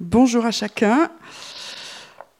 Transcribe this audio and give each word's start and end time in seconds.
Bonjour 0.00 0.46
à 0.46 0.52
chacun. 0.52 1.10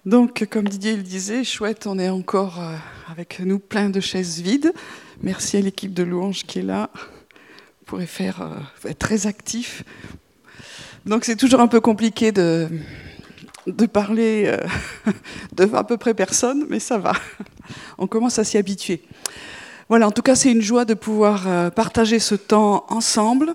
Donc, 0.07 0.47
comme 0.49 0.68
Didier 0.68 0.95
le 0.95 1.03
disait, 1.03 1.42
chouette, 1.42 1.88
on 1.88 1.99
est 1.99 2.08
encore 2.08 2.61
euh, 2.61 2.77
avec 3.11 3.41
nous 3.41 3.58
plein 3.58 3.91
de 3.91 3.99
chaises 3.99 4.41
vides. 4.41 4.73
Merci 5.25 5.57
à 5.57 5.60
l'équipe 5.60 5.92
de 5.92 6.05
Louange 6.05 6.44
qui 6.44 6.60
est 6.60 6.63
là. 6.63 6.89
Vous 6.94 7.84
pourrez 7.84 8.07
faire, 8.07 8.43
euh, 8.43 8.89
être 8.89 9.00
très 9.00 9.27
actif. 9.27 9.82
Donc, 11.05 11.25
c'est 11.25 11.34
toujours 11.34 11.59
un 11.59 11.66
peu 11.66 11.80
compliqué 11.80 12.30
de, 12.30 12.68
de 13.66 13.86
parler 13.86 14.45
euh, 14.46 14.64
devant 15.52 15.79
à 15.79 15.84
peu 15.84 15.96
près 15.96 16.14
personne, 16.14 16.64
mais 16.68 16.79
ça 16.79 16.98
va. 16.98 17.12
On 17.98 18.06
commence 18.06 18.38
à 18.38 18.45
s'y 18.45 18.56
habituer. 18.56 19.02
Voilà, 19.88 20.06
en 20.06 20.12
tout 20.12 20.22
cas, 20.22 20.36
c'est 20.36 20.52
une 20.52 20.62
joie 20.62 20.84
de 20.84 20.95
pouvoir 20.95 21.72
partager 21.72 22.20
ce 22.20 22.36
temps 22.36 22.86
ensemble 22.88 23.54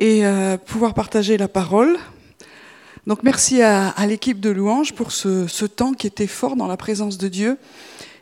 et 0.00 0.24
pouvoir 0.64 0.94
partager 0.94 1.36
la 1.36 1.48
parole. 1.48 1.98
Donc 3.06 3.22
merci 3.22 3.62
à, 3.62 3.94
l'équipe 4.08 4.40
de 4.40 4.50
Louange 4.50 4.92
pour 4.92 5.12
ce, 5.12 5.64
temps 5.66 5.92
qui 5.92 6.08
était 6.08 6.26
fort 6.26 6.56
dans 6.56 6.66
la 6.66 6.76
présence 6.76 7.18
de 7.18 7.28
Dieu. 7.28 7.56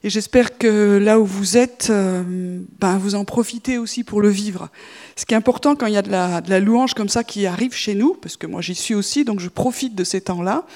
Et 0.03 0.11
j'espère 0.11 0.59
que 0.59 0.99
là 0.99 1.19
où 1.19 1.25
vous 1.25 1.57
êtes, 1.57 1.89
euh, 1.89 2.61
ben 2.79 2.99
vous 2.99 3.15
en 3.15 3.25
profitez 3.25 3.79
aussi 3.79 4.05
pour 4.05 4.21
le 4.21 4.29
vivre. 4.29 4.69
Ce 5.17 5.25
qui 5.25 5.33
est 5.33 5.37
important 5.39 5.75
quand 5.75 5.87
il 5.87 5.95
y 5.95 5.97
a 5.97 6.03
de 6.03 6.11
la, 6.11 6.43
de 6.43 6.51
la 6.51 6.61
louange 6.61 6.93
comme 6.93 7.09
ça 7.09 7.25
qui 7.25 7.47
arrive 7.47 7.73
chez 7.73 7.95
nous, 7.95 8.13
parce 8.13 8.37
que 8.37 8.47
moi 8.47 8.61
j'y 8.61 8.75
suis 8.75 8.95
aussi, 8.95 9.25
donc 9.25 9.41
je 9.41 9.49
profite 9.49 9.95
de 9.95 10.05
ces 10.05 10.21
temps-là, 10.21 10.67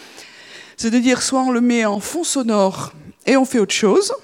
c'est 0.79 0.91
de 0.91 0.99
dire 0.99 1.21
soit 1.21 1.43
on 1.43 1.51
le 1.51 1.61
met 1.61 1.85
en 1.85 2.01
fond 2.01 2.25
sonore 2.25 2.95
et 3.27 3.37
on 3.37 3.45
fait 3.45 3.59
autre 3.59 3.75
chose, 3.75 4.15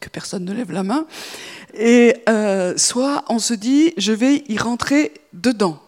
que 0.00 0.08
personne 0.08 0.44
ne 0.44 0.52
lève 0.52 0.72
la 0.72 0.82
main, 0.82 1.06
et 1.78 2.16
euh, 2.28 2.74
soit 2.76 3.24
on 3.28 3.38
se 3.38 3.54
dit 3.54 3.94
je 3.96 4.10
vais 4.10 4.42
y 4.48 4.58
rentrer 4.58 5.14
dedans. 5.32 5.80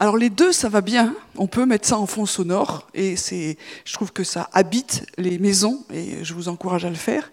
Alors 0.00 0.16
les 0.16 0.30
deux, 0.30 0.52
ça 0.52 0.68
va 0.68 0.80
bien. 0.80 1.14
On 1.36 1.46
peut 1.46 1.66
mettre 1.66 1.86
ça 1.86 1.98
en 1.98 2.06
fond 2.06 2.26
sonore 2.26 2.88
et 2.94 3.16
c'est, 3.16 3.56
je 3.84 3.92
trouve 3.92 4.12
que 4.12 4.24
ça 4.24 4.48
habite 4.52 5.06
les 5.18 5.38
maisons 5.38 5.84
et 5.92 6.24
je 6.24 6.34
vous 6.34 6.48
encourage 6.48 6.84
à 6.84 6.90
le 6.90 6.96
faire. 6.96 7.30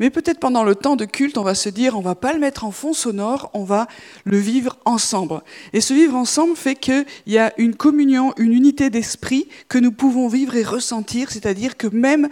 Mais 0.00 0.10
peut-être 0.10 0.40
pendant 0.40 0.64
le 0.64 0.74
temps 0.74 0.96
de 0.96 1.04
culte, 1.04 1.38
on 1.38 1.44
va 1.44 1.54
se 1.54 1.68
dire, 1.68 1.96
on 1.96 2.00
va 2.00 2.16
pas 2.16 2.32
le 2.32 2.40
mettre 2.40 2.64
en 2.64 2.72
fond 2.72 2.92
sonore, 2.92 3.50
on 3.54 3.62
va 3.62 3.86
le 4.24 4.36
vivre 4.36 4.76
ensemble. 4.84 5.42
Et 5.72 5.80
ce 5.80 5.94
vivre 5.94 6.16
ensemble 6.16 6.56
fait 6.56 6.74
qu'il 6.74 7.06
y 7.26 7.38
a 7.38 7.52
une 7.56 7.76
communion, 7.76 8.34
une 8.36 8.52
unité 8.52 8.90
d'esprit 8.90 9.48
que 9.68 9.78
nous 9.78 9.92
pouvons 9.92 10.26
vivre 10.26 10.56
et 10.56 10.64
ressentir, 10.64 11.30
c'est-à-dire 11.30 11.76
que 11.76 11.86
même 11.86 12.28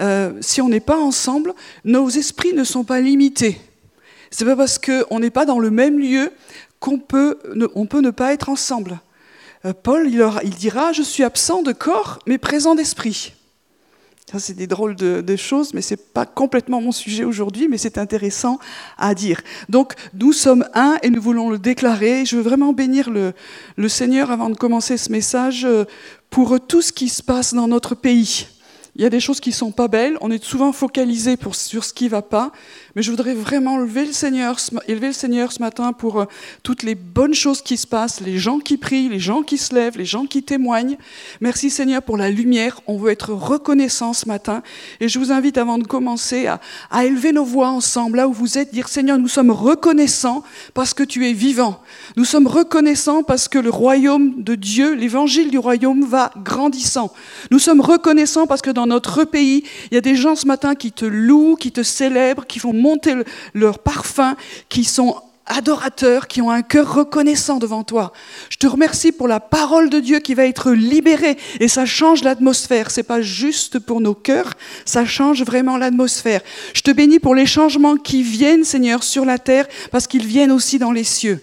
euh, 0.00 0.32
si 0.40 0.60
on 0.60 0.68
n'est 0.68 0.80
pas 0.80 0.98
ensemble, 0.98 1.54
nos 1.84 2.08
esprits 2.08 2.54
ne 2.54 2.64
sont 2.64 2.82
pas 2.82 3.00
limités. 3.00 3.60
C'est 4.32 4.44
pas 4.44 4.56
parce 4.56 4.80
qu'on 4.80 5.20
n'est 5.20 5.30
pas 5.30 5.44
dans 5.44 5.60
le 5.60 5.70
même 5.70 6.00
lieu 6.00 6.32
qu'on 6.80 6.98
peut, 6.98 7.38
peut 7.88 8.00
ne 8.00 8.10
pas 8.10 8.32
être 8.32 8.48
ensemble. 8.48 8.98
Euh, 9.64 9.72
Paul, 9.80 10.08
il, 10.08 10.50
dira, 10.50 10.92
je 10.92 11.02
suis 11.02 11.22
absent 11.22 11.62
de 11.62 11.72
corps, 11.72 12.18
mais 12.26 12.38
présent 12.38 12.74
d'esprit. 12.74 13.34
Ça, 14.30 14.38
c'est 14.38 14.54
des 14.54 14.66
drôles 14.66 14.96
de, 14.96 15.36
choses, 15.36 15.74
mais 15.74 15.82
ce 15.82 15.94
n'est 15.94 16.00
pas 16.14 16.24
complètement 16.24 16.80
mon 16.80 16.92
sujet 16.92 17.24
aujourd'hui, 17.24 17.68
mais 17.68 17.76
c'est 17.76 17.98
intéressant 17.98 18.58
à 18.96 19.14
dire. 19.14 19.42
Donc, 19.68 19.92
nous 20.14 20.32
sommes 20.32 20.64
un 20.74 20.96
et 21.02 21.10
nous 21.10 21.20
voulons 21.20 21.50
le 21.50 21.58
déclarer. 21.58 22.24
Je 22.24 22.36
veux 22.36 22.42
vraiment 22.42 22.72
bénir 22.72 23.10
le, 23.10 23.34
Seigneur 23.88 24.30
avant 24.30 24.48
de 24.48 24.56
commencer 24.56 24.96
ce 24.96 25.12
message 25.12 25.64
euh, 25.66 25.84
pour 26.30 26.58
tout 26.66 26.80
ce 26.80 26.92
qui 26.92 27.10
se 27.10 27.22
passe 27.22 27.52
dans 27.52 27.68
notre 27.68 27.94
pays. 27.94 28.46
Il 28.94 29.00
y 29.00 29.06
a 29.06 29.10
des 29.10 29.20
choses 29.20 29.40
qui 29.40 29.52
sont 29.52 29.72
pas 29.72 29.88
belles, 29.88 30.18
on 30.20 30.30
est 30.30 30.44
souvent 30.44 30.70
focalisé 30.70 31.38
sur 31.52 31.82
ce 31.82 31.94
qui 31.94 32.08
va 32.08 32.20
pas, 32.20 32.52
mais 32.94 33.00
je 33.00 33.10
voudrais 33.10 33.32
vraiment 33.32 33.78
élever 33.78 34.04
le 34.04 34.12
Seigneur, 34.12 34.58
élever 34.86 35.06
le 35.06 35.12
Seigneur 35.14 35.50
ce 35.50 35.60
matin 35.60 35.94
pour 35.94 36.20
euh, 36.20 36.24
toutes 36.62 36.82
les 36.82 36.94
bonnes 36.94 37.32
choses 37.32 37.62
qui 37.62 37.78
se 37.78 37.86
passent, 37.86 38.20
les 38.20 38.36
gens 38.36 38.58
qui 38.58 38.76
prient, 38.76 39.08
les 39.08 39.18
gens 39.18 39.42
qui 39.42 39.56
se 39.56 39.74
lèvent, 39.74 39.96
les 39.96 40.04
gens 40.04 40.26
qui 40.26 40.42
témoignent. 40.42 40.98
Merci 41.40 41.70
Seigneur 41.70 42.02
pour 42.02 42.18
la 42.18 42.28
lumière. 42.28 42.82
On 42.86 42.98
veut 42.98 43.10
être 43.10 43.32
reconnaissant 43.32 44.12
ce 44.12 44.28
matin. 44.28 44.62
Et 45.00 45.08
je 45.08 45.18
vous 45.18 45.32
invite 45.32 45.56
avant 45.56 45.78
de 45.78 45.86
commencer 45.86 46.46
à, 46.46 46.60
à 46.90 47.06
élever 47.06 47.32
nos 47.32 47.44
voix 47.44 47.68
ensemble, 47.68 48.18
là 48.18 48.28
où 48.28 48.32
vous 48.34 48.58
êtes, 48.58 48.74
dire 48.74 48.88
Seigneur, 48.88 49.16
nous 49.16 49.26
sommes 49.26 49.52
reconnaissants 49.52 50.44
parce 50.74 50.92
que 50.92 51.02
tu 51.02 51.26
es 51.26 51.32
vivant. 51.32 51.80
Nous 52.16 52.26
sommes 52.26 52.46
reconnaissants 52.46 53.22
parce 53.22 53.48
que 53.48 53.58
le 53.58 53.70
royaume 53.70 54.42
de 54.42 54.54
Dieu, 54.54 54.92
l'évangile 54.92 55.50
du 55.50 55.58
royaume 55.58 56.04
va 56.04 56.30
grandissant. 56.44 57.10
Nous 57.50 57.58
sommes 57.58 57.80
reconnaissants 57.80 58.46
parce 58.46 58.60
que 58.60 58.70
dans 58.70 58.81
notre 58.86 59.24
pays, 59.24 59.64
il 59.90 59.94
y 59.94 59.98
a 59.98 60.00
des 60.00 60.16
gens 60.16 60.36
ce 60.36 60.46
matin 60.46 60.74
qui 60.74 60.92
te 60.92 61.04
louent, 61.04 61.56
qui 61.56 61.72
te 61.72 61.82
célèbrent, 61.82 62.46
qui 62.46 62.58
font 62.58 62.72
monter 62.72 63.14
leur 63.54 63.78
parfum, 63.78 64.36
qui 64.68 64.84
sont 64.84 65.16
adorateurs, 65.46 66.28
qui 66.28 66.40
ont 66.40 66.50
un 66.50 66.62
cœur 66.62 66.94
reconnaissant 66.94 67.58
devant 67.58 67.84
toi. 67.84 68.12
Je 68.48 68.56
te 68.56 68.66
remercie 68.66 69.12
pour 69.12 69.28
la 69.28 69.40
parole 69.40 69.90
de 69.90 70.00
Dieu 70.00 70.20
qui 70.20 70.34
va 70.34 70.46
être 70.46 70.72
libérée 70.72 71.36
et 71.60 71.68
ça 71.68 71.84
change 71.84 72.22
l'atmosphère. 72.22 72.90
C'est 72.90 73.02
pas 73.02 73.22
juste 73.22 73.78
pour 73.78 74.00
nos 74.00 74.14
cœurs, 74.14 74.54
ça 74.84 75.04
change 75.04 75.42
vraiment 75.42 75.76
l'atmosphère. 75.76 76.42
Je 76.74 76.82
te 76.82 76.90
bénis 76.90 77.18
pour 77.18 77.34
les 77.34 77.46
changements 77.46 77.96
qui 77.96 78.22
viennent, 78.22 78.64
Seigneur, 78.64 79.02
sur 79.02 79.24
la 79.24 79.38
terre 79.38 79.66
parce 79.90 80.06
qu'ils 80.06 80.26
viennent 80.26 80.52
aussi 80.52 80.78
dans 80.78 80.92
les 80.92 81.04
cieux. 81.04 81.40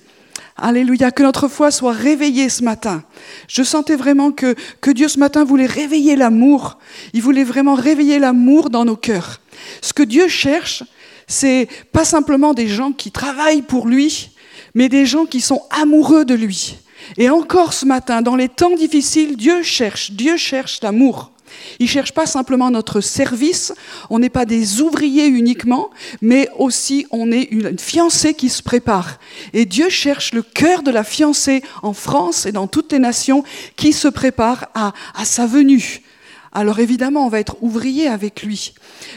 Alléluia, 0.58 1.12
que 1.12 1.24
notre 1.24 1.48
foi 1.48 1.72
soit 1.72 1.94
réveillée 1.94 2.50
ce 2.50 2.64
matin. 2.64 3.04
Je 3.48 3.64
sentais 3.64 3.96
vraiment 3.96 4.32
que, 4.32 4.56
que 4.82 4.92
Dieu 4.92 5.08
ce 5.08 5.20
matin 5.20 5.44
voulait 5.44 5.66
réveiller 5.66 6.16
l'amour. 6.16 6.78
Il 7.14 7.22
voulait 7.22 7.44
vraiment 7.44 7.76
réveiller 7.76 8.20
l'amour 8.20 8.70
dans 8.70 8.86
nos 8.86 8.96
cœurs. 8.96 9.42
Ce 9.82 9.94
que 9.94 10.04
Dieu 10.04 10.28
cherche, 10.28 10.84
c'est 11.28 11.68
pas 11.92 12.06
simplement 12.06 12.54
des 12.54 12.68
gens 12.68 12.92
qui 12.92 13.12
travaillent 13.12 13.62
pour 13.62 13.88
lui, 13.88 14.32
mais 14.74 14.90
des 14.90 15.06
gens 15.06 15.26
qui 15.26 15.42
sont 15.42 15.64
amoureux 15.70 16.26
de 16.26 16.34
lui. 16.34 16.78
Et 17.18 17.30
encore 17.30 17.74
ce 17.74 17.86
matin, 17.86 18.22
dans 18.22 18.36
les 18.36 18.50
temps 18.50 18.76
difficiles, 18.76 19.38
Dieu 19.38 19.64
cherche, 19.64 20.12
Dieu 20.12 20.38
cherche 20.38 20.80
l'amour. 20.82 21.32
Il 21.80 21.86
ne 21.86 21.90
cherche 21.90 22.14
pas 22.14 22.26
simplement 22.26 22.72
notre 22.72 23.02
service, 23.02 23.74
on 24.10 24.20
n'est 24.20 24.30
pas 24.30 24.46
des 24.46 24.82
ouvriers 24.82 25.28
uniquement, 25.28 25.90
mais 26.22 26.50
aussi 26.58 27.06
on 27.12 27.32
est 27.32 27.48
une 27.52 27.78
fiancée 27.78 28.34
qui 28.34 28.50
se 28.50 28.64
prépare. 28.64 29.20
Et 29.54 29.66
Dieu 29.66 29.90
cherche 29.90 30.34
le 30.34 30.42
cœur 30.42 30.84
de 30.84 30.92
la 30.92 31.04
fiancée 31.04 31.64
en 31.84 31.94
France 31.94 32.46
et 32.46 32.52
dans 32.52 32.68
toutes 32.68 32.92
les 32.92 33.00
nations 33.00 33.44
qui 33.76 33.94
se 33.94 34.08
prépare 34.08 34.70
à 34.74 34.94
sa 35.26 35.46
venue. 35.46 36.04
Alors 36.52 36.80
évidemment, 36.80 37.26
on 37.26 37.30
va 37.30 37.40
être 37.40 37.58
ouvrier 37.62 38.08
avec 38.08 38.44
lui, 38.44 38.74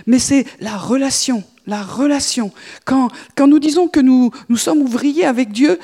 mais 0.06 0.18
c'est 0.18 0.44
la 0.60 0.76
relation 0.76 1.44
la 1.66 1.82
relation. 1.82 2.50
Quand, 2.84 3.08
quand, 3.36 3.46
nous 3.46 3.58
disons 3.58 3.88
que 3.88 4.00
nous, 4.00 4.30
nous 4.48 4.56
sommes 4.56 4.80
ouvriers 4.80 5.24
avec 5.24 5.52
Dieu, 5.52 5.78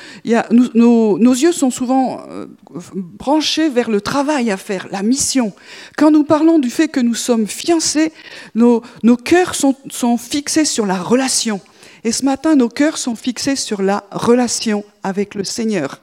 nos, 0.51 1.17
yeux 1.17 1.51
sont 1.51 1.71
souvent 1.71 2.21
euh, 2.29 2.47
branchés 2.93 3.69
vers 3.69 3.89
le 3.89 4.01
travail 4.01 4.51
à 4.51 4.57
faire, 4.57 4.87
la 4.91 5.03
mission. 5.03 5.53
Quand 5.97 6.11
nous 6.11 6.23
parlons 6.23 6.59
du 6.59 6.69
fait 6.69 6.87
que 6.87 6.99
nous 6.99 7.15
sommes 7.15 7.47
fiancés, 7.47 8.11
nos, 8.55 8.81
nos 9.03 9.15
cœurs 9.15 9.55
sont, 9.55 9.75
sont 9.89 10.17
fixés 10.17 10.65
sur 10.65 10.85
la 10.85 10.97
relation. 10.97 11.61
Et 12.03 12.11
ce 12.11 12.23
matin, 12.25 12.55
nos 12.55 12.69
cœurs 12.69 12.97
sont 12.97 13.15
fixés 13.15 13.55
sur 13.55 13.81
la 13.81 14.03
relation 14.11 14.83
avec 15.03 15.35
le 15.35 15.43
Seigneur. 15.43 16.01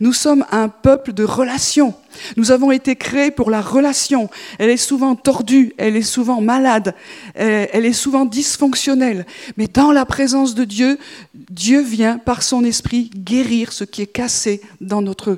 Nous 0.00 0.12
sommes 0.12 0.44
un 0.52 0.68
peuple 0.68 1.12
de 1.12 1.24
relations. 1.24 1.94
Nous 2.36 2.52
avons 2.52 2.70
été 2.70 2.96
créés 2.96 3.30
pour 3.30 3.50
la 3.50 3.60
relation. 3.60 4.30
Elle 4.58 4.70
est 4.70 4.76
souvent 4.76 5.14
tordue, 5.16 5.74
elle 5.76 5.96
est 5.96 6.02
souvent 6.02 6.40
malade, 6.40 6.94
elle 7.34 7.84
est 7.84 7.92
souvent 7.92 8.24
dysfonctionnelle. 8.24 9.26
Mais 9.56 9.66
dans 9.66 9.92
la 9.92 10.04
présence 10.04 10.54
de 10.54 10.64
Dieu, 10.64 10.98
Dieu 11.34 11.82
vient 11.82 12.18
par 12.18 12.42
son 12.42 12.64
esprit 12.64 13.10
guérir 13.14 13.72
ce 13.72 13.84
qui 13.84 14.02
est 14.02 14.06
cassé 14.06 14.60
dans 14.80 15.02
notre 15.02 15.36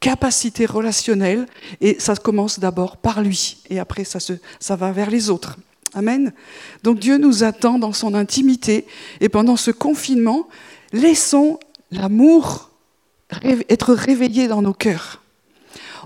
capacité 0.00 0.66
relationnelle. 0.66 1.46
Et 1.80 1.96
ça 1.98 2.16
commence 2.16 2.58
d'abord 2.58 2.96
par 2.96 3.22
lui. 3.22 3.58
Et 3.70 3.78
après, 3.78 4.04
ça, 4.04 4.18
ça 4.60 4.76
va 4.76 4.92
vers 4.92 5.10
les 5.10 5.30
autres. 5.30 5.56
Amen. 5.94 6.32
Donc 6.82 6.98
Dieu 6.98 7.18
nous 7.18 7.44
attend 7.44 7.78
dans 7.78 7.92
son 7.92 8.14
intimité. 8.14 8.86
Et 9.20 9.28
pendant 9.28 9.56
ce 9.56 9.70
confinement, 9.70 10.48
laissons 10.92 11.58
l'amour 11.90 12.70
être 13.68 13.94
réveillé 13.94 14.48
dans 14.48 14.62
nos 14.62 14.72
cœurs. 14.72 15.22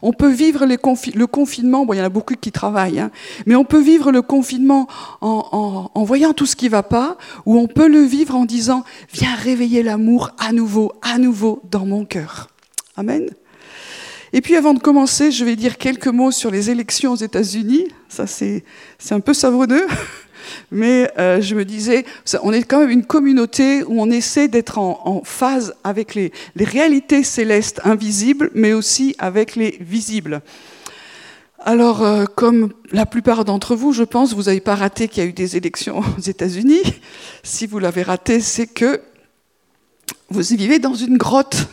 On 0.04 0.12
peut 0.12 0.32
vivre 0.32 0.66
le 0.66 1.26
confinement, 1.26 1.86
bon, 1.86 1.92
il 1.92 1.98
y 1.98 2.00
en 2.00 2.04
a 2.04 2.08
beaucoup 2.08 2.34
qui 2.34 2.50
travaillent, 2.50 2.98
hein, 2.98 3.12
mais 3.46 3.54
on 3.54 3.64
peut 3.64 3.80
vivre 3.80 4.10
le 4.10 4.20
confinement 4.20 4.88
en, 5.20 5.90
en, 5.94 6.04
voyant 6.04 6.32
tout 6.32 6.46
ce 6.46 6.56
qui 6.56 6.64
ne 6.64 6.70
va 6.70 6.82
pas, 6.82 7.16
ou 7.46 7.56
on 7.56 7.68
peut 7.68 7.86
le 7.86 8.00
vivre 8.00 8.34
en 8.34 8.44
disant, 8.44 8.82
viens 9.12 9.34
réveiller 9.36 9.84
l'amour 9.84 10.30
à 10.38 10.52
nouveau, 10.52 10.92
à 11.02 11.18
nouveau 11.18 11.62
dans 11.70 11.86
mon 11.86 12.04
cœur. 12.04 12.48
Amen. 12.96 13.30
Et 14.32 14.40
puis 14.40 14.56
avant 14.56 14.72
de 14.74 14.80
commencer, 14.80 15.30
je 15.30 15.44
vais 15.44 15.56
dire 15.56 15.76
quelques 15.76 16.08
mots 16.08 16.30
sur 16.30 16.50
les 16.50 16.70
élections 16.70 17.12
aux 17.12 17.16
États-Unis. 17.16 17.88
Ça, 18.08 18.26
c'est 18.26 18.64
un 19.10 19.20
peu 19.20 19.34
savonneux 19.34 19.86
mais 20.70 21.10
euh, 21.18 21.40
je 21.40 21.54
me 21.54 21.64
disais, 21.64 22.04
on 22.42 22.52
est 22.52 22.62
quand 22.62 22.80
même 22.80 22.90
une 22.90 23.04
communauté 23.04 23.82
où 23.84 24.00
on 24.00 24.10
essaie 24.10 24.48
d'être 24.48 24.78
en, 24.78 25.22
phase 25.24 25.74
avec 25.84 26.14
les, 26.14 26.32
réalités 26.56 27.22
célestes 27.22 27.80
invisibles, 27.84 28.50
mais 28.54 28.72
aussi 28.72 29.14
avec 29.18 29.56
les 29.56 29.78
visibles. 29.80 30.42
Alors, 31.64 32.02
euh, 32.02 32.24
comme 32.24 32.72
la 32.90 33.06
plupart 33.06 33.44
d'entre 33.44 33.76
vous, 33.76 33.92
je 33.92 34.02
pense, 34.02 34.34
vous 34.34 34.44
n'avez 34.44 34.60
pas 34.60 34.74
raté 34.74 35.06
qu'il 35.06 35.22
y 35.22 35.26
a 35.26 35.28
eu 35.28 35.32
des 35.32 35.56
élections 35.56 36.00
aux 36.18 36.20
États-Unis. 36.20 36.82
Si 37.42 37.66
vous 37.66 37.78
l'avez 37.78 38.02
raté, 38.02 38.40
c'est 38.40 38.66
que 38.66 39.00
vous 40.28 40.40
vivez 40.56 40.78
dans 40.78 40.94
une 40.94 41.18
grotte. 41.18 41.68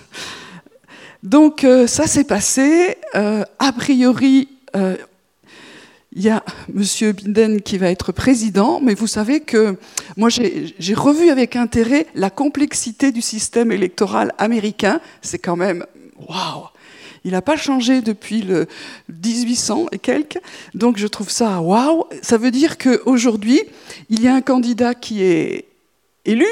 Donc, 1.24 1.64
euh, 1.64 1.88
ça 1.88 2.08
s'est 2.08 2.24
passé. 2.24 2.98
a 3.14 3.72
priori, 3.74 4.48
il 4.76 6.22
y 6.24 6.30
a 6.30 6.44
M. 6.76 7.14
Biden 7.14 7.62
qui 7.62 7.78
va 7.78 7.90
être 7.90 8.12
président, 8.12 8.80
mais 8.82 8.94
vous 8.94 9.08
savez 9.08 9.42
que 9.42 9.76
moi 10.18 10.30
j'ai 10.30 10.94
revu 10.94 11.30
avec 11.30 11.56
intérêt 11.56 12.08
la 12.16 12.30
complexité 12.30 13.12
du 13.12 13.22
système 13.22 13.72
électoral 13.72 14.34
américain. 14.38 15.02
C'est 15.22 15.40
quand 15.40 15.56
même 15.56 15.86
waouh 16.28 16.70
il 17.24 17.32
n'a 17.32 17.42
pas 17.42 17.58
changé 17.58 18.02
depuis 18.02 18.42
le 18.42 18.68
1800 19.10 19.88
et 19.92 20.00
quelques. 20.00 20.40
Donc 20.74 20.98
je 20.98 21.08
trouve 21.08 21.30
ça 21.30 21.62
waouh. 21.62 22.06
Ça 22.22 22.38
veut 22.38 22.52
dire 22.52 22.78
qu'aujourd'hui, 22.78 23.62
il 24.10 24.22
y 24.22 24.28
a 24.28 24.36
un 24.36 24.42
candidat 24.42 24.94
qui 24.94 25.24
est 25.24 25.66
élu, 26.26 26.48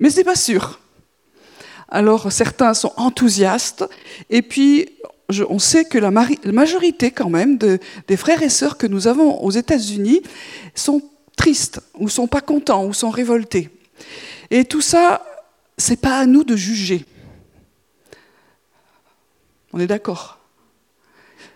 mais 0.00 0.10
c'est 0.10 0.24
pas 0.24 0.36
sûr. 0.36 0.80
Alors 1.88 2.30
certains 2.30 2.74
sont 2.74 2.92
enthousiastes, 2.96 3.84
et 4.28 4.42
puis 4.42 4.88
on 5.48 5.58
sait 5.58 5.84
que 5.84 5.98
la, 5.98 6.10
majorité 6.10 7.10
quand 7.10 7.30
même 7.30 7.58
des 7.58 8.16
frères 8.16 8.42
et 8.42 8.48
sœurs 8.48 8.76
que 8.76 8.86
nous 8.86 9.06
avons 9.06 9.42
aux 9.42 9.50
États-Unis 9.50 10.22
sont 10.74 11.02
tristes, 11.36 11.80
ou 11.98 12.08
sont 12.08 12.26
pas 12.26 12.40
contents, 12.40 12.84
ou 12.84 12.92
sont 12.92 13.10
révoltés. 13.10 13.70
Et 14.50 14.64
tout 14.64 14.80
ça, 14.80 15.24
c'est 15.76 16.00
pas 16.00 16.18
à 16.18 16.26
nous 16.26 16.44
de 16.44 16.56
juger. 16.56 17.04
On 19.72 19.80
est 19.80 19.86
d'accord 19.86 20.38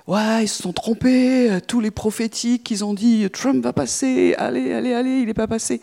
Ouais, 0.07 0.45
ils 0.45 0.49
se 0.49 0.63
sont 0.63 0.73
trompés, 0.73 1.59
tous 1.69 1.81
les 1.81 1.91
prophétiques, 1.91 2.71
ils 2.71 2.85
ont 2.85 2.93
dit 2.93 3.29
Trump 3.31 3.63
va 3.63 3.73
passer, 3.73 4.35
allez, 4.37 4.73
allez, 4.73 4.93
allez, 4.93 5.19
il 5.21 5.27
n'est 5.27 5.35
pas 5.35 5.47
passé. 5.47 5.81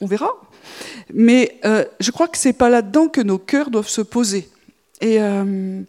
On 0.00 0.06
verra. 0.06 0.30
Mais 1.12 1.58
euh, 1.64 1.84
je 2.00 2.10
crois 2.10 2.28
que 2.28 2.38
ce 2.38 2.48
n'est 2.48 2.54
pas 2.54 2.68
là-dedans 2.68 3.08
que 3.08 3.20
nos 3.20 3.38
cœurs 3.38 3.70
doivent 3.70 3.88
se 3.88 4.00
poser. 4.00 4.48
Et 5.00 5.20
euh, 5.20 5.82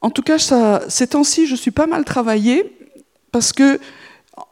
en 0.00 0.10
tout 0.10 0.22
cas, 0.22 0.38
ça, 0.38 0.82
ces 0.88 1.08
temps-ci, 1.08 1.46
je 1.46 1.54
suis 1.54 1.70
pas 1.70 1.86
mal 1.86 2.04
travaillée 2.04 2.76
parce 3.32 3.52
que 3.52 3.78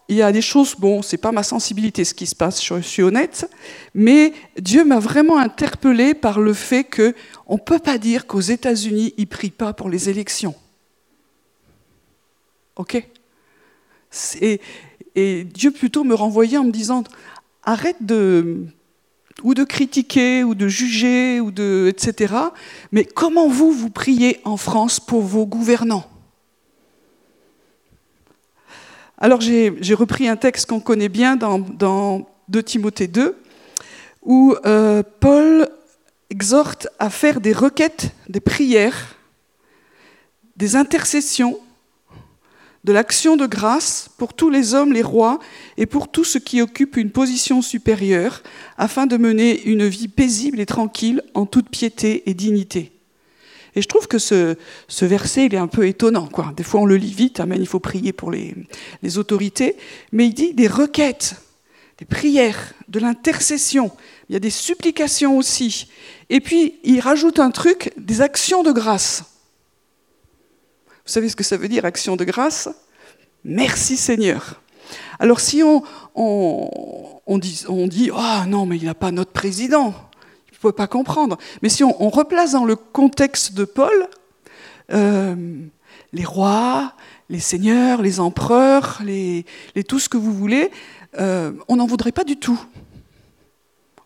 il 0.08 0.16
y 0.16 0.22
a 0.22 0.32
des 0.32 0.42
choses, 0.42 0.74
bon, 0.76 1.02
c'est 1.02 1.18
pas 1.18 1.32
ma 1.32 1.42
sensibilité 1.42 2.04
ce 2.04 2.14
qui 2.14 2.26
se 2.26 2.34
passe, 2.34 2.64
je 2.64 2.80
suis 2.80 3.02
honnête, 3.02 3.50
mais 3.94 4.32
Dieu 4.58 4.84
m'a 4.84 4.98
vraiment 4.98 5.38
interpellée 5.38 6.14
par 6.14 6.40
le 6.40 6.54
fait 6.54 6.84
que 6.84 7.14
on 7.46 7.58
peut 7.58 7.78
pas 7.78 7.98
dire 7.98 8.26
qu'aux 8.26 8.40
États-Unis 8.40 9.14
ils 9.18 9.26
prient 9.26 9.50
pas 9.50 9.72
pour 9.74 9.90
les 9.90 10.08
élections. 10.08 10.54
Ok? 12.76 13.06
Et 15.14 15.44
Dieu 15.44 15.70
plutôt 15.70 16.04
me 16.04 16.14
renvoyait 16.14 16.58
en 16.58 16.64
me 16.64 16.70
disant 16.70 17.04
arrête 17.64 17.96
de 18.00 18.64
ou 19.42 19.54
de 19.54 19.64
critiquer, 19.64 20.44
ou 20.44 20.54
de 20.54 20.68
juger, 20.68 21.40
ou 21.40 21.50
de, 21.50 21.86
etc. 21.88 22.34
Mais 22.92 23.04
comment 23.04 23.48
vous, 23.48 23.72
vous 23.72 23.90
priez 23.90 24.40
en 24.44 24.56
France 24.56 25.00
pour 25.00 25.22
vos 25.22 25.46
gouvernants? 25.46 26.06
Alors 29.20 29.40
j'ai 29.40 29.94
repris 29.94 30.28
un 30.28 30.36
texte 30.36 30.68
qu'on 30.68 30.80
connaît 30.80 31.08
bien 31.08 31.34
dans, 31.34 31.58
dans 31.58 32.28
2 32.48 32.62
Timothée 32.62 33.08
2, 33.08 33.36
où 34.22 34.54
euh, 34.64 35.02
Paul 35.20 35.68
exhorte 36.30 36.88
à 36.98 37.10
faire 37.10 37.40
des 37.40 37.52
requêtes, 37.52 38.10
des 38.28 38.40
prières, 38.40 39.16
des 40.56 40.76
intercessions 40.76 41.58
de 42.88 42.92
l'action 42.94 43.36
de 43.36 43.44
grâce 43.44 44.08
pour 44.16 44.32
tous 44.32 44.48
les 44.48 44.72
hommes, 44.72 44.94
les 44.94 45.02
rois, 45.02 45.40
et 45.76 45.84
pour 45.84 46.10
tous 46.10 46.24
ceux 46.24 46.40
qui 46.40 46.62
occupent 46.62 46.96
une 46.96 47.10
position 47.10 47.60
supérieure, 47.60 48.42
afin 48.78 49.04
de 49.04 49.18
mener 49.18 49.62
une 49.64 49.86
vie 49.86 50.08
paisible 50.08 50.58
et 50.58 50.64
tranquille 50.64 51.22
en 51.34 51.44
toute 51.44 51.68
piété 51.68 52.22
et 52.30 52.32
dignité. 52.32 52.92
Et 53.74 53.82
je 53.82 53.88
trouve 53.88 54.08
que 54.08 54.16
ce, 54.16 54.56
verset, 55.02 55.44
il 55.44 55.54
est 55.54 55.58
un 55.58 55.66
peu 55.66 55.86
étonnant. 55.86 56.28
Quoi. 56.28 56.54
Des 56.56 56.62
fois, 56.62 56.80
on 56.80 56.86
le 56.86 56.96
lit 56.96 57.12
vite, 57.12 57.40
Amen, 57.40 57.58
il 57.60 57.66
faut 57.66 57.78
prier 57.78 58.14
pour 58.14 58.30
les, 58.30 58.54
les 59.02 59.18
autorités, 59.18 59.76
mais 60.10 60.24
il 60.24 60.32
dit 60.32 60.54
des 60.54 60.66
requêtes, 60.66 61.34
des 61.98 62.06
prières, 62.06 62.72
de 62.88 63.00
l'intercession, 63.00 63.92
il 64.30 64.32
y 64.32 64.36
a 64.36 64.40
des 64.40 64.48
supplications 64.48 65.36
aussi. 65.36 65.88
Et 66.30 66.40
puis, 66.40 66.76
il 66.84 67.00
rajoute 67.00 67.38
un 67.38 67.50
truc, 67.50 67.92
des 67.98 68.22
actions 68.22 68.62
de 68.62 68.72
grâce. 68.72 69.24
Vous 71.08 71.14
savez 71.14 71.30
ce 71.30 71.36
que 71.36 71.42
ça 71.42 71.56
veut 71.56 71.68
dire, 71.68 71.86
action 71.86 72.16
de 72.16 72.24
grâce? 72.24 72.68
Merci 73.42 73.96
Seigneur. 73.96 74.60
Alors 75.18 75.40
si 75.40 75.62
on, 75.62 75.82
dit, 77.38 78.10
oh 78.12 78.46
non, 78.46 78.66
mais 78.66 78.76
il 78.76 78.84
n'a 78.84 78.94
pas 78.94 79.10
notre 79.10 79.32
président, 79.32 79.94
il 80.50 80.56
ne 80.56 80.58
peut 80.58 80.72
pas 80.72 80.86
comprendre. 80.86 81.38
Mais 81.62 81.70
si 81.70 81.82
on, 81.82 82.10
replace 82.10 82.52
dans 82.52 82.66
le 82.66 82.76
contexte 82.76 83.54
de 83.54 83.64
Paul, 83.64 84.06
euh, 84.92 85.34
les 86.12 86.24
rois, 86.26 86.92
les 87.30 87.40
seigneurs, 87.40 88.02
les 88.02 88.20
empereurs, 88.20 89.00
les, 89.02 89.46
tout 89.88 90.00
ce 90.00 90.10
que 90.10 90.18
vous 90.18 90.34
voulez, 90.34 90.70
euh, 91.18 91.52
on 91.68 91.76
n'en 91.76 91.86
voudrait 91.86 92.12
pas 92.12 92.24
du 92.24 92.36
tout. 92.36 92.60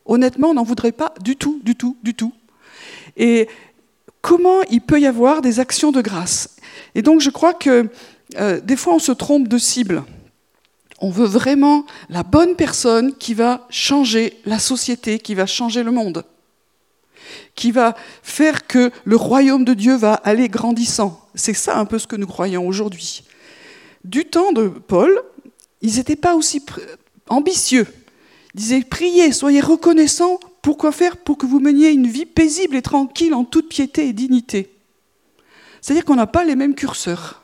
Honnêtement, 0.05 0.51
on 0.51 0.55
n'en 0.55 0.63
voudrait 0.63 0.93
pas 0.93 1.13
du 1.21 1.35
tout, 1.35 1.61
du 1.65 1.75
tout, 1.75 1.97
du 2.05 2.15
tout. 2.15 2.33
Et 3.17 3.49
comment 4.23 4.63
il 4.71 4.81
peut 4.81 5.01
y 5.01 5.07
avoir 5.07 5.43
des 5.43 5.61
actions 5.61 5.93
de 5.93 6.01
grâce 6.01 6.57
et 6.95 7.03
donc 7.03 7.21
je 7.21 7.31
crois 7.31 7.55
que 7.55 7.89
euh, 8.39 8.61
des 8.61 8.77
fois 8.77 8.95
on 8.95 8.99
se 8.99 9.13
trompe 9.13 9.49
de 9.49 9.59
cible. 9.59 10.05
On 11.01 11.11
veut 11.11 11.27
vraiment 11.27 11.85
la 12.09 12.23
bonne 12.23 12.55
personne 12.55 13.17
qui 13.17 13.35
va 13.35 13.67
changer 13.71 14.39
la 14.45 14.61
société, 14.61 15.19
qui 15.19 15.35
va 15.35 15.47
changer 15.47 15.83
le 15.83 15.91
monde, 15.91 16.25
qui 17.57 17.73
va 17.73 17.97
faire 18.23 18.67
que 18.69 18.93
le 19.05 19.17
royaume 19.17 19.65
de 19.65 19.75
Dieu 19.75 19.97
va 19.97 20.15
aller 20.15 20.49
grandissant. 20.49 21.29
C'est 21.35 21.55
ça 21.55 21.77
un 21.77 21.87
peu 21.87 21.99
ce 21.99 22.07
que 22.07 22.15
nous 22.15 22.27
croyons 22.27 22.67
aujourd'hui. 22.67 23.25
Du 24.05 24.27
temps 24.27 24.53
de 24.53 24.69
Paul, 24.69 25.21
ils 25.81 25.97
n'étaient 25.97 26.17
pas 26.17 26.35
aussi 26.37 26.65
ambitieux. 27.29 27.87
Ils 28.55 28.59
disaient, 28.59 28.83
priez, 28.83 29.33
soyez 29.33 29.61
reconnaissants. 29.61 30.39
Pourquoi 30.63 30.93
faire 30.93 31.17
Pour 31.17 31.37
que 31.37 31.45
vous 31.45 31.59
meniez 31.59 31.91
une 31.91 32.07
vie 32.07 32.25
paisible 32.25 32.77
et 32.77 32.83
tranquille 32.83 33.35
en 33.35 33.45
toute 33.45 33.69
piété 33.69 34.07
et 34.07 34.13
dignité? 34.13 34.71
C'est-à-dire 35.81 36.05
qu'on 36.05 36.15
n'a 36.15 36.29
pas 36.29 36.45
les 36.45 36.55
mêmes 36.55 36.77
curseurs. 36.77 37.43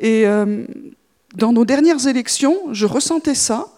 Et 0.00 0.26
euh, 0.26 0.66
dans 1.36 1.52
nos 1.52 1.64
dernières 1.64 2.08
élections, 2.08 2.56
je 2.72 2.86
ressentais 2.86 3.36
ça. 3.36 3.68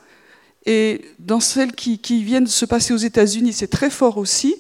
Et 0.65 1.03
dans 1.19 1.41
celles 1.41 1.73
qui, 1.73 1.99
viennent 2.25 2.45
de 2.45 2.49
se 2.49 2.65
passer 2.65 2.95
aux 2.95 2.99
États-Unis, 2.99 3.53
c'est 3.53 3.69
très 3.69 3.91
fort 3.91 4.17
aussi. 4.17 4.55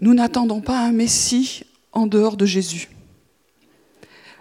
Nous 0.00 0.14
n'attendons 0.14 0.60
pas 0.60 0.80
un 0.80 0.92
Messie 0.92 1.62
en 1.92 2.06
dehors 2.06 2.36
de 2.36 2.46
Jésus. 2.46 2.88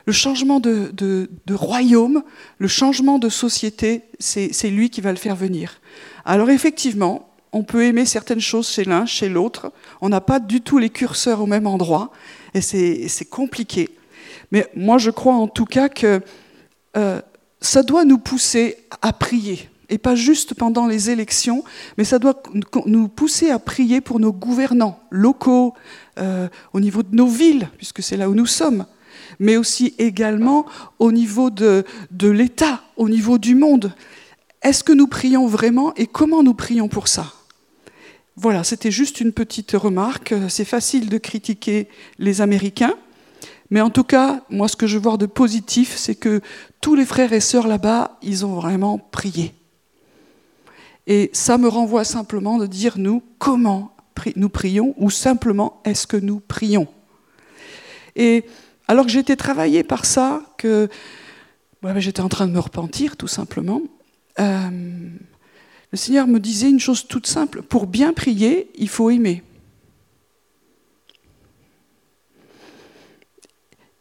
Le 0.06 0.14
changement 0.14 0.60
de, 0.60 0.90
de 0.96 1.54
royaume, 1.54 2.24
le 2.58 2.68
changement 2.70 3.20
de 3.20 3.30
société, 3.30 4.04
c'est 4.20 4.70
lui 4.70 4.90
qui 4.90 5.02
va 5.02 5.12
le 5.12 5.18
faire 5.18 5.36
venir. 5.36 5.82
Alors 6.24 6.50
effectivement, 6.50 7.28
on 7.54 7.64
peut 7.64 7.84
aimer 7.84 8.06
certaines 8.06 8.40
choses 8.40 8.70
chez 8.70 8.84
l'un, 8.84 9.06
chez 9.06 9.30
l'autre. 9.30 9.72
On 10.02 10.10
n'a 10.10 10.22
pas 10.22 10.40
du 10.40 10.62
tout 10.62 10.78
les 10.78 10.90
curseurs 10.90 11.42
au 11.42 11.46
même 11.46 11.68
endroit 11.68 12.12
et 12.54 12.62
c'est 12.62 13.30
compliqué. 13.30 13.90
Mais 14.52 14.68
moi, 14.76 14.98
je 14.98 15.12
crois 15.12 15.36
en 15.36 15.48
tout 15.48 15.66
cas 15.66 15.90
que 15.90 16.22
euh, 16.96 17.22
ça 17.62 17.84
doit 17.84 18.06
nous 18.06 18.18
pousser 18.18 18.78
à 19.02 19.14
prier. 19.14 19.70
Et 19.90 19.98
pas 19.98 20.16
juste 20.16 20.54
pendant 20.54 20.86
les 20.86 21.10
élections, 21.10 21.64
mais 21.98 22.04
ça 22.04 22.20
doit 22.20 22.42
nous 22.86 23.08
pousser 23.08 23.52
à 23.52 23.60
prier 23.60 24.02
pour 24.02 24.20
nos 24.20 24.34
gouvernants 24.34 25.00
locaux, 25.10 25.74
euh, 26.20 26.50
au 26.74 26.82
niveau 26.82 27.04
de 27.04 27.16
nos 27.16 27.28
villes, 27.28 27.70
puisque 27.78 28.04
c'est 28.04 28.18
là 28.18 28.30
où 28.30 28.36
nous 28.36 28.46
sommes, 28.46 28.86
mais 29.40 29.56
aussi 29.56 29.96
également 29.98 30.66
au 31.00 31.14
niveau 31.14 31.50
de, 31.50 31.86
de 32.12 32.28
l'État, 32.28 32.82
au 32.98 33.08
niveau 33.08 33.38
du 33.38 33.56
monde. 33.56 33.94
Est-ce 34.62 34.84
que 34.84 34.92
nous 34.92 35.08
prions 35.08 35.48
vraiment 35.48 35.94
et 35.96 36.06
comment 36.06 36.44
nous 36.44 36.54
prions 36.54 36.90
pour 36.90 37.08
ça? 37.08 37.37
Voilà, 38.38 38.64
c'était 38.64 38.92
juste 38.92 39.20
une 39.20 39.34
petite 39.34 39.72
remarque. 39.72 40.34
C'est 40.48 40.64
facile 40.64 41.10
de 41.10 41.18
critiquer 41.18 41.90
les 42.20 42.42
Américains, 42.42 42.94
mais 43.72 43.82
en 43.82 43.90
tout 43.90 44.04
cas, 44.04 44.42
moi, 44.50 44.68
ce 44.68 44.76
que 44.76 44.86
je 44.86 45.00
vois 45.00 45.18
de 45.18 45.26
positif, 45.26 45.96
c'est 45.98 46.16
que 46.16 46.42
tous 46.80 46.94
les 46.94 47.06
frères 47.06 47.34
et 47.34 47.40
sœurs 47.40 47.68
là-bas, 47.68 48.20
ils 48.22 48.46
ont 48.46 48.54
vraiment 48.54 49.00
prié. 49.00 49.56
Et 51.08 51.32
ça 51.34 51.58
me 51.58 51.68
renvoie 51.68 52.04
simplement 52.04 52.60
de 52.60 52.68
dire, 52.68 52.98
nous, 52.98 53.24
comment 53.40 53.96
nous 54.36 54.50
prions, 54.50 54.94
ou 54.98 55.10
simplement, 55.10 55.82
est-ce 55.84 56.06
que 56.06 56.18
nous 56.18 56.40
prions? 56.40 56.88
Et 58.16 58.46
alors 58.88 59.06
que 59.06 59.12
j'étais 59.12 59.36
travaillée 59.36 59.84
par 59.84 60.06
ça, 60.06 60.42
que 60.58 60.90
j'étais 61.98 62.22
en 62.22 62.30
train 62.30 62.48
de 62.48 62.52
me 62.52 62.60
repentir, 62.60 63.18
tout 63.18 63.28
simplement, 63.28 63.82
euh, 64.40 64.70
le 65.92 65.98
Seigneur 65.98 66.28
me 66.28 66.40
disait 66.40 66.70
une 66.70 66.80
chose 66.80 67.08
toute 67.08 67.28
simple, 67.28 67.62
pour 67.62 67.88
bien 67.88 68.14
prier, 68.14 68.70
il 68.76 68.90
faut 68.90 69.10
aimer. 69.10 69.44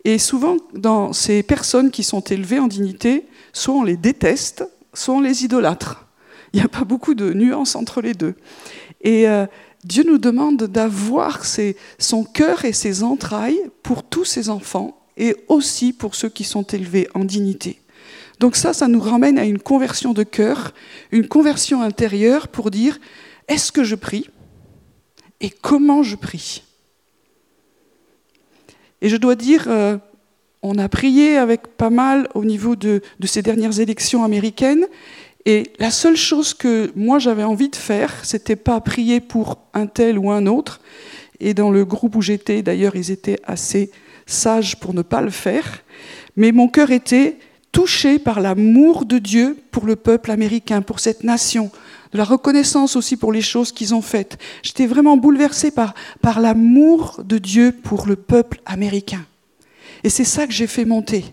Et 0.04 0.18
souvent, 0.18 0.56
dans 0.72 1.12
ces 1.12 1.42
personnes 1.42 1.90
qui 1.90 2.04
sont 2.04 2.20
élevées 2.20 2.60
en 2.60 2.68
dignité, 2.68 3.26
soit 3.52 3.74
on 3.74 3.82
les 3.82 3.96
déteste, 3.96 4.64
soit 4.94 5.14
on 5.14 5.20
les 5.20 5.44
idolâtre. 5.44 6.06
Il 6.52 6.60
n'y 6.60 6.64
a 6.64 6.68
pas 6.68 6.84
beaucoup 6.84 7.14
de 7.14 7.32
nuances 7.32 7.74
entre 7.74 8.00
les 8.00 8.14
deux. 8.14 8.34
Et 9.00 9.28
euh, 9.28 9.46
Dieu 9.84 10.04
nous 10.04 10.18
demande 10.18 10.64
d'avoir 10.64 11.44
son 11.98 12.24
cœur 12.24 12.64
et 12.64 12.72
ses 12.72 13.02
entrailles 13.02 13.60
pour 13.82 14.04
tous 14.04 14.24
ses 14.24 14.48
enfants 14.48 14.96
et 15.16 15.36
aussi 15.48 15.92
pour 15.92 16.14
ceux 16.14 16.28
qui 16.28 16.44
sont 16.44 16.64
élevés 16.64 17.08
en 17.14 17.24
dignité. 17.24 17.80
Donc 18.38 18.56
ça, 18.56 18.72
ça 18.72 18.88
nous 18.88 19.00
ramène 19.00 19.38
à 19.38 19.44
une 19.44 19.58
conversion 19.58 20.12
de 20.12 20.22
cœur, 20.22 20.72
une 21.10 21.26
conversion 21.26 21.82
intérieure 21.82 22.48
pour 22.48 22.70
dire, 22.70 22.98
est-ce 23.48 23.72
que 23.72 23.84
je 23.84 23.94
prie 23.94 24.28
et 25.40 25.50
comment 25.50 26.02
je 26.02 26.16
prie? 26.16 26.62
Et 29.00 29.08
je 29.08 29.16
dois 29.16 29.34
dire, 29.34 29.66
euh, 29.68 29.98
on 30.62 30.78
a 30.78 30.88
prié 30.88 31.36
avec 31.36 31.66
pas 31.76 31.90
mal 31.90 32.28
au 32.34 32.44
niveau 32.44 32.76
de, 32.76 33.02
de 33.20 33.26
ces 33.26 33.42
dernières 33.42 33.78
élections 33.78 34.24
américaines, 34.24 34.86
et 35.44 35.70
la 35.78 35.92
seule 35.92 36.16
chose 36.16 36.54
que 36.54 36.90
moi 36.96 37.20
j'avais 37.20 37.44
envie 37.44 37.68
de 37.68 37.76
faire, 37.76 38.12
c'était 38.24 38.56
pas 38.56 38.80
prier 38.80 39.20
pour 39.20 39.60
un 39.74 39.86
tel 39.86 40.18
ou 40.18 40.30
un 40.30 40.46
autre. 40.46 40.80
Et 41.38 41.54
dans 41.54 41.70
le 41.70 41.84
groupe 41.84 42.16
où 42.16 42.22
j'étais, 42.22 42.62
d'ailleurs, 42.62 42.96
ils 42.96 43.12
étaient 43.12 43.38
assez 43.44 43.92
sages 44.26 44.80
pour 44.80 44.92
ne 44.92 45.02
pas 45.02 45.20
le 45.20 45.30
faire. 45.30 45.84
Mais 46.34 46.50
mon 46.50 46.66
cœur 46.66 46.90
était 46.90 47.36
touché 47.76 48.18
par 48.18 48.40
l'amour 48.40 49.04
de 49.04 49.18
Dieu 49.18 49.54
pour 49.70 49.84
le 49.84 49.96
peuple 49.96 50.30
américain, 50.30 50.80
pour 50.80 50.98
cette 50.98 51.24
nation, 51.24 51.70
de 52.10 52.16
la 52.16 52.24
reconnaissance 52.24 52.96
aussi 52.96 53.18
pour 53.18 53.32
les 53.32 53.42
choses 53.42 53.70
qu'ils 53.70 53.94
ont 53.94 54.00
faites. 54.00 54.38
J'étais 54.62 54.86
vraiment 54.86 55.18
bouleversé 55.18 55.70
par, 55.70 55.92
par 56.22 56.40
l'amour 56.40 57.20
de 57.22 57.36
Dieu 57.36 57.72
pour 57.72 58.06
le 58.06 58.16
peuple 58.16 58.62
américain. 58.64 59.26
Et 60.04 60.08
c'est 60.08 60.24
ça 60.24 60.46
que 60.46 60.54
j'ai 60.54 60.66
fait 60.66 60.86
monter, 60.86 61.26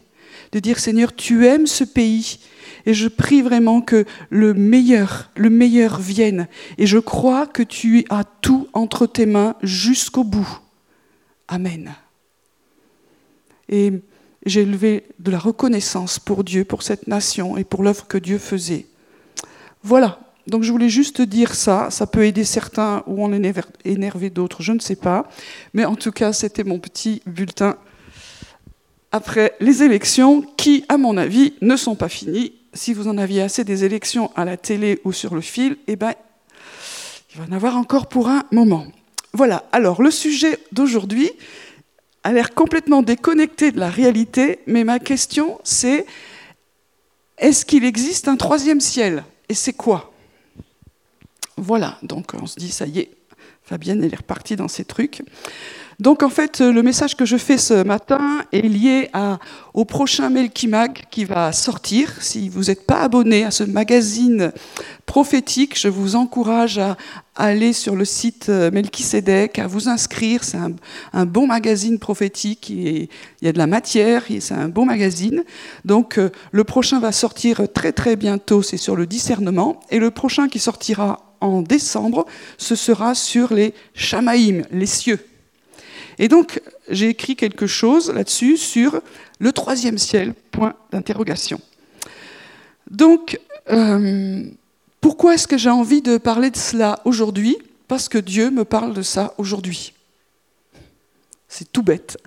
de 0.51 0.59
dire 0.59 0.79
Seigneur, 0.79 1.15
tu 1.15 1.47
aimes 1.47 1.65
ce 1.65 1.85
pays 1.85 2.39
et 2.85 2.93
je 2.93 3.07
prie 3.07 3.41
vraiment 3.41 3.79
que 3.79 4.03
le 4.29 4.53
meilleur, 4.53 5.31
le 5.37 5.49
meilleur 5.49 5.97
vienne. 5.97 6.49
Et 6.77 6.87
je 6.87 6.97
crois 6.97 7.47
que 7.47 7.63
tu 7.63 8.03
as 8.09 8.25
tout 8.25 8.67
entre 8.73 9.07
tes 9.07 9.25
mains 9.25 9.55
jusqu'au 9.63 10.25
bout. 10.25 10.59
Amen. 11.47 11.95
Et 13.69 13.93
j'ai 14.45 14.61
élevé 14.61 15.05
de 15.19 15.31
la 15.31 15.39
reconnaissance 15.39 16.19
pour 16.19 16.43
Dieu, 16.43 16.65
pour 16.65 16.83
cette 16.83 17.07
nation 17.07 17.57
et 17.57 17.63
pour 17.63 17.83
l'œuvre 17.83 18.07
que 18.07 18.17
Dieu 18.17 18.37
faisait. 18.37 18.87
Voilà. 19.83 20.19
Donc 20.47 20.63
je 20.63 20.71
voulais 20.71 20.89
juste 20.89 21.21
dire 21.21 21.55
ça. 21.55 21.89
Ça 21.89 22.05
peut 22.05 22.25
aider 22.25 22.43
certains 22.43 23.03
ou 23.07 23.23
en 23.23 23.31
énerver 23.33 24.29
d'autres, 24.29 24.61
je 24.61 24.73
ne 24.73 24.79
sais 24.79 24.97
pas. 24.97 25.29
Mais 25.73 25.85
en 25.85 25.95
tout 25.95 26.11
cas, 26.11 26.33
c'était 26.33 26.63
mon 26.65 26.79
petit 26.79 27.21
bulletin 27.25 27.77
après 29.13 29.55
les 29.59 29.83
élections 29.83 30.41
qui, 30.57 30.83
à 30.89 30.97
mon 30.97 31.17
avis, 31.17 31.53
ne 31.61 31.75
sont 31.77 31.95
pas 31.95 32.09
finies 32.09 32.53
si 32.73 32.93
vous 32.93 33.07
en 33.07 33.17
aviez 33.17 33.41
assez 33.41 33.63
des 33.63 33.85
élections 33.85 34.31
à 34.35 34.45
la 34.45 34.57
télé 34.57 34.99
ou 35.03 35.11
sur 35.11 35.35
le 35.35 35.41
fil, 35.41 35.77
eh 35.87 35.95
ben, 35.95 36.13
il 37.31 37.39
va 37.39 37.45
en 37.47 37.55
avoir 37.55 37.77
encore 37.77 38.07
pour 38.07 38.27
un 38.27 38.43
moment. 38.51 38.87
Voilà, 39.33 39.63
alors 39.71 40.01
le 40.01 40.11
sujet 40.11 40.59
d'aujourd'hui 40.71 41.29
a 42.23 42.31
l'air 42.31 42.53
complètement 42.53 43.01
déconnecté 43.01 43.71
de 43.71 43.79
la 43.79 43.89
réalité, 43.89 44.59
mais 44.65 44.83
ma 44.83 44.99
question 44.99 45.59
c'est, 45.63 46.05
est-ce 47.37 47.65
qu'il 47.65 47.83
existe 47.83 48.27
un 48.27 48.37
troisième 48.37 48.79
ciel? 48.79 49.23
Et 49.49 49.53
c'est 49.53 49.73
quoi? 49.73 50.13
Voilà, 51.57 51.97
donc 52.01 52.33
on 52.33 52.47
se 52.47 52.57
dit, 52.57 52.71
ça 52.71 52.85
y 52.87 52.99
est, 52.99 53.11
Fabienne, 53.63 54.03
elle 54.03 54.13
est 54.13 54.17
repartie 54.17 54.55
dans 54.55 54.67
ses 54.67 54.85
trucs. 54.85 55.21
Donc 56.03 56.21
en 56.21 56.27
fait, 56.27 56.59
le 56.59 56.83
message 56.83 57.15
que 57.15 57.23
je 57.23 57.37
fais 57.37 57.57
ce 57.57 57.81
matin 57.81 58.43
est 58.51 58.59
lié 58.59 59.09
au 59.73 59.85
prochain 59.85 60.29
Melkimag 60.29 61.05
qui 61.09 61.23
va 61.23 61.53
sortir. 61.53 62.11
Si 62.19 62.49
vous 62.49 62.63
n'êtes 62.63 62.85
pas 62.85 62.99
abonné 62.99 63.45
à 63.45 63.51
ce 63.51 63.63
magazine 63.63 64.51
prophétique, 65.05 65.79
je 65.79 65.87
vous 65.87 66.17
encourage 66.17 66.77
à 66.77 66.97
aller 67.37 67.71
sur 67.71 67.95
le 67.95 68.03
site 68.03 68.49
euh, 68.49 68.69
Melchisedec, 68.69 69.57
à 69.59 69.67
vous 69.67 69.87
inscrire. 69.87 70.43
C'est 70.43 70.57
un, 71.13 71.25
bon 71.25 71.47
magazine 71.47 71.97
prophétique. 71.99 72.69
Il 72.69 73.07
y 73.41 73.47
a 73.47 73.53
de 73.53 73.57
la 73.57 73.67
matière, 73.67 74.23
c'est 74.27 74.53
un 74.53 74.67
bon 74.67 74.85
magazine. 74.85 75.45
Donc 75.85 76.17
euh, 76.17 76.31
le 76.51 76.65
prochain 76.65 76.99
va 76.99 77.13
sortir 77.13 77.61
très 77.73 77.93
très 77.93 78.17
bientôt, 78.17 78.61
c'est 78.61 78.75
sur 78.75 78.97
le 78.97 79.07
discernement. 79.07 79.79
Et 79.89 79.99
le 79.99 80.11
prochain 80.11 80.49
qui 80.49 80.59
sortira 80.59 81.33
en 81.39 81.61
décembre, 81.61 82.25
ce 82.57 82.75
sera 82.75 83.15
sur 83.15 83.53
les 83.53 83.73
Shamaïm, 83.93 84.63
les 84.69 84.85
cieux. 84.85 85.19
Et 86.19 86.27
donc, 86.27 86.61
j'ai 86.89 87.09
écrit 87.09 87.35
quelque 87.35 87.67
chose 87.67 88.11
là-dessus 88.11 88.57
sur 88.57 89.01
le 89.39 89.51
troisième 89.51 89.97
ciel, 89.97 90.33
point 90.51 90.73
d'interrogation. 90.91 91.59
Donc, 92.89 93.39
euh, 93.69 94.43
pourquoi 95.01 95.33
est-ce 95.33 95.47
que 95.47 95.57
j'ai 95.57 95.69
envie 95.69 96.01
de 96.01 96.17
parler 96.17 96.49
de 96.49 96.57
cela 96.57 96.99
aujourd'hui? 97.05 97.57
Parce 97.87 98.09
que 98.09 98.17
Dieu 98.17 98.49
me 98.49 98.65
parle 98.65 98.93
de 98.93 99.01
ça 99.01 99.33
aujourd'hui. 99.37 99.93
C'est 101.47 101.71
tout 101.71 101.83
bête. 101.83 102.17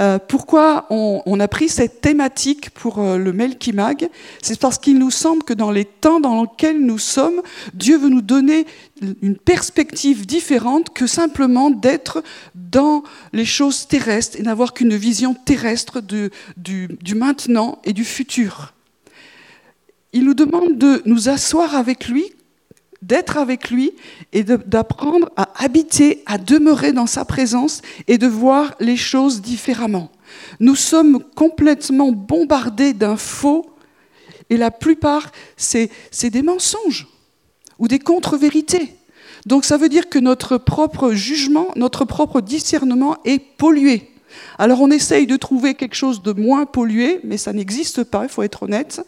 Euh, 0.00 0.18
pourquoi 0.18 0.86
on, 0.88 1.40
a 1.40 1.48
pris 1.48 1.68
cette 1.68 2.00
thématique 2.00 2.70
pour 2.70 2.98
euh, 2.98 3.18
le 3.18 3.32
Melkimag 3.32 4.08
C'est 4.40 4.58
parce 4.58 4.78
qu'il 4.78 4.98
nous 4.98 5.10
semble 5.10 5.42
que 5.42 5.52
dans 5.52 5.70
les 5.70 5.84
temps 5.84 6.20
dans 6.20 6.42
lesquels 6.42 6.80
nous 6.80 6.98
sommes, 6.98 7.42
Dieu 7.74 7.98
veut 7.98 8.08
nous 8.08 8.22
donner 8.22 8.66
une 9.22 9.36
perspective 9.36 10.26
différente 10.26 10.90
que 10.94 11.06
simplement 11.06 11.70
d'être 11.70 12.22
dans 12.54 13.02
les 13.32 13.44
choses 13.44 13.86
terrestres 13.88 14.38
et 14.38 14.42
n'avoir 14.42 14.72
qu'une 14.72 14.96
vision 14.96 15.34
terrestre 15.34 16.00
du, 16.00 16.30
du 16.56 17.14
maintenant 17.14 17.78
et 17.84 17.92
du 17.92 18.04
futur. 18.04 18.72
Il 20.12 20.24
nous 20.24 20.34
demande 20.34 20.78
de 20.78 21.02
nous 21.04 21.28
asseoir 21.28 21.74
avec 21.74 22.08
lui 22.08 22.32
d'être 23.02 23.38
avec 23.38 23.70
lui 23.70 23.92
et 24.32 24.44
d'apprendre 24.44 25.30
à 25.36 25.48
habiter, 25.62 26.22
à 26.26 26.38
demeurer 26.38 26.92
dans 26.92 27.06
sa 27.06 27.24
présence 27.24 27.82
et 28.08 28.18
de 28.18 28.26
voir 28.26 28.74
les 28.80 28.96
choses 28.96 29.40
différemment. 29.40 30.10
Nous 30.60 30.76
sommes 30.76 31.24
complètement 31.34 32.12
bombardés 32.12 32.92
d'infos 32.92 33.66
et 34.50 34.56
la 34.56 34.70
plupart, 34.70 35.30
c'est 35.56 35.90
des 36.24 36.42
mensonges 36.42 37.08
ou 37.78 37.88
des 37.88 37.98
contre-vérités. 37.98 38.94
Donc 39.46 39.64
ça 39.64 39.78
veut 39.78 39.88
dire 39.88 40.10
que 40.10 40.18
notre 40.18 40.58
propre 40.58 41.12
jugement, 41.12 41.68
notre 41.76 42.04
propre 42.04 42.40
discernement 42.42 43.16
est 43.24 43.38
pollué. 43.38 44.10
Alors 44.58 44.82
on 44.82 44.90
essaye 44.90 45.26
de 45.26 45.36
trouver 45.36 45.74
quelque 45.74 45.96
chose 45.96 46.22
de 46.22 46.32
moins 46.32 46.66
pollué, 46.66 47.20
mais 47.24 47.38
ça 47.38 47.52
n'existe 47.52 48.04
pas, 48.04 48.24
il 48.24 48.28
faut 48.28 48.42
être 48.42 48.64
honnête. 48.64 49.00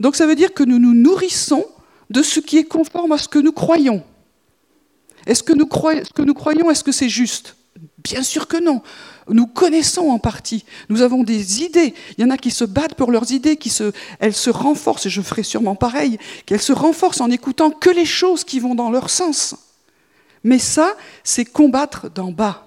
Donc 0.00 0.16
ça 0.16 0.26
veut 0.26 0.34
dire 0.34 0.52
que 0.52 0.64
nous 0.64 0.78
nous 0.78 0.94
nourrissons 0.94 1.64
de 2.10 2.22
ce 2.22 2.40
qui 2.40 2.58
est 2.58 2.64
conforme 2.64 3.12
à 3.12 3.18
ce 3.18 3.28
que 3.28 3.38
nous 3.38 3.52
croyons. 3.52 4.02
Est-ce 5.26 5.42
que 5.42 5.52
nous, 5.52 5.66
croyons, 5.66 6.02
ce 6.04 6.12
que 6.12 6.22
nous 6.22 6.34
croyons, 6.34 6.70
est-ce 6.70 6.84
que 6.84 6.92
c'est 6.92 7.08
juste? 7.08 7.56
Bien 7.98 8.22
sûr 8.22 8.48
que 8.48 8.56
non. 8.56 8.82
Nous 9.28 9.46
connaissons 9.46 10.08
en 10.08 10.18
partie. 10.18 10.64
Nous 10.88 11.02
avons 11.02 11.22
des 11.22 11.62
idées. 11.62 11.94
Il 12.16 12.22
y 12.22 12.24
en 12.24 12.30
a 12.30 12.38
qui 12.38 12.50
se 12.50 12.64
battent 12.64 12.94
pour 12.94 13.10
leurs 13.10 13.30
idées, 13.30 13.56
qui 13.56 13.68
se, 13.68 13.92
elles 14.20 14.34
se 14.34 14.50
renforcent, 14.50 15.06
et 15.06 15.10
je 15.10 15.20
ferai 15.20 15.42
sûrement 15.42 15.74
pareil, 15.74 16.18
qu'elles 16.46 16.62
se 16.62 16.72
renforcent 16.72 17.20
en 17.20 17.30
écoutant 17.30 17.70
que 17.70 17.90
les 17.90 18.06
choses 18.06 18.44
qui 18.44 18.58
vont 18.58 18.74
dans 18.74 18.90
leur 18.90 19.10
sens. 19.10 19.54
Mais 20.44 20.58
ça, 20.58 20.94
c'est 21.24 21.44
combattre 21.44 22.10
d'en 22.10 22.32
bas. 22.32 22.64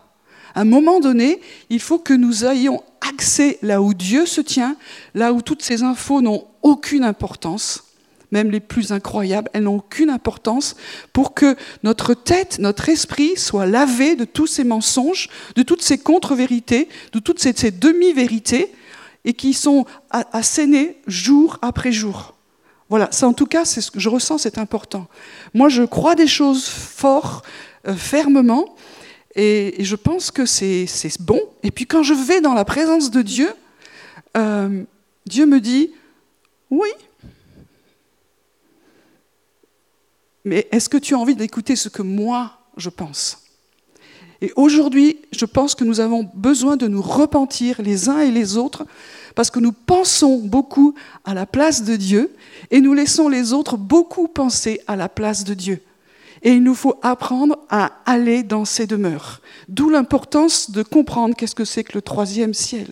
À 0.53 0.62
un 0.62 0.65
moment 0.65 1.00
donné, 1.00 1.41
il 1.69 1.79
faut 1.79 1.98
que 1.98 2.13
nous 2.13 2.45
ayons 2.45 2.83
accès 3.01 3.57
là 3.62 3.81
où 3.81 3.93
Dieu 3.93 4.25
se 4.25 4.41
tient, 4.41 4.75
là 5.15 5.33
où 5.33 5.41
toutes 5.41 5.63
ces 5.63 5.81
infos 5.81 6.21
n'ont 6.21 6.45
aucune 6.62 7.03
importance 7.03 7.90
même 8.31 8.51
les 8.51 8.59
plus 8.59 8.91
incroyables, 8.91 9.50
elles 9.53 9.63
n'ont 9.63 9.77
aucune 9.77 10.09
importance 10.09 10.75
pour 11.13 11.33
que 11.33 11.55
notre 11.83 12.13
tête, 12.13 12.59
notre 12.59 12.89
esprit 12.89 13.38
soit 13.38 13.65
lavé 13.65 14.15
de 14.15 14.25
tous 14.25 14.47
ces 14.47 14.63
mensonges, 14.63 15.29
de 15.55 15.63
toutes 15.63 15.81
ces 15.81 15.97
contre-vérités, 15.97 16.88
de 17.11 17.19
toutes 17.19 17.39
ces, 17.39 17.71
demi-vérités, 17.71 18.71
et 19.23 19.33
qui 19.33 19.53
sont 19.53 19.85
assénées 20.09 20.97
jour 21.05 21.59
après 21.61 21.91
jour. 21.91 22.33
Voilà, 22.89 23.07
ça 23.11 23.27
en 23.27 23.33
tout 23.33 23.45
cas, 23.45 23.65
c'est 23.65 23.81
ce 23.81 23.91
que 23.91 24.00
je 24.00 24.09
ressens, 24.09 24.39
c'est 24.39 24.57
important. 24.57 25.07
Moi, 25.53 25.69
je 25.69 25.83
crois 25.83 26.15
des 26.15 26.27
choses 26.27 26.67
fort, 26.67 27.43
euh, 27.88 27.93
fermement, 27.93 28.75
et, 29.35 29.75
je 29.79 29.95
pense 29.95 30.31
que 30.31 30.45
c'est 30.45 30.88
bon. 31.19 31.39
Et 31.63 31.71
puis 31.71 31.85
quand 31.85 32.03
je 32.03 32.13
vais 32.13 32.41
dans 32.41 32.53
la 32.53 32.65
présence 32.65 33.11
de 33.11 33.21
Dieu, 33.21 33.53
euh, 34.35 34.83
Dieu 35.25 35.45
me 35.45 35.59
dit, 35.59 35.91
oui, 36.69 36.89
mais 40.45 40.67
est-ce 40.71 40.89
que 40.89 40.98
tu 40.98 41.13
as 41.15 41.19
envie 41.19 41.36
d'écouter 41.36 41.75
ce 41.75 41.89
que 41.89 42.01
moi 42.01 42.57
je 42.77 42.89
pense? 42.89 43.41
Et 44.41 44.51
aujourd'hui, 44.55 45.19
je 45.31 45.45
pense 45.45 45.75
que 45.75 45.83
nous 45.83 46.00
avons 46.00 46.27
besoin 46.33 46.75
de 46.75 46.88
nous 46.88 47.01
repentir 47.01 47.81
les 47.81 48.10
uns 48.10 48.19
et 48.19 48.31
les 48.31 48.57
autres 48.57 48.86
parce 49.36 49.51
que 49.51 49.60
nous 49.60 49.71
pensons 49.71 50.39
beaucoup 50.39 50.95
à 51.25 51.36
la 51.36 51.45
place 51.45 51.83
de 51.83 51.95
Dieu 51.95 52.33
et 52.71 52.81
nous 52.81 52.93
laissons 52.93 53.29
les 53.29 53.53
autres 53.53 53.77
beaucoup 53.77 54.27
penser 54.27 54.81
à 54.88 54.95
la 54.95 55.10
place 55.10 55.43
de 55.43 55.53
Dieu. 55.53 55.81
Et 56.41 56.53
il 56.53 56.63
nous 56.63 56.74
faut 56.74 57.00
apprendre 57.03 57.60
à 57.69 57.91
aller 58.07 58.41
dans 58.41 58.65
ces 58.65 58.88
demeures. 58.88 59.41
D'où 59.69 59.91
l'importance 59.91 60.71
de 60.71 60.81
comprendre 60.81 61.36
qu'est-ce 61.36 61.53
que 61.53 61.65
c'est 61.65 61.83
que 61.83 61.93
le 61.93 62.01
troisième 62.01 62.55
ciel. 62.55 62.88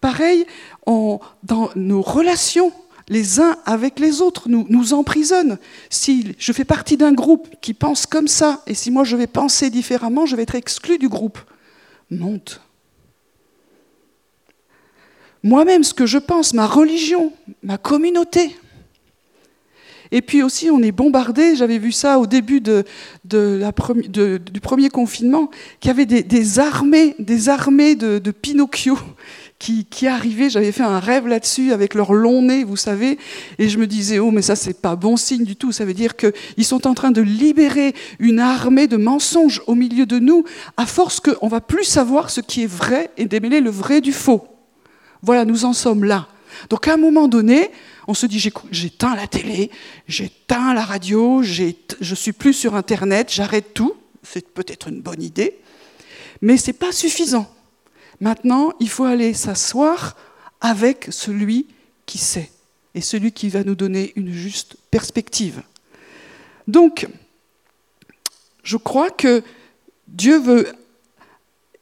Pareil, 0.00 0.46
dans 0.86 1.70
nos 1.74 2.00
relations 2.00 2.72
les 3.08 3.40
uns 3.40 3.56
avec 3.64 4.00
les 4.00 4.20
autres, 4.20 4.48
nous, 4.48 4.92
emprisonnent. 4.92 5.58
Si 5.90 6.34
je 6.38 6.52
fais 6.52 6.64
partie 6.64 6.96
d'un 6.96 7.12
groupe 7.12 7.48
qui 7.60 7.72
pense 7.72 8.06
comme 8.06 8.28
ça, 8.28 8.62
et 8.66 8.74
si 8.74 8.90
moi 8.90 9.04
je 9.04 9.16
vais 9.16 9.28
penser 9.28 9.70
différemment, 9.70 10.26
je 10.26 10.34
vais 10.34 10.42
être 10.42 10.56
exclu 10.56 10.98
du 10.98 11.08
groupe. 11.08 11.38
Monte. 12.10 12.60
moi-même, 15.42 15.84
ce 15.84 15.94
que 15.94 16.06
je 16.06 16.18
pense, 16.18 16.54
ma 16.54 16.66
religion, 16.66 17.32
ma 17.62 17.78
communauté. 17.78 18.56
Et 20.12 20.22
puis 20.22 20.42
aussi, 20.42 20.70
on 20.70 20.80
est 20.82 20.92
bombardé, 20.92 21.56
j'avais 21.56 21.78
vu 21.78 21.92
ça 21.92 22.18
au 22.18 22.26
début 22.26 22.60
du 22.60 22.84
premier 24.62 24.88
confinement, 24.88 25.50
qu'il 25.80 25.88
y 25.88 25.90
avait 25.90 26.06
des 26.06 26.58
armées 26.58 27.14
de, 27.18 28.30
Pinocchio 28.30 28.98
qui, 29.58 29.84
qui, 29.84 30.06
arrivaient. 30.06 30.50
J'avais 30.50 30.72
fait 30.72 30.82
un 30.82 30.98
rêve 30.98 31.26
là-dessus 31.26 31.72
avec 31.72 31.94
leur 31.94 32.12
long 32.12 32.42
nez, 32.42 32.64
vous 32.64 32.76
savez, 32.76 33.18
et 33.58 33.68
je 33.68 33.78
me 33.78 33.86
disais, 33.86 34.18
oh, 34.18 34.30
mais 34.30 34.42
ça, 34.42 34.56
c'est 34.56 34.80
pas 34.80 34.96
bon 34.96 35.16
signe 35.16 35.44
du 35.44 35.56
tout. 35.56 35.72
Ça 35.72 35.84
veut 35.84 35.94
dire 35.94 36.14
qu'ils 36.16 36.64
sont 36.64 36.86
en 36.86 36.94
train 36.94 37.10
de 37.10 37.22
libérer 37.22 37.94
une 38.18 38.40
armée 38.40 38.86
de 38.86 38.96
mensonges 38.96 39.62
au 39.66 39.74
milieu 39.74 40.06
de 40.06 40.18
nous, 40.18 40.44
à 40.76 40.86
force 40.86 41.20
qu'on 41.20 41.48
va 41.48 41.60
plus 41.60 41.84
savoir 41.84 42.30
ce 42.30 42.40
qui 42.40 42.64
est 42.64 42.70
vrai 42.70 43.10
et 43.16 43.26
démêler 43.26 43.60
le 43.60 43.70
vrai 43.70 44.00
du 44.00 44.12
faux. 44.12 44.46
Voilà, 45.22 45.44
nous 45.44 45.64
en 45.64 45.72
sommes 45.72 46.04
là. 46.04 46.28
Donc 46.70 46.88
à 46.88 46.94
un 46.94 46.96
moment 46.96 47.28
donné, 47.28 47.70
on 48.06 48.14
se 48.14 48.26
dit 48.26 48.38
j'éteins 48.70 49.14
la 49.14 49.26
télé, 49.26 49.70
j'éteins 50.08 50.74
la 50.74 50.84
radio, 50.84 51.42
je 51.42 52.14
suis 52.14 52.32
plus 52.32 52.54
sur 52.54 52.74
Internet, 52.74 53.30
j'arrête 53.32 53.74
tout. 53.74 53.94
C'est 54.22 54.48
peut-être 54.48 54.88
une 54.88 55.00
bonne 55.00 55.22
idée, 55.22 55.58
mais 56.40 56.56
ce 56.56 56.68
n'est 56.68 56.72
pas 56.72 56.92
suffisant. 56.92 57.48
Maintenant, 58.20 58.72
il 58.80 58.88
faut 58.88 59.04
aller 59.04 59.34
s'asseoir 59.34 60.16
avec 60.60 61.08
celui 61.10 61.66
qui 62.06 62.18
sait 62.18 62.50
et 62.94 63.00
celui 63.00 63.32
qui 63.32 63.48
va 63.48 63.62
nous 63.62 63.74
donner 63.74 64.12
une 64.16 64.32
juste 64.32 64.76
perspective. 64.90 65.62
Donc, 66.66 67.06
je 68.62 68.76
crois 68.76 69.10
que 69.10 69.42
Dieu 70.08 70.38
veut 70.38 70.66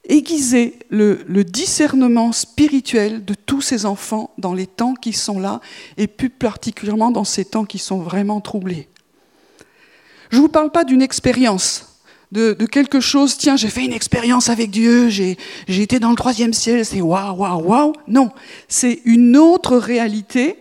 aiguiser 0.09 0.79
le, 0.91 1.45
discernement 1.45 2.33
spirituel 2.33 3.25
de 3.25 3.35
tous 3.35 3.63
ces 3.63 3.87
enfants 3.87 4.35
dans 4.39 4.53
les 4.53 4.67
temps 4.67 4.95
qui 4.95 5.13
sont 5.13 5.39
là, 5.39 5.61
et 5.97 6.07
plus 6.07 6.31
particulièrement 6.31 7.11
dans 7.11 7.25
ces 7.25 7.45
temps 7.45 7.65
qui 7.65 7.79
sont 7.79 8.01
vraiment 8.01 8.41
troublés. 8.41 8.89
Je 10.31 10.37
ne 10.37 10.43
vous 10.43 10.49
parle 10.49 10.71
pas 10.71 10.85
d'une 10.85 11.03
expérience, 11.03 11.94
de, 12.33 12.53
quelque 12.67 13.01
chose, 13.01 13.37
tiens, 13.37 13.57
j'ai 13.57 13.69
fait 13.69 13.85
une 13.85 13.93
expérience 13.93 14.49
avec 14.49 14.71
Dieu, 14.71 15.09
j'ai 15.09 15.37
été 15.69 16.01
dans 16.01 16.11
le 16.11 16.17
troisième 16.17 16.53
ciel, 16.53 16.85
c'est 16.85 17.01
waouh, 17.01 17.37
waouh, 17.37 17.63
waouh. 17.63 17.93
Non, 18.09 18.31
c'est 18.69 19.01
une 19.05 19.37
autre 19.37 19.77
réalité, 19.77 20.59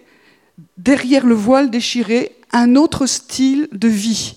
derrière 0.78 1.26
le 1.26 1.36
voile 1.36 1.70
déchiré, 1.70 2.36
un 2.52 2.76
autre 2.76 3.06
style 3.06 3.68
de 3.72 3.88
vie. 3.88 4.36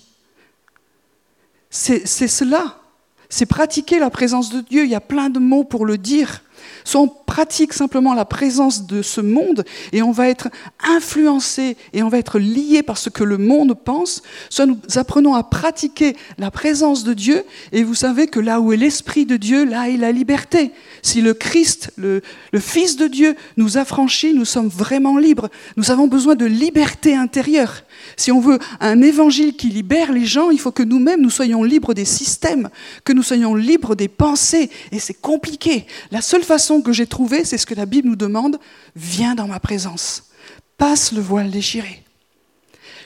C'est 1.69 2.07
cela 2.07 2.77
c'est 3.29 3.45
pratiquer 3.45 3.99
la 3.99 4.09
présence 4.09 4.49
de 4.49 4.61
Dieu. 4.61 4.85
Il 4.85 4.89
y 4.89 4.95
a 4.95 5.01
plein 5.01 5.29
de 5.29 5.39
mots 5.39 5.63
pour 5.63 5.85
le 5.85 5.97
dire. 5.97 6.43
Pratique 7.27 7.73
simplement 7.73 8.15
la 8.15 8.25
présence 8.25 8.87
de 8.87 9.03
ce 9.03 9.21
monde 9.21 9.65
et 9.91 10.01
on 10.01 10.11
va 10.11 10.29
être 10.29 10.47
influencé 10.83 11.77
et 11.93 12.01
on 12.01 12.07
va 12.07 12.17
être 12.17 12.39
lié 12.39 12.81
par 12.81 12.97
ce 12.97 13.09
que 13.09 13.23
le 13.23 13.37
monde 13.37 13.75
pense, 13.75 14.23
soit 14.49 14.65
nous 14.65 14.79
apprenons 14.95 15.35
à 15.35 15.43
pratiquer 15.43 16.15
la 16.39 16.49
présence 16.49 17.03
de 17.03 17.13
Dieu 17.13 17.43
et 17.73 17.83
vous 17.83 17.93
savez 17.93 18.27
que 18.27 18.39
là 18.39 18.59
où 18.59 18.73
est 18.73 18.77
l'Esprit 18.77 19.25
de 19.25 19.37
Dieu, 19.37 19.65
là 19.65 19.89
est 19.89 19.97
la 19.97 20.11
liberté. 20.11 20.71
Si 21.03 21.21
le 21.21 21.33
Christ, 21.33 21.91
le, 21.97 22.21
Fils 22.59 22.95
de 22.95 23.07
Dieu, 23.07 23.35
nous 23.57 23.77
affranchit, 23.77 24.33
nous 24.33 24.45
sommes 24.45 24.69
vraiment 24.69 25.17
libres. 25.17 25.49
Nous 25.75 25.91
avons 25.91 26.07
besoin 26.07 26.35
de 26.35 26.45
liberté 26.45 27.15
intérieure. 27.15 27.83
Si 28.15 28.31
on 28.31 28.39
veut 28.39 28.59
un 28.79 29.01
évangile 29.01 29.55
qui 29.55 29.67
libère 29.67 30.11
les 30.11 30.25
gens, 30.25 30.49
il 30.49 30.59
faut 30.59 30.71
que 30.71 30.83
nous-mêmes, 30.83 31.21
nous 31.21 31.29
soyons 31.29 31.63
libres 31.63 31.93
des 31.93 32.05
systèmes, 32.05 32.69
que 33.03 33.13
nous 33.13 33.23
soyons 33.23 33.53
libres 33.53 33.95
des 33.95 34.07
pensées. 34.07 34.69
Et 34.91 34.99
c'est 34.99 35.13
compliqué. 35.13 35.85
La 36.11 36.21
seule 36.21 36.43
façon 36.43 36.81
que 36.81 36.93
j'ai 36.93 37.07
c'est 37.43 37.57
ce 37.57 37.65
que 37.65 37.75
la 37.75 37.85
Bible 37.85 38.09
nous 38.09 38.15
demande, 38.15 38.59
viens 38.95 39.35
dans 39.35 39.47
ma 39.47 39.59
présence. 39.59 40.23
Passe 40.77 41.11
le 41.11 41.21
voile 41.21 41.49
déchiré. 41.49 42.03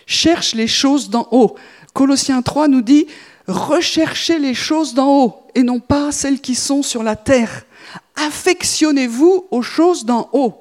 Cherche 0.05 0.53
les 0.55 0.67
choses 0.67 1.09
d'en 1.09 1.27
haut. 1.31 1.55
Colossiens 1.93 2.41
3 2.41 2.67
nous 2.67 2.81
dit, 2.81 3.07
recherchez 3.47 4.39
les 4.39 4.53
choses 4.53 4.93
d'en 4.93 5.07
haut 5.07 5.47
et 5.55 5.63
non 5.63 5.79
pas 5.79 6.11
celles 6.11 6.41
qui 6.41 6.55
sont 6.55 6.83
sur 6.83 7.03
la 7.03 7.15
terre. 7.15 7.65
Affectionnez-vous 8.15 9.47
aux 9.51 9.61
choses 9.61 10.05
d'en 10.05 10.29
haut. 10.33 10.60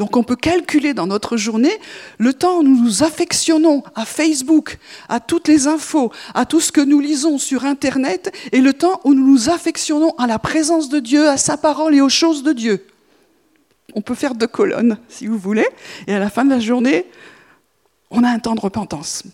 Donc 0.00 0.16
on 0.16 0.22
peut 0.22 0.34
calculer 0.34 0.94
dans 0.94 1.06
notre 1.06 1.36
journée 1.36 1.78
le 2.16 2.32
temps 2.32 2.60
où 2.60 2.62
nous 2.62 2.82
nous 2.82 3.02
affectionnons 3.02 3.82
à 3.94 4.06
Facebook, 4.06 4.78
à 5.10 5.20
toutes 5.20 5.46
les 5.46 5.66
infos, 5.66 6.10
à 6.32 6.46
tout 6.46 6.58
ce 6.58 6.72
que 6.72 6.80
nous 6.80 7.00
lisons 7.00 7.36
sur 7.36 7.66
Internet, 7.66 8.34
et 8.52 8.62
le 8.62 8.72
temps 8.72 9.02
où 9.04 9.12
nous 9.12 9.30
nous 9.30 9.50
affectionnons 9.50 10.14
à 10.16 10.26
la 10.26 10.38
présence 10.38 10.88
de 10.88 11.00
Dieu, 11.00 11.28
à 11.28 11.36
sa 11.36 11.58
parole 11.58 11.94
et 11.94 12.00
aux 12.00 12.08
choses 12.08 12.42
de 12.42 12.54
Dieu. 12.54 12.86
On 13.94 14.00
peut 14.00 14.14
faire 14.14 14.34
deux 14.34 14.46
colonnes, 14.46 14.96
si 15.10 15.26
vous 15.26 15.36
voulez, 15.36 15.68
et 16.06 16.14
à 16.14 16.18
la 16.18 16.30
fin 16.30 16.46
de 16.46 16.50
la 16.50 16.60
journée, 16.60 17.04
on 18.10 18.24
a 18.24 18.30
un 18.30 18.38
temps 18.38 18.54
de 18.54 18.60
repentance. 18.60 19.24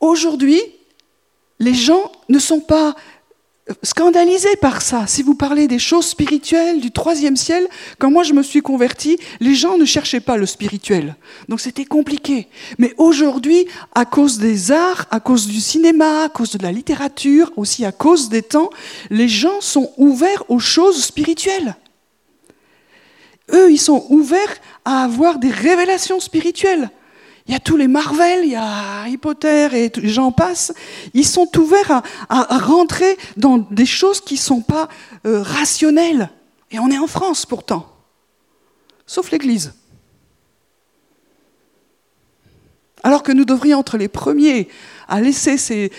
Aujourd'hui, 0.00 0.62
les 1.58 1.74
gens 1.74 2.10
ne 2.30 2.38
sont 2.38 2.60
pas 2.60 2.96
scandalisé 3.82 4.48
par 4.60 4.82
ça. 4.82 5.06
Si 5.06 5.22
vous 5.22 5.34
parlez 5.34 5.68
des 5.68 5.78
choses 5.78 6.06
spirituelles 6.06 6.80
du 6.80 6.90
troisième 6.90 7.36
ciel, 7.36 7.66
quand 7.98 8.10
moi 8.10 8.22
je 8.22 8.32
me 8.32 8.42
suis 8.42 8.60
converti, 8.60 9.18
les 9.40 9.54
gens 9.54 9.78
ne 9.78 9.84
cherchaient 9.84 10.20
pas 10.20 10.36
le 10.36 10.46
spirituel. 10.46 11.16
Donc 11.48 11.60
c'était 11.60 11.84
compliqué. 11.84 12.48
Mais 12.78 12.94
aujourd'hui, 12.96 13.66
à 13.94 14.04
cause 14.04 14.38
des 14.38 14.72
arts, 14.72 15.06
à 15.10 15.20
cause 15.20 15.46
du 15.46 15.60
cinéma, 15.60 16.24
à 16.24 16.28
cause 16.28 16.52
de 16.52 16.62
la 16.62 16.72
littérature, 16.72 17.52
aussi 17.56 17.84
à 17.84 17.92
cause 17.92 18.28
des 18.28 18.42
temps, 18.42 18.70
les 19.10 19.28
gens 19.28 19.60
sont 19.60 19.92
ouverts 19.96 20.44
aux 20.48 20.60
choses 20.60 21.04
spirituelles. 21.04 21.76
Eux, 23.52 23.70
ils 23.70 23.80
sont 23.80 24.04
ouverts 24.10 24.56
à 24.84 25.04
avoir 25.04 25.38
des 25.38 25.50
révélations 25.50 26.20
spirituelles 26.20 26.90
il 27.48 27.52
y 27.52 27.56
a 27.56 27.60
tous 27.60 27.78
les 27.78 27.88
Marvel, 27.88 28.40
il 28.44 28.50
y 28.50 28.56
a 28.56 29.00
Harry 29.00 29.16
Potter 29.16 29.68
et 29.72 29.90
j'en 30.02 30.32
passe. 30.32 30.74
Ils 31.14 31.26
sont 31.26 31.48
ouverts 31.58 32.02
à, 32.28 32.58
rentrer 32.58 33.16
dans 33.38 33.56
des 33.58 33.86
choses 33.86 34.20
qui 34.20 34.34
ne 34.34 34.38
sont 34.38 34.60
pas 34.60 34.88
euh, 35.26 35.42
rationnelles. 35.42 36.28
Et 36.70 36.78
on 36.78 36.90
est 36.90 36.98
en 36.98 37.06
France 37.06 37.46
pourtant. 37.46 37.90
Sauf 39.06 39.30
l'Église. 39.30 39.72
Alors 43.02 43.22
que 43.22 43.32
nous 43.32 43.46
devrions 43.46 43.80
être 43.80 43.96
les 43.96 44.08
premiers 44.08 44.68
à 45.08 45.22
laisser 45.22 45.90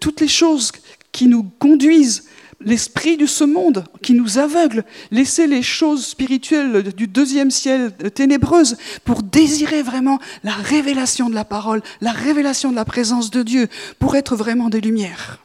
toutes 0.00 0.20
les 0.20 0.28
choses 0.28 0.72
qui 1.12 1.28
nous 1.28 1.44
conduisent 1.60 2.24
l'esprit 2.60 3.16
de 3.16 3.26
ce 3.26 3.44
monde 3.44 3.84
qui 4.02 4.14
nous 4.14 4.38
aveugle, 4.38 4.84
laisser 5.10 5.46
les 5.46 5.62
choses 5.62 6.06
spirituelles 6.06 6.94
du 6.94 7.06
deuxième 7.06 7.50
ciel 7.50 7.92
ténébreuses 8.14 8.76
pour 9.04 9.22
désirer 9.22 9.82
vraiment 9.82 10.18
la 10.42 10.52
révélation 10.52 11.28
de 11.28 11.34
la 11.34 11.44
parole, 11.44 11.82
la 12.00 12.12
révélation 12.12 12.70
de 12.70 12.76
la 12.76 12.84
présence 12.84 13.30
de 13.30 13.42
Dieu, 13.42 13.68
pour 13.98 14.16
être 14.16 14.36
vraiment 14.36 14.68
des 14.68 14.80
lumières. 14.80 15.38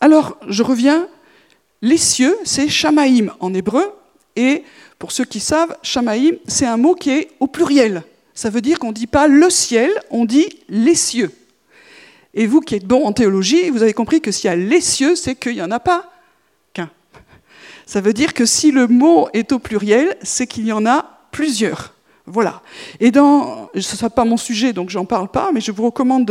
Alors, 0.00 0.36
je 0.48 0.62
reviens, 0.62 1.06
les 1.82 1.98
cieux, 1.98 2.36
c'est 2.44 2.68
Shamaïm 2.68 3.32
en 3.40 3.52
hébreu, 3.54 3.84
et 4.36 4.64
pour 4.98 5.12
ceux 5.12 5.24
qui 5.24 5.40
savent, 5.40 5.76
Shamaïm, 5.82 6.36
c'est 6.46 6.66
un 6.66 6.76
mot 6.76 6.94
qui 6.94 7.10
est 7.10 7.30
au 7.40 7.46
pluriel. 7.46 8.02
Ça 8.34 8.50
veut 8.50 8.60
dire 8.60 8.78
qu'on 8.78 8.88
ne 8.88 8.94
dit 8.94 9.06
pas 9.06 9.28
le 9.28 9.48
ciel, 9.50 9.90
on 10.10 10.24
dit 10.24 10.48
les 10.68 10.94
cieux. 10.94 11.30
Et 12.34 12.46
vous 12.46 12.60
qui 12.60 12.74
êtes 12.74 12.86
bon 12.86 13.06
en 13.06 13.12
théologie, 13.12 13.70
vous 13.70 13.82
avez 13.82 13.92
compris 13.92 14.20
que 14.20 14.32
s'il 14.32 14.48
y 14.48 14.52
a 14.52 14.56
les 14.56 14.80
cieux, 14.80 15.14
c'est 15.14 15.36
qu'il 15.36 15.54
n'y 15.54 15.62
en 15.62 15.70
a 15.70 15.80
pas 15.80 16.10
qu'un. 16.72 16.90
Ça 17.86 18.00
veut 18.00 18.12
dire 18.12 18.34
que 18.34 18.44
si 18.44 18.72
le 18.72 18.88
mot 18.88 19.28
est 19.32 19.52
au 19.52 19.60
pluriel, 19.60 20.16
c'est 20.22 20.46
qu'il 20.46 20.66
y 20.66 20.72
en 20.72 20.84
a 20.84 21.20
plusieurs. 21.30 21.94
Voilà. 22.26 22.62
Et 23.00 23.10
dans, 23.10 23.70
ce 23.74 23.78
ne 23.78 23.82
sera 23.82 24.08
pas 24.08 24.24
mon 24.24 24.38
sujet, 24.38 24.72
donc 24.72 24.88
j'en 24.88 25.04
parle 25.04 25.28
pas, 25.28 25.50
mais 25.52 25.60
je 25.60 25.70
vous 25.70 25.84
recommande 25.84 26.24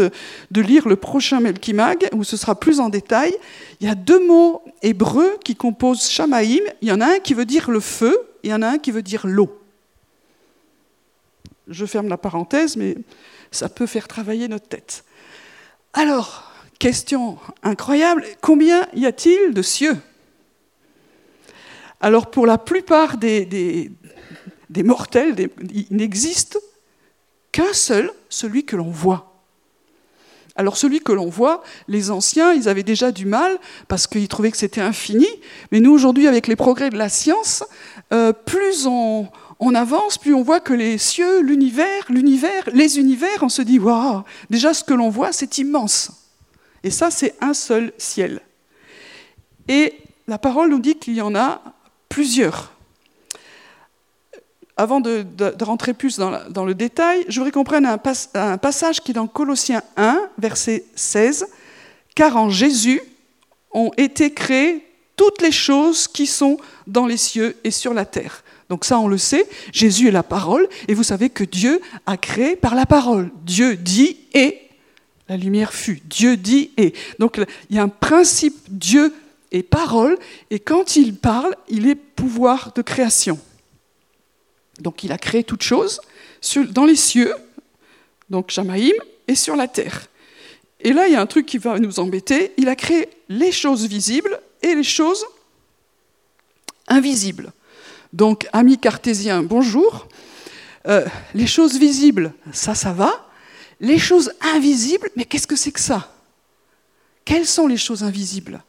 de, 0.52 0.62
lire 0.62 0.88
le 0.88 0.96
prochain 0.96 1.39
Melkimag, 1.39 2.10
où 2.13 2.24
ce 2.24 2.36
sera 2.36 2.60
plus 2.60 2.80
en 2.80 2.89
détail. 2.89 3.34
Il 3.80 3.88
y 3.88 3.89
a 3.89 3.96
deux 3.96 4.26
mots 4.26 4.63
hébreux 4.82 5.38
qui 5.46 5.56
composent 5.56 6.10
Shamaïm. 6.10 6.63
Il 6.82 6.89
y 6.89 6.92
en 6.92 7.00
a 7.00 7.06
un 7.06 7.20
qui 7.20 7.34
veut 7.34 7.46
dire 7.46 7.70
le 7.70 7.80
feu, 7.80 8.18
et 8.44 8.48
il 8.48 8.52
y 8.52 8.54
en 8.54 8.63
a 8.63 8.68
un 8.68 8.78
qui 8.80 8.92
veut 8.92 9.04
dire 9.04 9.26
l'eau. 9.26 9.58
Je 11.68 11.86
ferme 11.86 12.10
la 12.10 12.18
parenthèse, 12.18 12.76
mais 12.76 12.98
ça 13.52 13.70
peut 13.70 13.86
faire 13.86 14.08
travailler 14.08 14.48
notre 14.48 14.68
tête. 14.68 15.06
Alors, 15.93 16.51
question 16.79 17.38
incroyable, 17.62 18.25
combien 18.41 18.88
y 18.95 19.06
a-t-il 19.06 19.53
de 19.53 19.62
cieux? 19.62 19.97
Alors, 22.01 22.32
pour 22.32 22.47
la 22.47 22.58
plupart 22.58 23.17
des, 23.17 23.91
mortels, 24.84 25.49
il 25.71 25.86
n'existe 25.91 26.60
qu'un 27.51 27.73
seul, 27.73 28.12
celui 28.27 28.65
que 28.65 28.75
l'on 28.75 28.89
voit. 28.89 29.29
Alors 30.56 30.77
celui 30.77 30.99
que 30.99 31.12
l'on 31.12 31.29
voit, 31.29 31.63
les 31.88 32.12
anciens, 32.12 32.53
ils 32.53 32.69
avaient 32.69 32.84
déjà 32.84 33.12
du 33.12 33.25
mal 33.25 33.58
parce 33.88 34.06
qu'ils 34.06 34.27
trouvaient 34.27 34.51
que 34.51 34.58
c'était 34.58 34.82
infini. 34.82 35.27
Mais 35.71 35.79
nous, 35.79 35.91
aujourd'hui, 35.91 36.27
avec 36.27 36.45
les 36.45 36.56
progrès 36.56 36.91
de 36.91 36.97
la 36.97 37.10
science, 37.10 37.63
euh, 38.12 38.34
plus 38.34 38.86
on, 38.86 39.29
on, 39.65 39.76
avance, 39.76 40.17
plus 40.17 40.34
on 40.34 40.43
voit 40.43 40.60
que 40.60 40.73
les 40.73 40.97
cieux, 40.97 41.41
l'univers, 41.41 42.06
l'univers, 42.10 42.69
les 42.73 42.99
univers, 42.99 43.41
on 43.41 43.49
se 43.49 43.62
dit, 43.62 43.80
waouh, 43.80 44.23
déjà 44.49 44.73
ce 44.73 44.84
que 44.84 44.93
l'on 44.93 45.10
voit, 45.10 45.32
c'est 45.32 45.58
immense. 45.58 46.12
Et 46.84 46.91
ça, 46.91 47.12
c'est 47.12 47.36
un 47.41 47.54
seul 47.54 47.93
ciel. 47.97 48.41
Et 49.67 49.93
la 50.28 50.38
parole 50.38 50.69
nous 50.69 50.80
dit 50.80 50.95
qu'il 50.95 51.15
y 51.15 51.21
en 51.21 51.36
a 51.36 51.62
plusieurs. 52.10 52.73
avant 54.76 54.99
de, 54.99 55.26
rentrer 55.63 55.93
plus 55.93 56.17
dans, 56.17 56.65
le 56.65 56.73
détail, 56.73 57.23
je 57.28 57.39
voudrais 57.39 57.52
qu'on 57.52 57.63
prenne 57.63 57.86
un, 57.86 57.99
un 58.34 58.58
passage 58.58 59.02
qui 59.02 59.12
est 59.12 59.13
dans 59.13 59.28
Colossiens 59.28 59.84
1, 59.97 60.30
verset 60.38 60.86
16. 60.95 61.47
Car 62.15 62.38
en 62.38 62.49
Jésus 62.49 63.02
ont 63.71 63.91
été 63.97 64.34
créées 64.34 64.86
toutes 65.15 65.41
les 65.41 65.52
choses 65.52 66.08
qui 66.08 66.28
sont 66.28 66.58
dans 66.88 67.06
les 67.06 67.17
cieux 67.17 67.56
et 67.63 67.71
sur 67.71 67.93
la 67.93 68.06
terre. 68.06 68.43
Donc 68.69 68.86
ça, 68.86 68.99
on 68.99 69.08
le 69.08 69.17
sait, 69.17 69.47
Jésus 69.71 70.08
est 70.08 70.12
la 70.12 70.23
parole, 70.23 70.67
et 70.88 70.93
vous 70.93 71.04
savez 71.04 71.30
que 71.30 71.43
Dieu 71.43 71.82
a 72.06 72.17
créé 72.17 72.56
par 72.56 72.76
la 72.76 72.86
parole. 72.86 73.30
Dieu 73.43 73.76
dit 73.76 74.17
et 74.34 74.60
la 75.30 75.38
lumière 75.38 75.73
fut. 75.73 76.02
Dieu 76.06 76.38
dit 76.38 76.71
et. 76.78 76.93
Donc 77.19 77.39
il 77.69 77.76
y 77.76 77.80
a 77.80 77.84
un 77.84 77.89
principe 77.89 78.56
Dieu 78.69 79.13
et 79.52 79.63
parole, 79.63 80.17
et 80.49 80.60
quand 80.60 80.95
il 80.95 81.15
parle, 81.15 81.56
il 81.69 81.88
est 81.88 81.95
pouvoir 81.95 82.71
de 82.73 82.82
création. 82.82 83.39
Donc 84.80 85.04
il 85.04 85.12
a 85.12 85.17
créé 85.17 85.43
toutes 85.43 85.63
choses 85.63 86.02
dans 86.71 86.86
les 86.86 86.95
cieux, 86.95 87.34
donc 88.30 88.49
Jamaïm, 88.49 88.95
et 89.28 89.36
sur 89.36 89.56
la 89.56 89.67
terre. 89.67 90.08
Et 90.82 90.91
là, 90.91 91.08
il 91.08 91.13
y 91.13 91.15
a 91.15 91.21
un 91.21 91.26
truc 91.26 91.45
qui 91.45 91.58
va 91.58 91.80
nous 91.80 91.99
embêter. 91.99 92.52
Il 92.58 92.67
a 92.67 92.76
créé 92.76 93.08
les 93.30 93.52
choses 93.52 93.88
visibles 93.88 94.39
et 94.62 94.76
les 94.76 94.84
choses 94.84 95.26
invisibles. 96.88 97.54
Donc, 98.13 98.47
amis 98.54 98.78
cartésiens, 98.78 99.41
bonjour. 99.41 100.08
Euh, 100.88 101.06
les 101.34 101.47
choses 101.47 101.80
visibles, 101.80 102.32
ça, 102.52 102.76
ça 102.76 102.93
va. 102.93 103.28
Les 103.80 103.97
choses 103.97 104.32
invisibles, 104.54 105.10
mais 105.15 105.26
qu'est-ce 105.26 105.47
que 105.47 105.56
c'est 105.56 105.71
que 105.71 105.80
ça? 105.80 106.12
Quelles 107.26 107.47
sont 107.47 107.65
les 107.65 107.78
choses 107.78 108.04
invisibles? 108.04 108.63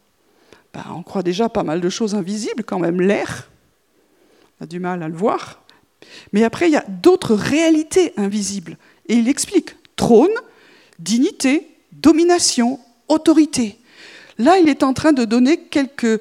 Ben, 0.72 0.84
On 0.96 1.02
croit 1.02 1.22
déjà 1.22 1.50
pas 1.50 1.62
mal 1.62 1.82
de 1.82 1.88
choses 1.90 2.14
invisibles, 2.14 2.64
quand 2.64 2.78
même. 2.78 3.02
L'air, 3.02 3.50
on 4.58 4.64
a 4.64 4.66
du 4.66 4.80
mal 4.80 5.02
à 5.02 5.08
le 5.08 5.14
voir. 5.14 5.60
Mais 6.32 6.42
après, 6.42 6.68
il 6.68 6.72
y 6.72 6.76
a 6.76 6.84
d'autres 6.88 7.34
réalités 7.34 8.14
invisibles. 8.16 8.78
Et 9.08 9.14
il 9.14 9.28
explique 9.28 9.76
trône, 9.94 10.32
dignité, 10.98 11.68
domination, 11.92 12.80
autorité. 13.08 13.78
Là, 14.38 14.58
il 14.58 14.70
est 14.70 14.82
en 14.82 14.94
train 14.94 15.12
de 15.12 15.26
donner 15.26 15.58
quelques 15.58 16.20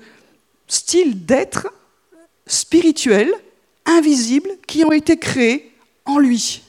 styles 0.68 1.26
d'être 1.26 1.70
spirituels, 2.48 3.34
invisibles, 3.86 4.52
qui 4.68 4.84
ont 4.84 4.92
été 4.92 5.18
créés 5.18 5.72
en 6.06 6.20
lui. 6.20 6.64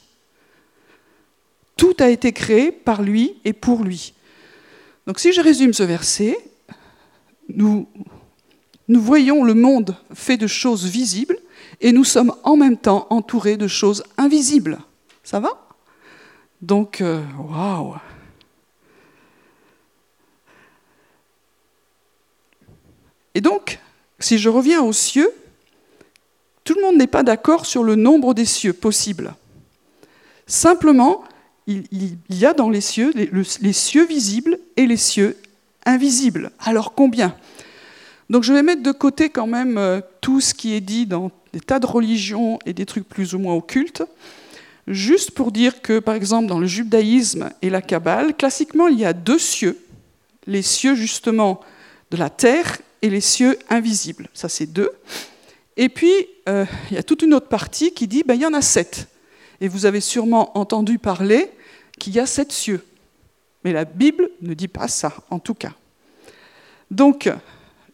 Tout 1.77 1.95
a 1.99 2.09
été 2.09 2.33
créé 2.33 2.71
par 2.73 3.03
lui 3.03 3.37
et 3.45 3.53
pour 3.53 3.83
lui. 3.83 4.15
Donc 5.07 5.19
si 5.19 5.33
je 5.33 5.41
résume 5.41 5.73
ce 5.73 5.83
verset, 5.83 6.39
nous, 7.49 7.87
voyons 8.89 9.45
le 9.45 9.55
monde 9.55 9.97
fait 10.15 10.37
de 10.37 10.47
choses 10.47 10.87
visibles 10.87 11.39
et 11.81 11.93
nous 11.93 12.05
sommes 12.05 12.35
en 12.43 12.57
même 12.57 12.77
temps 12.77 13.07
entourés 13.11 13.57
de 13.57 13.69
choses 13.69 14.05
invisibles. 14.17 14.79
Ça 15.23 15.41
va? 15.41 15.69
Donc, 16.63 17.01
euh, 17.01 17.23
waouh 17.39 17.97
Et 23.35 23.41
donc, 23.41 23.81
si 24.21 24.39
je 24.39 24.49
reviens 24.49 24.83
aux 24.83 24.93
cieux, 24.93 25.29
tout 26.65 26.75
le 26.75 26.83
monde 26.83 26.97
n'est 26.97 27.07
pas 27.07 27.23
d'accord 27.23 27.67
sur 27.67 27.85
le 27.85 27.95
nombre 27.95 28.35
des 28.35 28.47
cieux 28.47 28.73
possibles. 28.73 29.35
Simplement, 30.47 31.25
il, 31.67 31.87
y 32.29 32.45
a 32.45 32.53
dans 32.53 32.69
les 32.69 32.81
cieux 32.81 33.13
les, 33.15 33.73
cieux 33.73 34.07
visibles 34.07 34.59
et 34.77 34.87
les 34.87 34.97
cieux 34.97 35.37
invisibles. 35.87 36.51
Alors 36.59 36.95
combien? 36.95 37.35
Donc 38.31 38.43
je 38.43 38.53
vais 38.53 38.63
mettre 38.63 38.83
de 38.83 38.93
côté 38.93 39.29
quand 39.29 39.47
même 39.47 39.79
euh, 39.79 40.01
tout 40.21 40.41
ce 40.41 40.55
qui 40.55 40.75
est 40.75 40.81
dit 40.81 41.07
dans 41.07 41.31
des 41.53 41.61
tas 41.61 41.79
de 41.79 41.87
religions 41.87 42.59
et 42.67 42.73
des 42.73 42.87
trucs 42.87 43.09
plus 43.09 43.35
ou 43.35 43.39
moins 43.39 43.55
occultes, 43.55 44.03
juste 44.89 45.31
pour 45.31 45.53
dire 45.53 45.83
que 45.83 45.99
par 45.99 46.15
exemple 46.15 46.47
dans 46.47 46.59
le 46.59 46.67
judaïsme 46.67 47.51
et 47.63 47.71
la 47.71 47.83
Kabbale, 47.83 48.35
classiquement 48.35 48.89
il 48.89 48.99
y 48.99 49.05
a 49.05 49.13
deux 49.13 49.39
cieux, 49.39 49.79
les 50.47 50.63
cieux 50.63 50.95
justement 50.95 51.61
de 52.11 52.17
la 52.17 52.31
terre 52.31 52.79
et 53.03 53.11
les 53.11 53.21
cieux 53.21 53.59
invisibles. 53.69 54.29
Ça, 54.33 54.49
c'est 54.49 54.67
deux. 54.67 54.91
Et 55.77 55.89
puis, 55.89 56.13
euh, 56.49 56.65
il 56.91 56.97
y 56.97 56.99
a 56.99 57.03
toute 57.03 57.23
une 57.23 57.35
autre 57.35 57.49
partie 57.49 57.93
qui 57.93 58.07
dit, 58.07 58.23
ben, 58.25 58.35
il 58.35 58.43
y 58.43 58.47
en 58.47 58.55
a 58.55 58.63
sept. 58.63 59.09
Et 59.61 59.69
vous 59.69 59.87
avez 59.87 60.01
sûrement 60.01 60.57
entendu 60.59 60.99
parler 60.99 61.51
qu'il 61.99 62.15
y 62.15 62.21
a 62.21 62.27
sept 62.27 62.53
cieux. 62.53 62.85
Mais 63.65 63.73
la 63.73 63.85
Bible 63.85 64.31
ne 64.43 64.55
dit 64.55 64.69
pas 64.69 64.89
ça, 64.89 65.13
en 65.31 65.39
tout 65.39 65.55
cas. 65.55 65.73
Donc, 66.91 67.31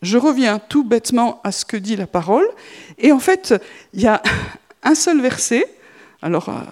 je 0.02 0.18
reviens 0.18 0.58
tout 0.58 0.84
bêtement 0.84 1.40
à 1.44 1.52
ce 1.52 1.64
que 1.64 1.76
dit 1.76 1.96
la 1.96 2.06
parole. 2.06 2.46
Et 2.98 3.12
en 3.12 3.20
fait, 3.20 3.54
il 3.94 4.00
y 4.00 4.06
a 4.06 4.22
un 4.82 4.94
seul 4.94 5.20
verset. 5.20 5.64
Alors, 6.22 6.48
euh, 6.48 6.62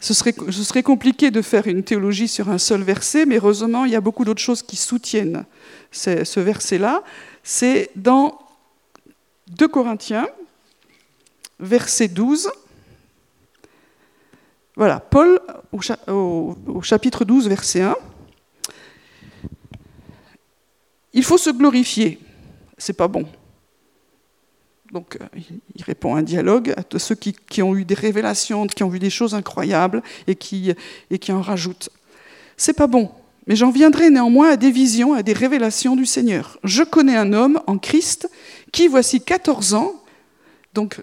ce, 0.00 0.14
serait, 0.14 0.34
ce 0.50 0.62
serait 0.62 0.82
compliqué 0.82 1.30
de 1.30 1.42
faire 1.42 1.66
une 1.66 1.82
théologie 1.82 2.28
sur 2.28 2.48
un 2.48 2.58
seul 2.58 2.82
verset, 2.82 3.26
mais 3.26 3.36
heureusement, 3.36 3.84
il 3.84 3.92
y 3.92 3.96
a 3.96 4.00
beaucoup 4.00 4.24
d'autres 4.24 4.42
choses 4.42 4.62
qui 4.62 4.76
soutiennent 4.76 5.44
ce 5.90 6.40
verset-là 6.40 7.02
c'est 7.42 7.90
dans 7.96 8.38
2 9.56 9.68
Corinthiens, 9.68 10.28
verset 11.60 12.08
12. 12.08 12.50
Voilà, 14.76 15.00
Paul 15.00 15.40
au, 15.72 16.54
chapitre 16.82 17.24
12, 17.24 17.48
verset 17.48 17.82
1. 17.82 17.96
Il 21.12 21.24
faut 21.24 21.36
se 21.36 21.50
glorifier. 21.50 22.18
C'est 22.78 22.94
pas 22.94 23.08
bon. 23.08 23.26
Donc, 24.90 25.18
euh, 25.20 25.38
il 25.74 25.82
répond 25.84 26.14
à 26.14 26.20
un 26.20 26.22
dialogue 26.22 26.74
à 26.76 26.98
ceux 26.98 27.14
qui, 27.14 27.62
ont 27.62 27.76
eu 27.76 27.84
des 27.84 27.94
révélations, 27.94 28.66
qui 28.66 28.82
ont 28.82 28.88
vu 28.88 28.98
des 28.98 29.10
choses 29.10 29.34
incroyables 29.34 30.02
et 30.26 30.34
qui, 30.34 30.72
et 31.10 31.18
qui 31.18 31.32
en 31.32 31.42
rajoutent. 31.42 31.90
C'est 32.56 32.72
pas 32.72 32.86
bon. 32.86 33.10
Mais 33.46 33.56
j'en 33.56 33.70
viendrai 33.70 34.08
néanmoins 34.08 34.50
à 34.50 34.56
des 34.56 34.70
visions, 34.70 35.14
à 35.14 35.22
des 35.22 35.32
révélations 35.32 35.96
du 35.96 36.06
Seigneur. 36.06 36.58
Je 36.64 36.82
connais 36.82 37.16
un 37.16 37.32
homme 37.32 37.60
en 37.66 37.76
Christ 37.76 38.28
qui, 38.72 38.88
voici 38.88 39.20
14 39.20 39.74
ans, 39.74 40.02
donc 40.74 41.00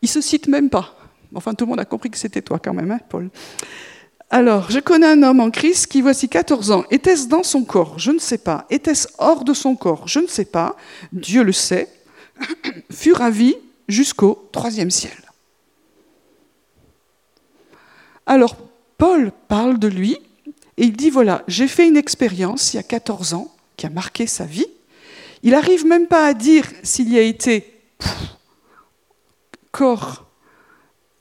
il 0.00 0.08
se 0.08 0.20
cite 0.20 0.48
même 0.48 0.70
pas. 0.70 0.96
Enfin, 1.34 1.54
tout 1.54 1.64
le 1.64 1.70
monde 1.70 1.80
a 1.80 1.84
compris 1.84 2.10
que 2.10 2.18
c'était 2.18 2.42
toi 2.42 2.58
quand 2.58 2.72
même, 2.72 2.90
hein, 2.90 3.00
Paul. 3.08 3.30
Alors, 4.30 4.70
je 4.70 4.78
connais 4.78 5.08
un 5.08 5.22
homme 5.24 5.40
en 5.40 5.50
Christ 5.50 5.88
qui, 5.88 6.02
voici 6.02 6.28
14 6.28 6.70
ans, 6.70 6.84
était-ce 6.90 7.26
dans 7.26 7.42
son 7.42 7.64
corps? 7.64 7.98
Je 7.98 8.12
ne 8.12 8.20
sais 8.20 8.38
pas. 8.38 8.64
Était-ce 8.70 9.08
hors 9.18 9.42
de 9.42 9.52
son 9.52 9.74
corps? 9.74 10.06
Je 10.06 10.20
ne 10.20 10.28
sais 10.28 10.44
pas. 10.44 10.76
Dieu 11.12 11.42
le 11.42 11.52
sait. 11.52 11.88
fut 12.90 13.12
ravi 13.12 13.56
jusqu'au 13.88 14.48
troisième 14.52 14.90
ciel. 14.90 15.16
Alors, 18.24 18.56
Paul 18.98 19.32
parle 19.48 19.78
de 19.78 19.88
lui 19.88 20.16
et 20.76 20.84
il 20.84 20.92
dit, 20.92 21.10
voilà, 21.10 21.42
j'ai 21.48 21.66
fait 21.66 21.88
une 21.88 21.96
expérience 21.96 22.72
il 22.72 22.76
y 22.76 22.80
a 22.80 22.84
14 22.84 23.34
ans 23.34 23.52
qui 23.76 23.86
a 23.86 23.90
marqué 23.90 24.26
sa 24.26 24.44
vie. 24.44 24.66
Il 25.42 25.52
n'arrive 25.52 25.86
même 25.86 26.06
pas 26.06 26.26
à 26.26 26.34
dire 26.34 26.66
s'il 26.82 27.12
y 27.12 27.18
a 27.18 27.22
été 27.22 27.80
corps, 29.70 30.26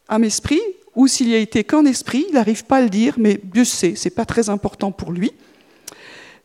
âme, 0.08 0.24
esprit, 0.24 0.62
ou 0.96 1.08
s'il 1.08 1.30
y 1.30 1.36
a 1.36 1.38
été 1.38 1.64
qu'en 1.64 1.86
esprit. 1.86 2.26
Il 2.28 2.34
n'arrive 2.34 2.66
pas 2.66 2.78
à 2.78 2.82
le 2.82 2.90
dire, 2.90 3.16
mais 3.18 3.40
Dieu 3.44 3.64
sait, 3.64 3.96
ce 3.96 4.08
n'est 4.08 4.16
pas 4.16 4.26
très 4.26 4.50
important 4.50 4.92
pour 4.92 5.12
lui. 5.12 5.32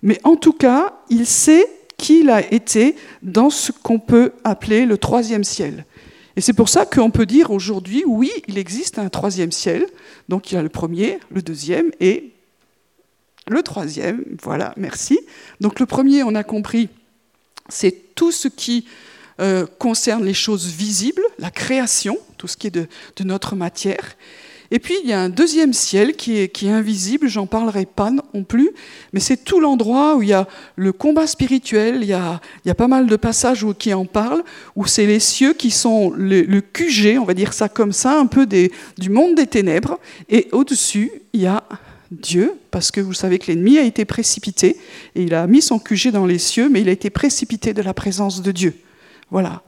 Mais 0.03 0.21
en 0.23 0.37
tout 0.37 0.53
cas, 0.53 0.95
il 1.09 1.27
sait 1.27 1.67
qu'il 1.97 2.31
a 2.31 2.53
été 2.53 2.95
dans 3.23 3.51
ce 3.51 3.73
qu'on 3.73 3.99
peut 3.99 4.33
appeler 4.45 4.87
le 4.87 4.99
troisième 4.99 5.45
ciel. 5.45 5.85
Et 6.37 6.41
c'est 6.41 6.53
pour 6.53 6.69
ça 6.69 6.85
qu'on 6.85 7.11
peut 7.11 7.27
dire 7.27 7.51
aujourd'hui, 7.51 8.05
oui, 8.07 8.31
il 8.49 8.59
existe 8.59 8.99
un 8.99 9.09
troisième 9.09 9.53
ciel. 9.53 9.87
Donc 10.29 10.51
il 10.51 10.57
y 10.57 10.59
a 10.59 10.63
le 10.63 10.69
premier, 10.69 11.19
le 11.31 11.43
deuxième 11.43 11.91
et 12.01 12.33
le 13.47 13.63
troisième, 13.63 14.25
voilà, 14.43 14.73
merci. 14.77 15.19
Donc 15.61 15.79
le 15.79 15.87
premier, 15.87 16.23
on 16.23 16.35
a 16.35 16.43
compris, 16.45 16.89
c'est 17.69 18.15
tout 18.15 18.33
ce 18.33 18.49
qui 18.49 18.85
euh, 19.41 19.67
concerne 19.79 20.25
les 20.25 20.35
choses 20.35 20.67
visibles, 20.67 21.23
la 21.41 21.51
création, 21.51 22.19
tout 22.39 22.47
ce 22.47 22.57
qui 22.57 22.69
est 22.69 22.71
de, 22.71 22.87
notre 23.25 23.57
matière. 23.57 24.17
Et 24.71 24.79
puis 24.79 24.95
il 25.03 25.11
y 25.11 25.13
a 25.13 25.21
un 25.21 25.29
deuxième 25.29 25.73
ciel 25.73 26.15
qui 26.15 26.39
est, 26.39 26.63
invisible, 26.65 27.27
j'en 27.29 27.47
parlerai 27.47 27.85
pas 27.85 28.11
non 28.11 28.45
plus, 28.45 28.71
mais 29.13 29.21
c'est 29.21 29.37
tout 29.45 29.59
l'endroit 29.59 30.15
où 30.15 30.23
il 30.23 30.29
y 30.29 30.33
a 30.33 30.47
le 30.77 30.93
combat 30.93 31.27
spirituel, 31.27 31.99
il 32.03 32.09
y 32.09 32.13
a, 32.13 32.41
pas 32.77 32.89
mal 32.89 33.07
de 33.07 33.17
passages 33.17 33.67
qui 33.79 33.93
en 33.93 34.05
parlent, 34.05 34.45
où 34.77 34.87
c'est 34.87 35.07
les 35.07 35.21
cieux 35.21 35.53
qui 35.53 35.71
sont 35.71 36.13
le, 36.17 36.61
QG, 36.61 37.19
on 37.21 37.25
va 37.25 37.35
dire 37.35 37.53
ça 37.53 37.69
comme 37.69 37.93
ça, 37.93 38.19
un 38.19 38.27
peu 38.27 38.47
du 38.47 39.11
monde 39.11 39.35
des 39.35 39.47
ténèbres, 39.47 39.99
et 40.29 40.49
au-dessus, 40.53 41.11
il 41.33 41.43
y 41.43 41.47
a 41.47 41.65
Dieu, 42.21 42.55
parce 42.71 42.91
que 42.91 43.01
vous 43.01 43.15
savez 43.15 43.39
que 43.39 43.47
l'ennemi 43.47 43.79
a 43.79 43.83
été 43.83 44.05
précipité, 44.05 44.79
et 45.15 45.23
il 45.23 45.35
a 45.35 45.47
mis 45.47 45.63
son 45.63 45.79
QG 45.79 46.11
dans 46.11 46.27
les 46.27 46.39
cieux, 46.39 46.69
mais 46.69 46.81
il 46.81 46.89
a 46.89 46.93
été 46.93 47.11
précipité 47.11 47.75
de 47.75 47.83
la 47.83 47.95
présence 47.95 48.43
de 48.43 48.53
Dieu. 48.53 48.75
Voilà. 49.31 49.63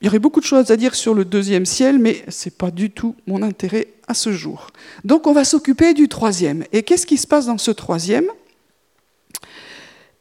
Il 0.00 0.04
y 0.04 0.08
aurait 0.08 0.20
beaucoup 0.20 0.40
de 0.40 0.46
choses 0.46 0.70
à 0.70 0.76
dire 0.76 0.94
sur 0.94 1.12
le 1.12 1.24
deuxième 1.24 1.66
ciel, 1.66 1.98
mais 1.98 2.24
ce 2.28 2.48
n'est 2.48 2.54
pas 2.54 2.70
du 2.70 2.90
tout 2.90 3.16
mon 3.26 3.42
intérêt 3.42 3.88
à 4.06 4.14
ce 4.14 4.32
jour. 4.32 4.68
Donc 5.04 5.26
on 5.26 5.32
va 5.32 5.44
s'occuper 5.44 5.92
du 5.92 6.08
troisième. 6.08 6.64
Et 6.72 6.84
qu'est-ce 6.84 7.06
qui 7.06 7.18
se 7.18 7.26
passe 7.26 7.46
dans 7.46 7.58
ce 7.58 7.72
troisième? 7.72 8.26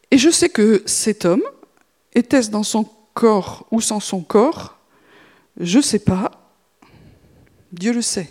Et 0.10 0.18
je 0.18 0.30
sais 0.30 0.50
que 0.50 0.82
cet 0.86 1.26
homme, 1.26 1.44
était-ce 2.16 2.50
dans 2.50 2.64
son 2.64 2.90
corps 3.14 3.68
ou 3.70 3.80
sans 3.80 4.00
son 4.00 4.22
corps? 4.22 4.78
Je 5.60 5.78
ne 5.78 5.84
sais 5.84 6.00
pas. 6.00 6.32
Dieu 7.72 7.94
le 7.94 8.02
sait. 8.02 8.30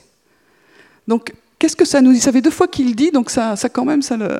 Donc, 1.07 1.33
qu'est-ce 1.59 1.77
que 1.77 1.85
ça 1.85 2.01
nous 2.01 2.13
dit? 2.13 2.21
Ça 2.21 2.33
fait 2.33 2.43
deux 2.43 2.51
fois 2.51 2.69
qu'il 2.69 2.95
dit, 2.95 3.11
donc 3.11 3.31
ça, 3.31 3.57
ça 3.57 3.69
quand 3.69 3.85
même, 3.85 4.03
ça, 4.03 4.17
le 4.17 4.39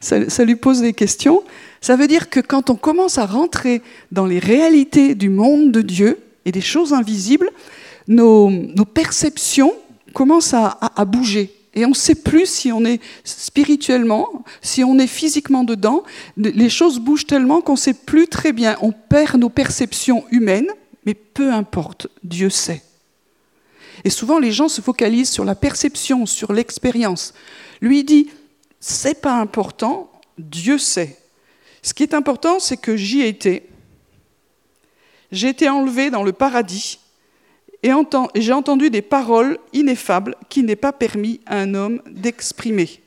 ça, 0.00 0.44
lui 0.44 0.56
pose 0.56 0.80
des 0.80 0.92
questions. 0.92 1.42
Ça 1.80 1.96
veut 1.96 2.06
dire 2.06 2.30
que 2.30 2.40
quand 2.40 2.70
on 2.70 2.76
commence 2.76 3.18
à 3.18 3.26
rentrer 3.26 3.82
dans 4.12 4.26
les 4.26 4.38
réalités 4.38 5.14
du 5.14 5.28
monde 5.28 5.72
de 5.72 5.82
Dieu 5.82 6.18
et 6.44 6.52
des 6.52 6.60
choses 6.60 6.92
invisibles, 6.92 7.50
nos, 8.08 8.50
perceptions 8.92 9.72
commencent 10.12 10.54
à, 10.54 10.78
à 10.80 11.04
bouger. 11.04 11.52
Et 11.74 11.84
on 11.84 11.90
ne 11.90 11.94
sait 11.94 12.14
plus 12.14 12.46
si 12.46 12.70
on 12.70 12.84
est 12.84 13.00
spirituellement, 13.24 14.44
si 14.62 14.84
on 14.84 14.98
est 14.98 15.08
physiquement 15.08 15.64
dedans. 15.64 16.04
Les 16.36 16.68
choses 16.70 17.00
bougent 17.00 17.26
tellement 17.26 17.60
qu'on 17.60 17.72
ne 17.72 17.78
sait 17.78 17.94
plus 17.94 18.28
très 18.28 18.52
bien. 18.52 18.76
On 18.80 18.92
perd 18.92 19.40
nos 19.40 19.48
perceptions 19.48 20.24
humaines, 20.30 20.68
mais 21.04 21.14
peu 21.14 21.52
importe, 21.52 22.06
Dieu 22.22 22.48
sait. 22.48 22.82
Et 24.04 24.10
souvent, 24.10 24.38
les 24.38 24.52
gens 24.52 24.68
se 24.68 24.80
focalisent 24.80 25.30
sur 25.30 25.44
la 25.44 25.54
perception, 25.54 26.26
sur 26.26 26.52
l'expérience. 26.52 27.34
Lui 27.80 28.04
dit, 28.04 28.30
c'est 28.80 29.20
pas 29.20 29.34
important, 29.34 30.10
Dieu 30.38 30.78
sait. 30.78 31.18
Ce 31.82 31.94
qui 31.94 32.02
est 32.02 32.14
important, 32.14 32.60
c'est 32.60 32.76
que 32.76 32.96
j'y 32.96 33.22
ai 33.22 33.28
été. 33.28 33.68
J'ai 35.32 35.48
été 35.48 35.68
enlevé 35.68 36.10
dans 36.10 36.22
le 36.22 36.32
paradis 36.32 36.98
et 37.82 37.90
j'ai 38.36 38.52
entendu 38.52 38.88
des 38.88 39.02
paroles 39.02 39.58
ineffables 39.74 40.36
qui 40.48 40.62
n'est 40.62 40.76
pas 40.76 40.92
permis 40.92 41.40
à 41.44 41.58
un 41.58 41.74
homme 41.74 42.00
d'exprimer. 42.06 43.02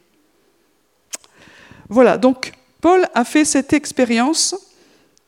Voilà, 1.89 2.17
donc 2.17 2.53
Paul 2.81 3.07
a 3.15 3.23
fait 3.23 3.45
cette 3.45 3.73
expérience 3.73 4.55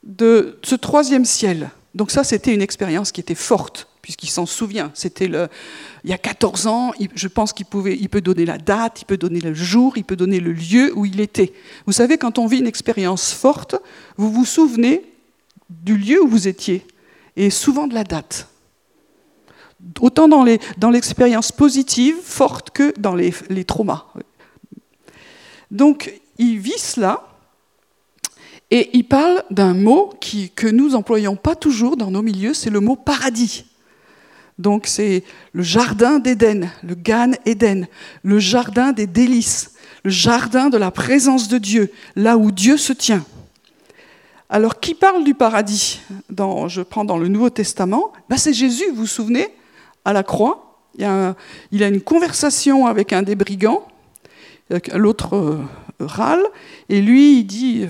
de 0.04 0.60
ce 0.62 0.76
troisième 0.76 1.26
ciel. 1.26 1.72
Donc 1.96 2.12
ça, 2.12 2.24
c'était 2.24 2.54
une 2.54 2.62
expérience 2.62 3.12
qui 3.12 3.22
était 3.22 3.34
forte, 3.34 3.88
puisqu'il 4.02 4.30
s'en 4.30 4.46
souvient. 4.46 4.92
C'était 4.94 5.28
le, 5.28 5.48
il 6.04 6.10
y 6.10 6.14
a 6.14 6.18
14 6.18 6.68
ans, 6.68 6.92
je 7.16 7.28
pense 7.28 7.54
qu'il 7.54 7.66
pouvait, 7.66 7.96
peut 8.10 8.22
donner 8.22 8.46
la 8.46 8.58
date, 8.58 9.02
il 9.02 9.06
peut 9.06 9.18
donner 9.18 9.42
le 9.42 9.54
jour, 9.54 9.98
il 9.98 10.04
peut 10.04 10.16
donner 10.16 10.40
le 10.40 10.54
lieu 10.54 10.92
où 10.96 11.06
il 11.06 11.20
était. 11.20 11.54
Vous 11.86 11.94
savez, 11.94 12.18
quand 12.18 12.40
on 12.40 12.48
vit 12.48 12.60
une 12.60 12.68
expérience 12.68 13.32
forte, 13.32 13.76
vous 14.18 14.32
vous 14.32 14.46
souvenez 14.46 15.04
du 15.70 15.98
lieu 15.98 16.24
où 16.24 16.28
vous 16.28 16.48
étiez, 16.48 16.86
et 17.36 17.50
souvent 17.50 17.88
de 17.88 17.94
la 17.94 18.04
date 18.04 18.50
autant 20.02 20.28
dans 20.28 20.90
l'expérience 20.90 21.52
positive, 21.52 22.16
forte, 22.22 22.72
que 22.72 22.94
dans 23.00 23.16
les, 23.16 23.32
traumas. 23.66 24.06
Donc, 25.72 26.20
il 26.38 26.60
vit 26.60 26.78
cela, 26.78 27.28
et 28.72 28.90
il 28.94 29.08
parle 29.08 29.44
d'un 29.50 29.74
mot 29.74 30.14
que 30.56 30.68
nous 30.68 30.96
employons 30.96 31.36
pas 31.36 31.56
toujours 31.56 31.98
dans 31.98 32.12
nos 32.12 32.22
milieux, 32.22 32.54
c'est 32.54 32.70
le 32.70 32.80
mot 32.80 32.96
paradis. 32.96 33.66
Donc, 34.60 34.88
c'est 34.88 35.24
le 35.54 35.64
jardin 35.64 36.20
d'Éden, 36.20 36.70
le 36.84 36.94
Gan 36.94 37.32
Éden, 37.46 37.88
le 38.24 38.40
jardin 38.40 38.92
des 38.92 39.08
délices, 39.08 39.74
le 40.04 40.12
jardin 40.12 40.70
de 40.70 40.78
la 40.78 40.92
présence 40.92 41.48
de 41.48 41.58
Dieu, 41.58 41.92
là 42.18 42.38
où 42.38 42.52
Dieu 42.52 42.76
se 42.76 42.92
tient. 42.92 43.24
Alors, 44.50 44.82
qui 44.82 44.96
parle 44.96 45.24
du 45.24 45.34
paradis 45.34 46.02
dans, 46.30 46.68
Je 46.68 46.82
prends 46.82 47.06
dans 47.06 47.18
le 47.18 47.30
Nouveau 47.30 47.50
Testament, 47.50 48.12
ben, 48.28 48.36
c'est 48.36 48.54
Jésus, 48.54 48.84
vous 48.90 49.02
vous 49.02 49.08
souvenez? 49.08 49.48
À 50.04 50.12
la 50.12 50.24
croix. 50.24 50.84
Il, 50.98 51.06
a, 51.06 51.36
une 51.72 52.02
conversation 52.02 52.86
avec 52.86 53.14
un 53.14 53.22
des 53.22 53.36
brigands, 53.36 53.88
l'autre 54.94 55.36
euh, 55.38 55.60
râle, 56.02 56.44
et 56.90 57.02
lui, 57.02 57.40
il 57.40 57.44
dit, 57.46 57.88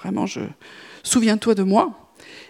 vraiment, 0.00 0.26
je, 0.26 0.40
souviens-toi 1.02 1.56
de 1.56 1.64
moi. 1.64 2.03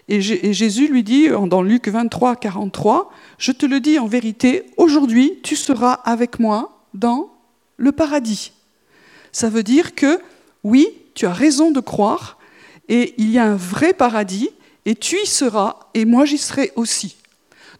Et, 0.07 0.21
Jésus 0.21 0.87
lui 0.87 1.03
dit, 1.03 1.29
dans 1.29 1.61
Luc 1.61 1.87
23, 1.87 2.35
43, 2.35 3.11
je 3.37 3.51
te 3.51 3.65
le 3.65 3.79
dis 3.79 3.97
en 3.97 4.05
vérité, 4.05 4.65
aujourd'hui, 4.77 5.39
tu 5.43 5.55
seras 5.55 5.93
avec 5.93 6.39
moi 6.39 6.85
dans 6.93 7.31
le 7.77 7.91
paradis. 7.91 8.51
Ça 9.31 9.49
veut 9.49 9.63
dire 9.63 9.95
que, 9.95 10.19
oui, 10.63 10.87
tu 11.15 11.25
as 11.25 11.33
raison 11.33 11.71
de 11.71 11.79
croire, 11.79 12.37
et 12.87 13.15
il 13.17 13.31
y 13.31 13.39
a 13.39 13.45
un 13.45 13.55
vrai 13.55 13.93
paradis, 13.93 14.49
et 14.85 14.95
tu 14.95 15.17
y 15.21 15.25
seras, 15.25 15.77
et 15.95 16.05
moi 16.05 16.25
j'y 16.25 16.37
serai 16.37 16.71
aussi. 16.75 17.17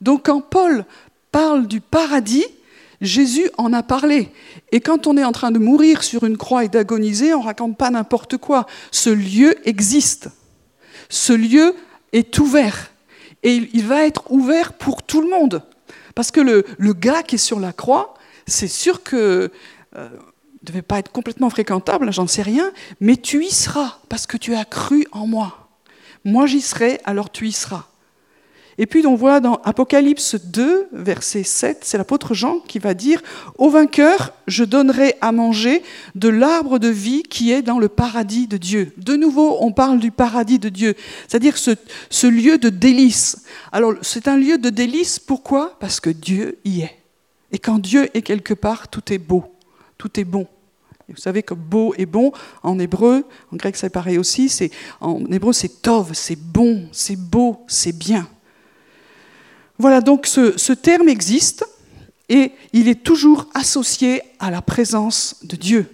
Donc 0.02 0.26
quand 0.26 0.42
Paul 0.42 0.86
parle 1.32 1.68
du 1.68 1.80
paradis, 1.80 2.46
Jésus 3.02 3.50
en 3.58 3.74
a 3.74 3.84
parlé. 3.84 4.32
Et 4.72 4.80
quand 4.80 5.06
on 5.06 5.18
est 5.18 5.24
en 5.24 5.32
train 5.32 5.52
de 5.52 5.60
mourir 5.60 6.04
sur 6.04 6.24
une 6.24 6.38
croix 6.38 6.64
et 6.64 6.70
d'agoniser, 6.70 7.34
on 7.34 7.42
raconte 7.42 7.78
pas 7.78 7.92
n'importe 7.92 8.38
quoi. 8.38 8.66
Ce 8.92 9.10
lieu 9.10 9.56
existe. 9.68 10.30
Ce 11.10 11.34
lieu 11.34 11.76
est 12.16 12.40
ouvert. 12.40 12.92
Et 13.44 13.70
il 13.74 13.86
va 13.86 14.06
être 14.06 14.32
ouvert 14.32 14.74
pour 14.74 15.04
tout 15.04 15.22
le 15.22 15.30
monde. 15.30 15.62
Parce 16.16 16.32
que 16.32 16.42
le, 16.42 16.94
gars 16.94 17.24
qui 17.24 17.36
est 17.36 17.38
sur 17.38 17.60
la 17.60 17.74
croix, 17.74 18.16
c'est 18.48 18.68
sûr 18.68 19.04
que 19.04 19.52
euh, 19.96 20.10
ne 20.62 20.68
devait 20.68 20.82
pas 20.82 21.00
être 21.00 21.12
complètement 21.12 21.50
fréquentable, 21.50 22.12
j'en 22.12 22.28
sais 22.28 22.42
rien, 22.42 22.72
mais 23.00 23.18
tu 23.18 23.44
y 23.44 23.52
seras 23.52 24.00
parce 24.10 24.26
que 24.26 24.38
tu 24.38 24.56
as 24.56 24.66
cru 24.66 25.06
en 25.12 25.28
moi. 25.28 25.70
Moi 26.24 26.48
j'y 26.48 26.62
serai, 26.62 27.00
alors 27.04 27.30
tu 27.30 27.48
y 27.48 27.52
seras. 27.52 27.86
Et 28.78 28.88
puis 28.88 29.06
on 29.08 29.16
voit 29.16 29.40
dans 29.40 29.56
Apocalypse 29.64 30.36
2, 30.36 30.90
verset 30.92 31.44
7, 31.44 31.80
c'est 31.84 31.98
l'apôtre 31.98 32.34
Jean 32.34 32.60
qui 32.60 32.80
va 32.80 32.94
dire 32.94 33.22
Au 33.58 33.70
vainqueur, 33.70 34.34
je 34.48 34.66
donnerai 34.66 35.16
à 35.22 35.32
manger 35.32 35.82
de 36.16 36.28
l'arbre 36.28 36.78
de 36.78 36.90
vie 36.90 37.24
qui 37.24 37.52
est 37.54 37.62
dans 37.62 37.80
le 37.80 37.88
paradis 37.88 38.48
de 38.48 38.58
Dieu. 38.58 38.92
De 38.98 39.16
nouveau, 39.16 39.58
on 39.62 39.72
parle 39.72 40.00
du 40.00 40.12
paradis 40.12 40.60
de 40.60 40.68
Dieu, 40.68 40.96
c'est-à-dire 41.28 41.58
ce, 41.58 42.28
lieu 42.28 42.58
de 42.58 42.68
délice. 42.70 43.46
Alors 43.72 43.94
c'est 44.02 44.28
un 44.28 44.36
lieu 44.36 44.58
de 44.58 44.70
délice, 44.70 45.20
pourquoi? 45.20 45.78
Parce 45.80 46.02
que 46.02 46.10
Dieu 46.10 46.58
y 46.66 46.82
est. 46.82 46.98
Et 47.54 47.60
quand 47.60 47.80
Dieu 47.80 48.10
est 48.14 48.24
quelque 48.24 48.54
part, 48.54 48.90
tout 48.90 49.14
est 49.14 49.20
beau, 49.20 49.46
tout 49.98 50.20
est 50.20 50.26
bon. 50.26 50.48
Vous 51.08 51.16
savez 51.18 51.44
que 51.44 51.54
beau 51.54 51.94
et 51.98 52.08
bon, 52.08 52.34
en 52.64 52.78
hébreu, 52.80 53.26
en 53.54 53.56
grec 53.56 53.78
c'est 53.78 53.92
pareil 53.92 54.18
aussi, 54.18 54.52
en 55.00 55.24
hébreu 55.32 55.54
c'est 55.54 55.82
tov, 55.82 56.10
c'est 56.14 56.36
bon, 56.36 56.90
c'est 56.92 57.16
beau, 57.16 57.64
c'est 57.68 57.98
bien. 57.98 58.28
Voilà, 59.78 60.00
donc 60.02 60.26
ce, 60.26 60.74
terme 60.74 61.10
existe 61.10 61.66
et 62.30 62.52
il 62.74 62.88
est 62.88 63.04
toujours 63.04 63.48
associé 63.54 64.22
à 64.40 64.50
la 64.50 64.62
présence 64.62 65.38
de 65.44 65.56
Dieu. 65.56 65.90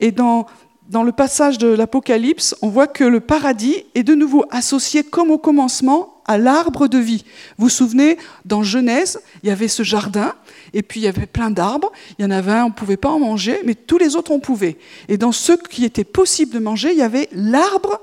Et 0.00 0.12
dans, 0.12 0.46
le 0.90 1.12
passage 1.12 1.58
de 1.58 1.68
l'Apocalypse, 1.68 2.56
on 2.62 2.68
voit 2.68 2.86
que 2.86 3.04
le 3.04 3.20
paradis 3.20 3.84
est 3.94 4.02
de 4.02 4.14
nouveau 4.14 4.44
associé 4.50 5.04
comme 5.04 5.30
au 5.30 5.38
commencement 5.38 6.22
à 6.26 6.38
l'arbre 6.38 6.88
de 6.88 6.98
vie. 6.98 7.24
Vous 7.58 7.66
vous 7.66 7.68
souvenez, 7.68 8.16
dans 8.44 8.62
Genèse, 8.62 9.20
il 9.42 9.48
y 9.48 9.52
avait 9.52 9.68
ce 9.68 9.82
jardin, 9.82 10.34
et 10.72 10.82
puis 10.82 11.00
il 11.00 11.02
y 11.02 11.08
avait 11.08 11.26
plein 11.26 11.50
d'arbres. 11.50 11.92
Il 12.18 12.22
y 12.22 12.24
en 12.24 12.30
avait 12.30 12.52
un, 12.52 12.64
on 12.64 12.68
ne 12.68 12.74
pouvait 12.74 12.96
pas 12.96 13.10
en 13.10 13.18
manger, 13.18 13.58
mais 13.64 13.74
tous 13.74 13.98
les 13.98 14.16
autres, 14.16 14.30
on 14.30 14.40
pouvait. 14.40 14.78
Et 15.08 15.18
dans 15.18 15.32
ceux 15.32 15.58
qui 15.58 15.84
était 15.84 16.04
possible 16.04 16.54
de 16.54 16.60
manger, 16.60 16.92
il 16.92 16.98
y 16.98 17.02
avait 17.02 17.28
l'arbre 17.32 18.00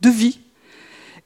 de 0.00 0.08
vie. 0.08 0.40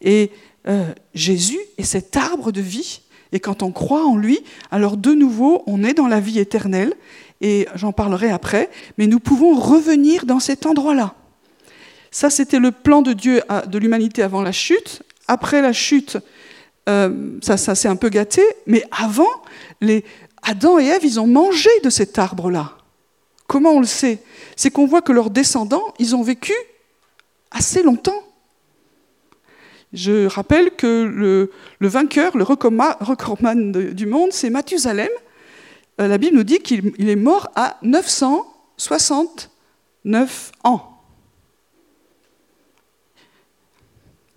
Et 0.01 0.31
euh, 0.69 0.93
Jésus 1.15 1.59
est 1.79 1.85
cet 1.85 2.17
arbre 2.17 2.53
de 2.53 2.61
vie. 2.61 3.01
Et 3.33 3.41
quand 3.41 3.63
on 3.63 3.73
croit 3.73 4.07
en 4.07 4.17
lui, 4.17 4.41
alors 4.71 4.97
de 4.97 5.13
nouveau, 5.13 5.63
on 5.67 5.85
est 5.85 5.95
dans 5.95 6.09
la 6.09 6.21
vie 6.21 6.39
éternelle. 6.39 6.95
Et 7.41 7.67
j'en 7.75 7.93
parlerai 7.93 8.31
après. 8.31 8.71
Mais 8.97 9.07
nous 9.07 9.21
pouvons 9.21 9.55
revenir 9.55 10.27
dans 10.27 10.41
cet 10.41 10.67
endroit-là. 10.67 11.15
Ça, 12.11 12.31
c'était 12.31 12.59
le 12.59 12.73
plan 12.73 13.03
de 13.03 13.13
Dieu 13.13 13.43
de 13.67 13.79
l'humanité 13.79 14.23
avant 14.23 14.43
la 14.43 14.53
chute. 14.53 15.03
Après 15.27 15.61
la 15.61 15.73
chute, 15.73 16.19
euh, 16.89 17.39
ça, 17.43 17.57
s'est 17.57 17.89
un 17.89 17.97
peu 17.97 18.09
gâté. 18.09 18.43
Mais 18.67 18.83
avant, 18.91 19.29
Adam 20.43 20.79
et 20.79 20.87
Ève, 20.87 21.05
ils 21.05 21.21
ont 21.21 21.27
mangé 21.27 21.71
de 21.85 21.91
cet 21.91 22.19
arbre-là. 22.19 22.73
Comment 23.47 23.73
on 23.73 23.81
le 23.81 23.87
sait? 23.87 24.23
C'est 24.57 24.71
qu'on 24.71 24.87
voit 24.87 25.03
que 25.03 25.13
leurs 25.13 25.31
descendants, 25.31 25.95
ils 25.99 26.17
ont 26.17 26.23
vécu 26.23 26.53
assez 27.51 27.83
longtemps. 27.83 28.23
Je 29.93 30.27
rappelle 30.27 30.71
que 30.73 31.05
le, 31.05 31.51
vainqueur, 31.81 32.37
le 32.37 32.45
recordman 32.45 33.73
du 33.73 34.07
monde, 34.07 34.33
c'est 34.33 34.51
Mathusalem. 34.51 35.09
Euh, 36.01 36.09
la 36.09 36.19
Bible 36.19 36.37
nous 36.37 36.45
dit 36.45 36.59
qu'il 36.59 37.09
est 37.09 37.17
mort 37.17 37.49
à 37.57 37.79
969 37.83 40.53
ans. 40.65 40.95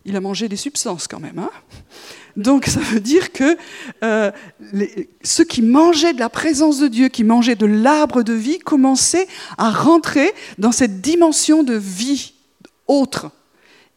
Il 0.05 0.15
a 0.15 0.21
mangé 0.21 0.47
des 0.47 0.55
substances 0.55 1.07
quand 1.07 1.19
même. 1.19 1.37
Hein 1.37 1.51
Donc 2.37 2.65
ça 2.65 2.79
veut 2.79 3.01
dire 3.01 3.33
que 3.33 3.55
euh, 4.03 4.31
ceux 5.21 5.43
qui 5.43 5.61
mangeaient 5.61 6.13
de 6.13 6.19
la 6.19 6.29
présence 6.29 6.79
de 6.79 6.87
Dieu, 6.87 7.09
qui 7.09 7.23
mangeaient 7.23 7.53
de 7.55 7.67
l'arbre 7.67 8.23
de 8.23 8.33
vie, 8.33 8.57
commençaient 8.59 9.27
à 9.57 9.69
rentrer 9.69 10.33
dans 10.57 10.71
cette 10.71 11.01
dimension 11.01 11.63
de 11.63 11.75
vie 11.75 12.33
autre 12.87 13.31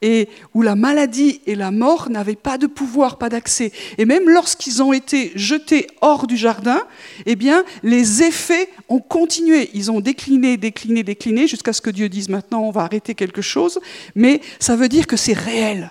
et 0.05 0.29
où 0.53 0.61
la 0.61 0.77
maladie 0.77 1.41
et 1.47 1.55
la 1.55 1.71
mort 1.71 2.11
n'avaient 2.11 2.37
pas 2.37 2.59
de 2.59 2.67
pouvoir, 2.67 3.17
pas 3.17 3.31
d'accès. 3.31 3.73
Et 3.97 4.05
même 4.05 4.29
lorsqu'ils 4.29 4.83
ont 4.83 4.93
été 4.93 5.33
jetés 5.35 5.87
hors 6.03 6.27
du 6.27 6.37
jardin, 6.37 6.83
eh 7.25 7.37
bien, 7.37 7.65
les 7.83 8.23
effets 8.23 8.69
ont 8.91 9.01
continué. 9.01 9.71
Ils 9.73 9.91
ont 9.91 10.01
décliné, 10.01 10.59
décliné, 10.59 11.05
décliné, 11.05 11.49
jusqu'à 11.49 11.73
ce 11.73 11.81
que 11.81 11.89
Dieu 11.89 12.11
dise 12.11 12.29
maintenant 12.29 12.65
on 12.65 12.71
va 12.71 12.83
arrêter 12.83 13.15
quelque 13.15 13.41
chose. 13.41 13.81
Mais 14.15 14.43
ça 14.61 14.77
veut 14.77 14.91
dire 14.91 15.07
que 15.07 15.17
c'est 15.17 15.33
réel. 15.33 15.91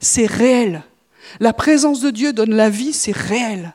C'est 0.00 0.26
réel. 0.26 0.82
La 1.38 1.52
présence 1.52 2.00
de 2.00 2.10
Dieu 2.10 2.32
donne 2.32 2.56
la 2.56 2.70
vie, 2.70 2.92
c'est 2.92 3.16
réel. 3.16 3.72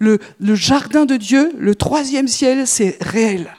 le, 0.00 0.18
le 0.40 0.54
jardin 0.56 1.06
de 1.06 1.16
Dieu, 1.16 1.52
le 1.56 1.76
troisième 1.76 2.26
ciel, 2.26 2.66
c'est 2.66 3.00
réel. 3.00 3.56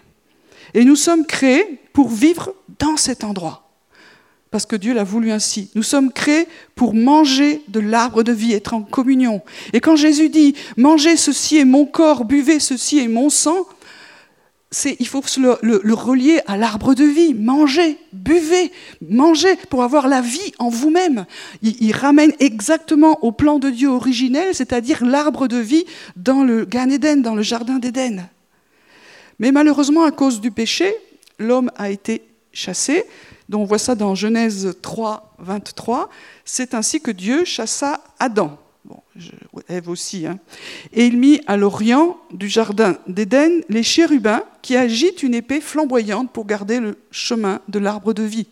Et 0.74 0.84
nous 0.84 0.98
sommes 0.98 1.26
créés 1.26 1.80
pour 1.94 2.10
vivre 2.10 2.54
dans 2.78 2.98
cet 2.98 3.24
endroit. 3.24 3.71
Parce 4.52 4.66
que 4.66 4.76
Dieu 4.76 4.94
l'a 4.94 5.06
voulu 5.06 5.32
ainsi. 5.32 5.70
Nous 5.76 5.84
sommes 5.84 6.12
créés 6.12 6.48
pour 6.76 6.94
manger 6.94 7.62
de 7.70 7.80
l'arbre 7.80 8.22
de 8.22 8.34
vie, 8.34 8.52
être 8.52 8.74
en 8.74 8.82
communion. 8.82 9.42
Et 9.72 9.80
quand 9.80 9.96
Jésus 9.96 10.30
dit 10.30 10.56
Mangez 10.76 11.16
ceci 11.16 11.58
est 11.58 11.66
mon 11.66 11.86
corps, 11.86 12.26
buvez 12.26 12.60
ceci 12.60 13.00
est 13.00 13.08
mon 13.08 13.30
sang, 13.30 13.66
il 14.86 15.08
faut 15.08 15.22
le, 15.38 15.80
le, 15.84 15.94
relier 15.94 16.40
à 16.48 16.56
l'arbre 16.56 16.94
de 16.94 17.04
vie. 17.04 17.34
Mangez, 17.34 17.98
buvez, 18.14 18.72
mangez 19.02 19.58
pour 19.70 19.84
avoir 19.84 20.08
la 20.08 20.22
vie 20.22 20.54
en 20.60 20.70
vous-même. 20.70 21.26
Il, 21.62 21.94
ramène 21.94 22.32
exactement 22.40 23.22
au 23.22 23.34
plan 23.34 23.60
de 23.60 23.70
Dieu 23.70 23.90
originel, 23.90 24.56
c'est-à-dire 24.56 25.04
l'arbre 25.06 25.48
de 25.48 25.58
vie 25.58 25.84
dans 26.16 26.44
le 26.44 26.64
Gan 26.64 26.90
Eden, 26.90 27.22
dans 27.22 27.36
le 27.36 27.42
jardin 27.42 27.80
d'Éden. 27.80 28.30
Mais 29.40 29.52
malheureusement, 29.52 30.04
à 30.06 30.12
cause 30.12 30.40
du 30.40 30.52
péché, 30.52 30.96
l'homme 31.38 31.70
a 31.76 31.90
été 31.90 32.24
chassé. 32.54 33.04
Donc 33.52 33.64
on 33.64 33.66
voit 33.66 33.80
ça 33.80 33.96
dans 33.96 34.16
Genèse 34.16 34.76
3, 34.82 35.36
23. 35.40 36.10
C'est 36.46 36.74
ainsi 36.74 37.02
que 37.02 37.12
Dieu 37.12 37.44
chassa 37.44 38.00
Adam. 38.18 38.58
Bon, 38.86 38.96
Ève 39.68 39.90
aussi. 39.90 40.26
Hein. 40.26 40.40
Et 40.94 41.06
il 41.06 41.18
mit 41.18 41.42
à 41.48 41.58
l'orient 41.58 42.16
du 42.32 42.48
jardin 42.48 42.96
d'Éden 43.08 43.62
les 43.68 43.84
chérubins 43.84 44.44
qui 44.62 44.78
agitent 44.78 45.22
une 45.22 45.34
épée 45.34 45.60
flamboyante 45.60 46.32
pour 46.32 46.46
garder 46.46 46.80
le 46.80 46.98
chemin 47.12 47.60
de 47.68 47.78
l'arbre 47.78 48.14
de 48.14 48.24
vie. 48.24 48.48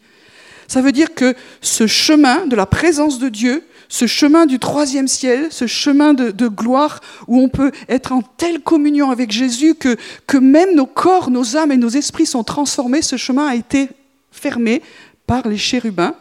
Ça 0.67 0.81
veut 0.81 0.91
dire 0.91 1.15
que 1.15 1.33
ce 1.61 1.87
chemin 1.87 2.45
de 2.45 2.57
la 2.57 2.65
présence 2.65 3.19
de 3.19 3.29
Dieu, 3.29 3.63
ce 3.87 4.05
chemin 4.05 4.45
du 4.47 4.59
troisième 4.59 5.07
ciel, 5.07 5.47
ce 5.49 5.65
chemin 5.65 6.13
de, 6.13 6.31
de, 6.31 6.49
gloire 6.49 6.99
où 7.27 7.39
on 7.39 7.47
peut 7.47 7.71
être 7.87 8.11
en 8.11 8.21
telle 8.21 8.59
communion 8.59 9.11
avec 9.11 9.31
Jésus 9.31 9.75
que, 9.75 9.95
que 10.27 10.37
même 10.37 10.75
nos 10.75 10.85
corps, 10.85 11.31
nos 11.31 11.55
âmes 11.55 11.71
et 11.71 11.77
nos 11.77 11.89
esprits 11.89 12.25
sont 12.25 12.43
transformés, 12.43 13.01
ce 13.01 13.15
chemin 13.15 13.47
a 13.47 13.55
été 13.55 13.87
fermé 14.31 14.81
par 15.25 15.47
les 15.47 15.57
chérubins. 15.57 16.15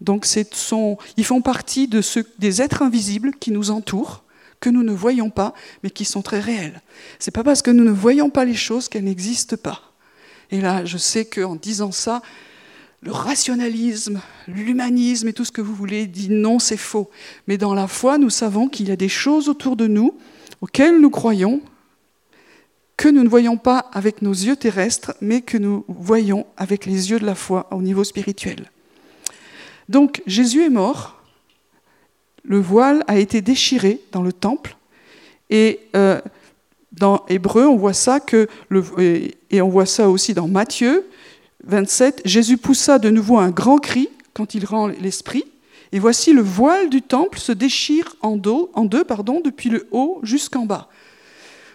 Donc 0.00 0.26
ils 1.16 1.24
font 1.24 1.42
partie 1.42 1.88
de 1.88 2.00
des 2.38 2.62
êtres 2.62 2.82
invisibles 2.82 3.32
qui 3.40 3.50
nous 3.50 3.70
entourent, 3.70 4.22
que 4.60 4.70
nous 4.70 4.82
ne 4.82 4.92
voyons 4.92 5.30
pas, 5.30 5.54
mais 5.82 5.90
qui 5.90 6.04
sont 6.04 6.22
très 6.22 6.40
réels. 6.40 6.80
C'est 7.18 7.30
pas 7.30 7.44
parce 7.44 7.62
que 7.62 7.70
nous 7.70 7.84
ne 7.84 7.90
voyons 7.90 8.30
pas 8.30 8.44
les 8.44 8.54
choses 8.54 8.88
qu'elles 8.88 9.04
n'existent 9.04 9.56
pas. 9.56 9.82
Et 10.50 10.60
là, 10.60 10.84
je 10.84 10.98
sais 10.98 11.24
qu'en 11.24 11.56
disant 11.56 11.92
ça, 11.92 12.22
le 13.02 13.12
rationalisme, 13.12 14.20
l'humanisme 14.48 15.28
et 15.28 15.32
tout 15.32 15.44
ce 15.44 15.52
que 15.52 15.60
vous 15.60 15.74
voulez 15.74 16.06
dit 16.06 16.30
non, 16.30 16.58
c'est 16.58 16.76
faux. 16.76 17.10
Mais 17.46 17.58
dans 17.58 17.74
la 17.74 17.86
foi, 17.86 18.18
nous 18.18 18.30
savons 18.30 18.68
qu'il 18.68 18.88
y 18.88 18.92
a 18.92 18.96
des 18.96 19.08
choses 19.08 19.48
autour 19.48 19.76
de 19.76 19.86
nous 19.86 20.16
auxquelles 20.60 21.00
nous 21.00 21.10
croyons, 21.10 21.60
que 22.98 23.08
nous 23.08 23.22
ne 23.22 23.28
voyons 23.28 23.56
pas 23.56 23.78
avec 23.92 24.22
nos 24.22 24.32
yeux 24.32 24.56
terrestres, 24.56 25.14
mais 25.20 25.40
que 25.40 25.56
nous 25.56 25.84
voyons 25.86 26.46
avec 26.56 26.84
les 26.84 27.10
yeux 27.10 27.20
de 27.20 27.24
la 27.24 27.36
foi 27.36 27.68
au 27.70 27.80
niveau 27.80 28.02
spirituel. 28.02 28.70
Donc 29.88 30.20
Jésus 30.26 30.64
est 30.64 30.68
mort, 30.68 31.22
le 32.42 32.58
voile 32.58 33.04
a 33.06 33.16
été 33.16 33.40
déchiré 33.40 34.00
dans 34.10 34.22
le 34.22 34.32
temple, 34.32 34.76
et 35.48 35.80
euh, 35.94 36.20
dans 36.90 37.24
Hébreu, 37.28 37.66
on 37.66 37.76
voit 37.76 37.94
ça 37.94 38.18
et 39.50 39.62
on 39.62 39.68
voit 39.68 39.86
ça 39.86 40.10
aussi 40.10 40.34
dans 40.34 40.48
Matthieu 40.48 41.06
27. 41.64 42.22
Jésus 42.24 42.56
poussa 42.56 42.98
de 42.98 43.10
nouveau 43.10 43.38
un 43.38 43.50
grand 43.50 43.78
cri 43.78 44.08
quand 44.34 44.54
il 44.54 44.64
rend 44.64 44.88
l'esprit, 44.88 45.44
et 45.92 46.00
voici 46.00 46.32
le 46.32 46.42
voile 46.42 46.90
du 46.90 47.00
temple 47.00 47.38
se 47.38 47.52
déchire 47.52 48.16
en 48.22 48.36
deux, 48.36 48.66
en 48.74 48.84
deux 48.86 49.04
pardon, 49.04 49.40
depuis 49.42 49.70
le 49.70 49.86
haut 49.92 50.18
jusqu'en 50.24 50.66
bas. 50.66 50.88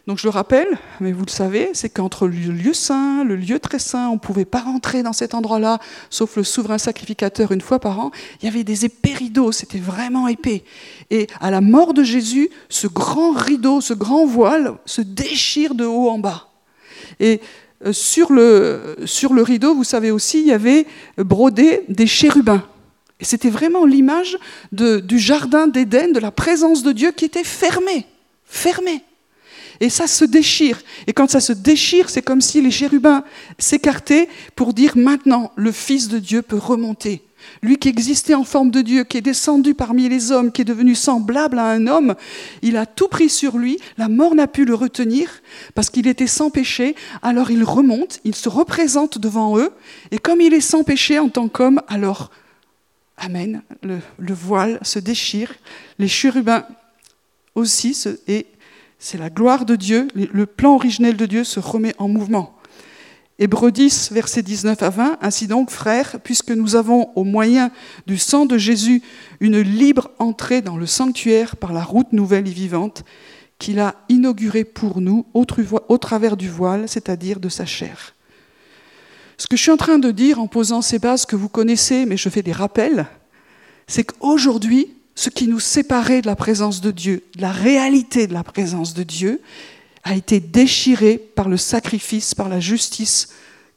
Donc 0.06 0.18
je 0.18 0.26
le 0.26 0.32
rappelle, 0.32 0.68
mais 1.00 1.14
vous 1.14 1.24
le 1.24 1.32
savez, 1.32 1.70
c'est 1.72 1.88
qu'entre 1.88 2.28
le 2.28 2.34
lieu 2.34 2.74
saint, 2.74 3.24
le 3.24 3.38
lieu 3.38 3.58
très 3.60 3.80
saint, 3.80 4.10
on 4.10 4.16
ne 4.16 4.20
pouvait 4.20 4.44
pas 4.44 4.60
rentrer 4.60 5.02
dans 5.02 5.14
cet 5.14 5.34
endroit-là, 5.34 5.80
sauf 6.10 6.36
le 6.36 6.44
souverain 6.44 6.78
sacrificateur 6.78 7.54
une 7.54 7.62
fois 7.62 7.80
par 7.80 8.00
an. 8.02 8.12
Il 8.42 8.46
y 8.46 8.50
avait 8.50 8.66
des 8.66 8.84
épais 8.84 9.14
rideaux, 9.14 9.54
c'était 9.54 9.80
vraiment 9.80 10.28
épais. 10.28 10.66
Et 11.10 11.28
à 11.40 11.52
la 11.52 11.62
mort 11.62 11.94
de 11.94 12.04
Jésus, 12.04 12.50
ce 12.68 12.88
grand 12.88 13.32
rideau, 13.32 13.80
ce 13.80 13.94
grand 13.94 14.26
voile 14.26 14.74
se 14.86 15.00
déchire 15.00 15.74
de 15.74 15.86
haut 15.86 16.10
en 16.10 16.20
bas. 16.20 16.50
Et 17.22 17.40
euh, 17.86 17.94
sur 17.94 18.34
le, 18.34 18.98
sur 19.06 19.34
le 19.34 19.42
rideau, 19.42 19.74
vous 19.74 19.86
savez 19.86 20.12
aussi, 20.12 20.42
il 20.42 20.48
y 20.48 20.52
avait 20.52 20.86
brodé 21.18 21.84
des 21.88 22.08
chérubins. 22.08 22.66
Et 23.22 23.26
c'était 23.26 23.50
vraiment 23.50 23.86
l'image 23.86 24.38
du 24.74 25.18
jardin 25.18 25.68
d'Éden, 25.68 26.12
de 26.12 26.20
la 26.20 26.32
présence 26.32 26.84
de 26.84 26.92
Dieu 26.92 27.14
qui 27.14 27.24
était 27.24 27.46
fermée, 27.46 28.06
fermée. 28.44 29.02
Et 29.80 29.90
ça 29.90 30.08
se 30.08 30.26
déchire. 30.26 30.82
Et 31.08 31.14
quand 31.14 31.30
ça 31.30 31.40
se 31.40 31.54
déchire, 31.54 32.10
c'est 32.10 32.22
comme 32.22 32.42
si 32.42 32.62
les 32.62 32.72
chérubins 32.72 33.24
s'écartaient 33.58 34.30
pour 34.56 34.74
dire 34.74 34.94
maintenant, 34.96 35.52
le 35.56 35.72
Fils 35.72 36.08
de 36.08 36.20
Dieu 36.20 36.42
peut 36.42 36.58
remonter. 36.58 37.24
Lui 37.62 37.78
qui 37.78 37.90
existait 37.90 38.34
en 38.34 38.44
forme 38.44 38.72
de 38.72 38.82
Dieu, 38.82 39.04
qui 39.04 39.18
est 39.18 39.22
descendu 39.22 39.74
parmi 39.74 40.10
les 40.10 40.32
hommes, 40.32 40.52
qui 40.52 40.62
est 40.62 40.66
devenu 40.66 40.96
semblable 40.96 41.60
à 41.60 41.66
un 41.66 41.88
homme, 41.88 42.16
il 42.62 42.78
a 42.78 42.86
tout 42.86 43.08
pris 43.08 43.30
sur 43.30 43.58
lui, 43.58 43.80
la 43.98 44.08
mort 44.08 44.36
n'a 44.36 44.48
pu 44.48 44.66
le 44.66 44.76
retenir 44.76 45.30
parce 45.76 45.90
qu'il 45.90 46.08
était 46.08 46.28
sans 46.28 46.50
péché, 46.50 46.96
alors 47.22 47.52
il 47.52 47.64
remonte, 47.64 48.20
il 48.24 48.36
se 48.36 48.50
représente 48.50 49.18
devant 49.18 49.58
eux, 49.58 49.72
et 50.12 50.18
comme 50.18 50.42
il 50.42 50.54
est 50.54 50.62
sans 50.62 50.84
péché 50.84 51.20
en 51.20 51.30
tant 51.30 51.48
qu'homme, 51.48 51.82
alors, 51.88 52.32
Amen, 53.16 53.62
le, 53.84 54.00
le, 54.18 54.34
voile 54.34 54.80
se 54.82 54.98
déchire, 54.98 55.54
les 56.00 56.08
chérubins 56.08 56.66
aussi, 57.54 57.94
se, 57.94 58.10
c'est 59.00 59.18
la 59.18 59.30
gloire 59.30 59.66
de 59.66 59.76
Dieu, 59.76 60.08
le 60.16 60.46
plan 60.46 60.76
originel 60.76 61.18
de 61.18 61.26
Dieu 61.26 61.44
se 61.44 61.60
remet 61.60 61.94
en 61.98 62.08
mouvement. 62.08 62.56
Hébreux 63.40 63.72
10, 63.72 64.12
versets 64.12 64.44
19 64.44 64.84
à 64.84 64.90
20. 64.90 65.18
Ainsi 65.22 65.48
donc, 65.48 65.72
frères, 65.72 66.20
puisque 66.24 66.52
nous 66.52 66.76
avons 66.76 67.10
au 67.16 67.24
moyen 67.24 67.72
du 68.06 68.18
sang 68.18 68.46
de 68.46 68.58
Jésus 68.58 69.02
une 69.40 69.60
libre 69.60 70.12
entrée 70.20 70.62
dans 70.62 70.78
le 70.78 70.86
sanctuaire 70.86 71.56
par 71.56 71.74
la 71.74 71.84
route 71.84 72.14
nouvelle 72.14 72.48
et 72.48 72.52
vivante 72.52 73.04
qu'il 73.58 73.80
a 73.80 73.96
inaugurée 74.08 74.64
pour 74.64 75.02
nous 75.02 75.26
au, 75.34 75.46
au 75.90 75.98
travers 75.98 76.38
du 76.38 76.50
voile, 76.50 76.88
c'est-à-dire 76.88 77.40
de 77.40 77.50
sa 77.50 77.66
chair. 77.66 78.14
Ce 79.38 79.48
que 79.48 79.58
je 79.58 79.62
suis 79.64 79.72
en 79.72 79.78
train 79.78 79.98
de 79.98 80.12
dire 80.12 80.40
en 80.40 80.48
posant 80.48 80.82
ces 80.82 81.00
bases 81.00 81.26
que 81.26 81.36
vous 81.36 81.50
connaissez, 81.50 82.06
mais 82.06 82.18
je 82.18 82.30
fais 82.30 82.44
des 82.44 82.52
rappels, 82.52 83.08
c'est 83.88 84.04
qu'aujourd'hui, 84.04 84.94
ce 85.16 85.30
qui 85.30 85.48
nous 85.48 85.60
séparait 85.60 86.22
de 86.22 86.28
la 86.28 86.36
présence 86.36 86.82
de 86.82 86.92
Dieu, 86.92 87.24
de 87.36 87.42
la 87.42 87.52
réalité 87.52 88.28
de 88.28 88.34
la 88.34 88.44
présence 88.44 88.94
de 88.94 89.04
Dieu, 89.04 89.42
a 90.04 90.16
été 90.16 90.40
déchiré 90.40 91.18
par 91.18 91.50
le 91.50 91.58
sacrifice, 91.58 92.36
par 92.36 92.50
la 92.50 92.60
justice 92.60 93.30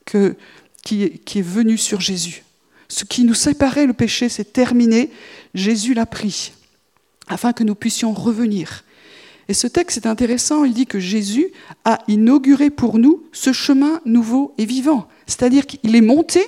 qui, 0.05 1.11
qui, 1.21 1.39
est 1.39 1.43
venue 1.43 1.79
sur 1.79 2.01
Jésus. 2.01 2.43
Ce 2.89 3.05
qui 3.05 3.25
nous 3.25 3.35
séparait, 3.35 3.87
le 3.87 3.93
péché, 3.93 4.29
c'est 4.29 4.53
terminé. 4.53 5.11
Jésus 5.55 5.95
l'a 5.95 6.07
pris, 6.07 6.53
afin 7.29 7.53
que 7.53 7.65
nous 7.65 7.75
puissions 7.75 8.13
revenir. 8.13 8.85
Et 9.49 9.55
ce 9.55 9.67
texte 9.67 9.99
est 9.99 10.09
intéressant, 10.09 10.65
il 10.65 10.75
dit 10.75 10.87
que 10.87 10.99
Jésus 10.99 11.53
a 11.85 11.99
inauguré 12.09 12.71
pour 12.71 12.99
nous 12.99 13.23
ce 13.33 13.53
chemin 13.53 14.01
nouveau 14.05 14.55
et 14.59 14.65
vivant. 14.65 15.07
C'est-à-dire 15.27 15.67
qu'il 15.67 15.95
est 15.95 16.01
monté 16.01 16.45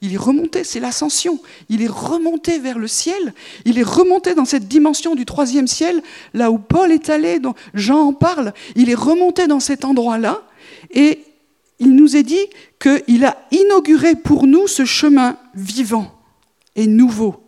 il 0.00 0.12
est 0.12 0.18
remonté, 0.18 0.64
c'est 0.64 0.80
l'ascension. 0.80 1.40
Il 1.68 1.82
est 1.82 1.88
remonté 1.88 2.58
vers 2.58 2.78
le 2.78 2.88
ciel. 2.88 3.32
Il 3.64 3.78
est 3.78 3.84
remonté 3.84 4.34
dans 4.34 4.44
cette 4.44 4.68
dimension 4.68 5.14
du 5.14 5.24
troisième 5.24 5.66
ciel, 5.66 6.02
là 6.34 6.50
où 6.50 6.58
Paul 6.58 6.92
est 6.92 7.08
allé, 7.08 7.38
dont 7.38 7.54
Jean 7.72 8.08
en 8.08 8.12
parle. 8.12 8.52
Il 8.76 8.90
est 8.90 8.94
remonté 8.94 9.46
dans 9.46 9.60
cet 9.60 9.84
endroit-là 9.84 10.42
et 10.90 11.20
il 11.78 11.94
nous 11.94 12.16
est 12.16 12.22
dit 12.22 12.46
qu'il 12.78 13.24
a 13.24 13.46
inauguré 13.50 14.14
pour 14.14 14.46
nous 14.46 14.66
ce 14.66 14.84
chemin 14.84 15.38
vivant 15.54 16.14
et 16.76 16.86
nouveau. 16.86 17.42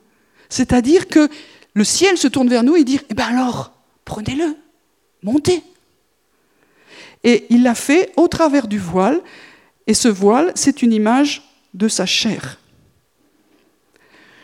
C'est-à-dire 0.49 1.09
que 1.09 1.29
le 1.75 1.85
ciel 1.85 2.17
se 2.17 2.29
tourne 2.29 2.49
vers 2.49 2.63
nous 2.63 2.77
et 2.77 2.85
dit 2.85 3.01
Eh 3.11 3.15
bien 3.15 3.27
alors, 3.27 3.73
prenez-le, 4.05 4.57
montez. 5.23 5.63
Et 7.23 7.45
il 7.51 7.63
l'a 7.63 7.75
fait 7.75 8.13
au 8.17 8.29
travers 8.29 8.67
du 8.67 8.79
voile. 8.79 9.21
Et 9.87 9.95
ce 9.95 10.09
voile, 10.09 10.53
c'est 10.55 10.83
une 10.83 10.93
image 10.93 11.46
de 11.77 11.89
sa 11.89 12.07
chair. 12.07 12.59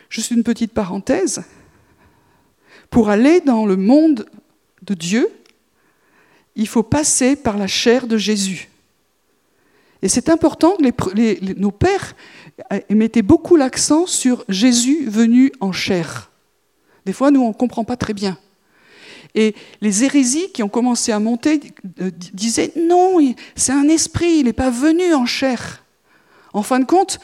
Juste 0.08 0.30
une 0.30 0.44
petite 0.44 0.72
parenthèse. 0.72 1.42
Pour 2.90 3.08
aller 3.08 3.40
dans 3.40 3.64
le 3.64 3.76
monde 3.76 4.26
de 4.82 4.94
Dieu, 4.94 5.28
il 6.54 6.68
faut 6.68 6.82
passer 6.82 7.34
par 7.34 7.56
la 7.56 7.66
chair 7.66 8.06
de 8.06 8.18
Jésus. 8.18 8.68
Et 10.02 10.08
c'est 10.08 10.28
important, 10.28 10.76
les, 10.78 11.40
nos 11.56 11.70
pères 11.70 12.14
mettaient 12.90 13.22
beaucoup 13.22 13.56
l'accent 13.56 14.06
sur 14.06 14.44
Jésus 14.48 15.06
venu 15.08 15.52
en 15.60 15.72
chair. 15.72 16.30
Des 17.06 17.12
fois, 17.12 17.30
nous, 17.30 17.40
on 17.40 17.48
ne 17.48 17.54
comprend 17.54 17.84
pas 17.84 17.96
très 17.96 18.12
bien. 18.12 18.36
Et 19.34 19.54
les 19.80 20.04
hérésies 20.04 20.50
qui 20.52 20.62
ont 20.62 20.68
commencé 20.68 21.10
à 21.10 21.18
monter 21.18 21.60
euh, 22.00 22.10
disaient 22.34 22.72
non, 22.76 23.16
c'est 23.56 23.72
un 23.72 23.88
esprit, 23.88 24.40
il 24.40 24.44
n'est 24.44 24.52
pas 24.52 24.70
venu 24.70 25.14
en 25.14 25.24
chair. 25.24 25.81
En 26.52 26.62
fin 26.62 26.80
de 26.80 26.84
compte, 26.84 27.18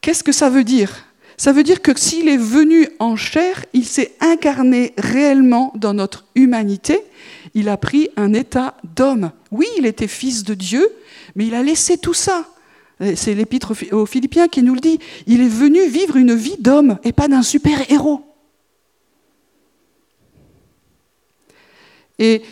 qu'est-ce 0.00 0.22
que 0.22 0.32
ça 0.32 0.50
veut 0.50 0.64
dire? 0.64 1.06
Ça 1.36 1.52
veut 1.52 1.62
dire 1.62 1.80
que 1.80 1.98
s'il 1.98 2.28
est 2.28 2.36
venu 2.36 2.88
en 2.98 3.16
chair, 3.16 3.64
il 3.72 3.86
s'est 3.86 4.14
incarné 4.20 4.92
réellement 4.98 5.72
dans 5.74 5.94
notre 5.94 6.26
humanité. 6.34 7.00
Il 7.54 7.70
a 7.70 7.78
pris 7.78 8.10
un 8.16 8.34
état 8.34 8.76
d'homme. 8.84 9.32
Oui, 9.50 9.66
il 9.78 9.86
était 9.86 10.06
fils 10.06 10.44
de 10.44 10.52
Dieu, 10.52 10.86
mais 11.34 11.46
il 11.46 11.54
a 11.54 11.62
laissé 11.62 11.96
tout 11.96 12.12
ça. 12.12 12.46
C'est 13.16 13.34
l'épître 13.34 13.72
aux 13.92 14.04
Philippiens 14.04 14.48
qui 14.48 14.62
nous 14.62 14.74
le 14.74 14.80
dit. 14.80 14.98
Il 15.26 15.40
est 15.40 15.48
venu 15.48 15.86
vivre 15.88 16.16
une 16.16 16.34
vie 16.34 16.58
d'homme 16.58 16.98
et 17.04 17.12
pas 17.12 17.28
d'un 17.28 17.42
super-héros. 17.42 18.20
Et 22.18 22.42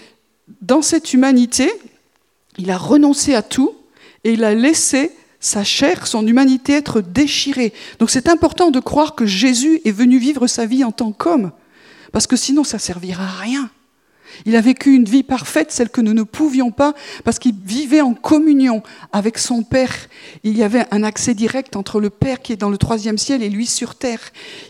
dans 0.63 0.81
cette 0.81 1.13
humanité, 1.13 1.71
il 2.57 2.71
a 2.71 2.79
renoncé 2.79 3.35
à 3.35 3.43
tout 3.43 3.75
et 4.25 4.33
il 4.33 4.45
a 4.45 4.55
laissé 4.55 5.13
sa 5.41 5.65
chair, 5.65 6.07
son 6.07 6.27
humanité 6.27 6.73
être 6.73 7.01
déchirée. 7.01 7.73
Donc 7.99 8.11
c'est 8.11 8.29
important 8.29 8.71
de 8.71 8.81
croire 8.81 9.15
que 9.15 9.27
Jésus 9.27 9.81
est 9.85 9.93
venu 9.93 10.19
vivre 10.19 10.47
sa 10.47 10.67
vie 10.67 10.85
en 10.85 10.93
tant 10.93 11.13
qu'homme, 11.13 11.53
parce 12.13 12.27
que 12.27 12.37
sinon 12.37 12.65
ça 12.65 12.79
servira 12.79 13.25
à 13.25 13.41
rien. 13.41 13.71
Il 14.45 14.57
a 14.57 14.61
vécu 14.61 14.95
une 14.95 15.05
vie 15.05 15.23
parfaite, 15.23 15.73
celle 15.73 15.89
que 15.89 16.01
nous 16.01 16.13
ne 16.13 16.23
pouvions 16.23 16.71
pas, 16.71 16.95
parce 17.25 17.39
qu'il 17.39 17.55
vivait 17.65 18.01
en 18.01 18.15
communion 18.15 18.83
avec 19.13 19.39
son 19.39 19.63
Père. 19.63 19.95
Il 20.45 20.57
y 20.57 20.63
avait 20.63 20.85
un 20.91 21.03
accès 21.03 21.35
direct 21.35 21.77
entre 21.77 22.01
le 22.01 22.11
Père 22.11 22.41
qui 22.41 22.53
est 22.53 22.57
dans 22.57 22.71
le 22.71 22.79
troisième 22.79 23.19
ciel 23.19 23.43
et 23.43 23.49
lui 23.49 23.67
sur 23.67 23.95
terre. 23.95 24.21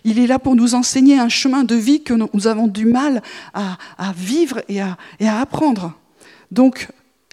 Il 0.04 0.18
est 0.18 0.26
là 0.26 0.38
pour 0.38 0.54
nous 0.54 0.74
enseigner 0.74 1.18
un 1.18 1.28
chemin 1.28 1.64
de 1.64 1.74
vie 1.74 2.02
que 2.02 2.14
nous 2.14 2.46
avons 2.46 2.66
du 2.66 2.86
mal 2.86 3.22
à, 3.52 3.76
vivre 4.16 4.62
et 4.68 4.80
à, 4.80 4.96
et 5.20 5.28
à 5.28 5.40
apprendre. 5.40 5.92
Donc, 6.50 6.88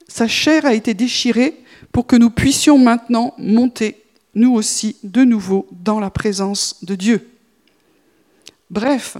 sa 0.07 0.27
chair 0.27 0.65
a 0.65 0.73
été 0.73 0.93
déchirée 0.93 1.55
pour 1.95 2.05
que 2.05 2.17
nous 2.17 2.29
puissions 2.29 2.77
maintenant 2.77 3.33
monter, 3.37 4.03
nous 4.33 4.53
aussi, 4.53 4.97
de 5.03 5.23
nouveau 5.23 5.65
dans 5.71 6.01
la 6.01 6.09
présence 6.09 6.83
de 6.83 6.93
Dieu. 6.93 7.25
Bref, 8.69 9.15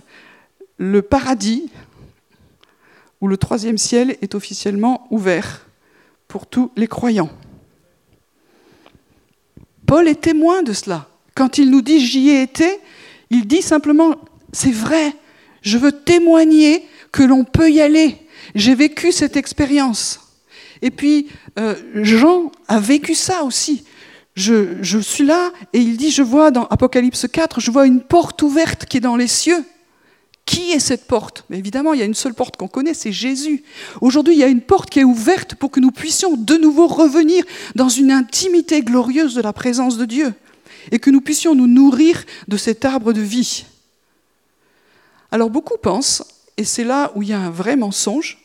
le 0.77 1.01
paradis, 1.01 1.71
où 3.21 3.29
le 3.29 3.37
troisième 3.37 3.77
ciel 3.77 4.17
est 4.21 4.35
officiellement 4.35 5.07
ouvert 5.09 5.67
pour 6.27 6.47
tous 6.47 6.69
les 6.75 6.89
croyants. 6.89 7.29
Paul 9.85 10.09
est 10.09 10.19
témoin 10.19 10.61
de 10.61 10.73
cela. 10.73 11.07
Quand 11.33 11.57
il 11.57 11.71
nous 11.71 11.81
dit 11.81 12.05
j'y 12.05 12.27
ai 12.27 12.41
été, 12.41 12.81
il 13.29 13.47
dit 13.47 13.61
simplement 13.61 14.15
c'est 14.51 14.73
vrai, 14.73 15.15
je 15.61 15.77
veux 15.77 15.93
témoigner 15.93 16.85
que 17.13 17.23
l'on 17.23 17.45
peut 17.45 17.71
y 17.71 17.79
aller. 17.79 18.17
J'ai 18.53 18.75
vécu 18.75 19.13
cette 19.13 19.37
expérience. 19.37 20.24
Et 20.85 20.91
puis, 20.91 21.29
euh, 21.57 21.73
Jean 21.95 22.51
a 22.67 22.79
vécu 22.79 23.15
ça 23.15 23.43
aussi. 23.43 23.85
Je, 24.35 24.99
suis 24.99 25.25
là 25.25 25.51
et 25.73 25.79
il 25.79 25.97
dit, 25.97 26.11
je 26.11 26.21
vois 26.21 26.51
dans 26.51 26.67
Apocalypse 26.67 27.25
4, 27.27 27.59
je 27.59 27.71
vois 27.71 27.87
une 27.87 28.01
porte 28.01 28.43
ouverte 28.43 28.85
qui 28.85 28.97
est 28.97 29.01
dans 29.01 29.15
les 29.15 29.27
cieux. 29.27 29.65
Qui 30.45 30.73
est 30.73 30.79
cette 30.79 31.07
porte? 31.07 31.43
Évidemment, 31.49 31.95
il 31.95 32.01
y 32.01 32.03
a 32.03 32.05
une 32.05 32.13
seule 32.13 32.35
porte 32.35 32.55
qu'on 32.55 32.67
connaît, 32.67 32.93
c'est 32.93 33.11
Jésus. 33.11 33.63
Aujourd'hui, 33.99 34.35
il 34.35 34.39
y 34.39 34.43
a 34.43 34.47
une 34.47 34.61
porte 34.61 34.91
qui 34.91 34.99
est 34.99 35.03
ouverte 35.03 35.55
pour 35.55 35.71
que 35.71 35.79
nous 35.79 35.89
puissions 35.89 36.37
de 36.37 36.55
nouveau 36.55 36.85
revenir 36.85 37.43
dans 37.73 37.89
une 37.89 38.11
intimité 38.11 38.83
glorieuse 38.83 39.33
de 39.33 39.41
la 39.41 39.53
présence 39.53 39.97
de 39.97 40.05
Dieu 40.05 40.35
et 40.91 40.99
que 40.99 41.09
nous 41.09 41.21
puissions 41.21 41.55
nous 41.55 41.65
nourrir 41.65 42.23
de 42.47 42.57
cet 42.57 42.85
arbre 42.85 43.11
de 43.11 43.21
vie. 43.21 43.65
Alors 45.31 45.49
beaucoup 45.49 45.79
pensent, 45.81 46.23
et 46.57 46.63
c'est 46.63 46.83
là 46.83 47.11
où 47.15 47.23
il 47.23 47.29
y 47.29 47.33
a 47.33 47.39
un 47.39 47.49
vrai 47.49 47.75
mensonge, 47.75 48.37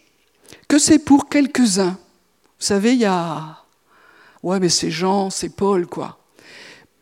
que 0.68 0.78
c'est 0.78 1.00
pour 1.00 1.28
quelques-uns. 1.28 1.98
Vous 2.60 2.66
savez, 2.66 2.92
il 2.92 3.00
y 3.00 3.06
a... 3.06 3.64
Ouais, 4.42 4.60
mais 4.60 4.68
c'est 4.68 4.90
Jean, 4.90 5.30
c'est 5.30 5.48
Paul, 5.48 5.86
quoi. 5.86 6.18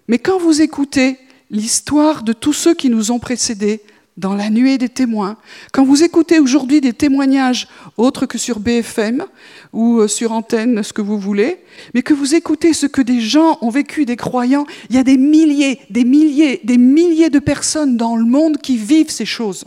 Mais 0.08 0.18
quand 0.18 0.38
vous 0.38 0.62
écoutez 0.62 1.18
l'histoire 1.50 2.22
de 2.22 2.32
tous 2.32 2.52
ceux 2.52 2.74
qui 2.74 2.90
nous 2.90 3.10
ont 3.10 3.18
précédés, 3.18 3.82
dans 4.18 4.34
la 4.34 4.50
nuée 4.50 4.78
des 4.78 4.88
témoins. 4.88 5.36
Quand 5.72 5.84
vous 5.84 6.02
écoutez 6.02 6.40
aujourd'hui 6.40 6.80
des 6.80 6.92
témoignages 6.92 7.68
autres 7.96 8.26
que 8.26 8.36
sur 8.36 8.58
BFM 8.58 9.24
ou 9.72 10.00
euh, 10.00 10.08
sur 10.08 10.32
antenne, 10.32 10.82
ce 10.82 10.92
que 10.92 11.00
vous 11.00 11.18
voulez, 11.18 11.58
mais 11.94 12.02
que 12.02 12.14
vous 12.14 12.34
écoutez 12.34 12.72
ce 12.72 12.86
que 12.86 13.00
des 13.00 13.20
gens 13.20 13.58
ont 13.60 13.70
vécu, 13.70 14.04
des 14.04 14.16
croyants, 14.16 14.66
il 14.90 14.96
y 14.96 14.98
a 14.98 15.04
des 15.04 15.16
milliers, 15.16 15.80
des 15.88 16.04
milliers, 16.04 16.60
des 16.64 16.78
milliers 16.78 17.30
de 17.30 17.38
personnes 17.38 17.96
dans 17.96 18.16
le 18.16 18.24
monde 18.24 18.58
qui 18.58 18.76
vivent 18.76 19.10
ces 19.10 19.24
choses. 19.24 19.64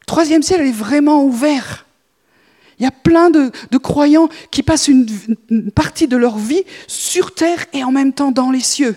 Le 0.00 0.06
troisième 0.06 0.42
ciel 0.42 0.60
est 0.60 0.72
vraiment 0.72 1.24
ouvert. 1.24 1.86
Il 2.80 2.84
y 2.84 2.86
a 2.86 2.90
plein 2.90 3.30
de, 3.30 3.52
croyants 3.78 4.28
qui 4.50 4.62
passent 4.62 4.88
une 4.88 5.06
partie 5.74 6.08
de 6.08 6.16
leur 6.16 6.38
vie 6.38 6.64
sur 6.86 7.34
terre 7.34 7.66
et 7.72 7.84
en 7.84 7.92
même 7.92 8.12
temps 8.12 8.32
dans 8.32 8.50
les 8.50 8.60
cieux. 8.60 8.96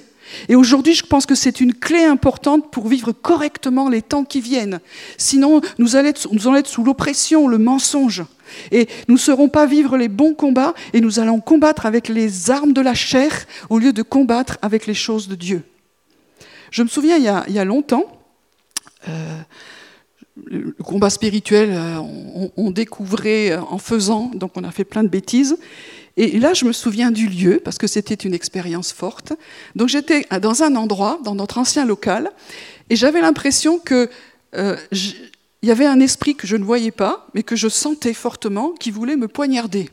Et 0.49 0.55
aujourd'hui, 0.55 0.93
je 0.93 1.05
pense 1.05 1.25
que 1.25 1.35
c'est 1.35 1.61
une 1.61 1.73
clé 1.73 2.03
importante 2.03 2.71
pour 2.71 2.87
vivre 2.87 3.11
correctement 3.11 3.89
les 3.89 4.01
temps 4.01 4.23
qui 4.23 4.41
viennent. 4.41 4.79
Sinon, 5.17 5.61
nous 5.77 5.95
allons 5.95 6.07
être, 6.07 6.67
sous 6.67 6.83
l'oppression, 6.83 7.47
le 7.47 7.57
mensonge. 7.57 8.23
Et 8.71 8.87
nous 9.07 9.15
ne 9.15 9.19
saurons 9.19 9.49
pas 9.49 9.65
vivre 9.65 9.97
les 9.97 10.09
bons 10.09 10.33
combats 10.33 10.73
et 10.93 11.01
nous 11.01 11.19
allons 11.19 11.39
combattre 11.39 11.85
avec 11.85 12.07
les 12.07 12.51
armes 12.51 12.73
de 12.73 12.81
la 12.81 12.93
chair 12.93 13.31
au 13.69 13.79
lieu 13.79 13.93
de 13.93 14.01
combattre 14.01 14.57
avec 14.61 14.85
les 14.85 14.93
choses 14.93 15.27
de 15.27 15.35
Dieu. 15.35 15.63
Je 16.71 16.83
me 16.83 16.87
souviens, 16.87 17.17
il 17.17 17.23
y 17.53 17.59
a, 17.59 17.65
longtemps, 17.65 18.05
euh, 19.07 19.39
le 20.45 20.71
combat 20.83 21.09
spirituel, 21.09 21.69
euh, 21.71 21.99
on, 22.57 22.71
découvrait 22.71 23.51
euh, 23.51 23.61
en 23.61 23.77
faisant, 23.77 24.31
donc 24.33 24.51
on 24.55 24.63
a 24.63 24.71
fait 24.71 24.83
plein 24.83 25.03
de 25.03 25.09
bêtises. 25.09 25.57
Et 26.17 26.39
là, 26.39 26.53
je 26.53 26.65
me 26.65 26.73
souviens 26.73 27.11
du 27.11 27.27
lieu, 27.27 27.59
parce 27.63 27.77
que 27.77 27.87
c'était 27.87 28.13
une 28.13 28.33
expérience 28.33 28.91
forte. 28.91 29.33
Donc 29.75 29.89
j'étais 29.89 30.25
dans 30.41 30.63
un 30.63 30.75
endroit, 30.75 31.19
dans 31.23 31.35
notre 31.35 31.57
ancien 31.57 31.85
local, 31.85 32.31
et 32.89 32.95
j'avais 32.95 33.21
l'impression 33.21 33.79
qu'il 33.79 34.09
euh, 34.55 34.77
y 35.63 35.71
avait 35.71 35.85
un 35.85 35.99
esprit 35.99 36.35
que 36.35 36.45
je 36.45 36.55
ne 36.55 36.63
voyais 36.63 36.91
pas, 36.91 37.27
mais 37.33 37.43
que 37.43 37.55
je 37.55 37.67
sentais 37.67 38.13
fortement, 38.13 38.71
qui 38.71 38.91
voulait 38.91 39.15
me 39.15 39.27
poignarder. 39.27 39.89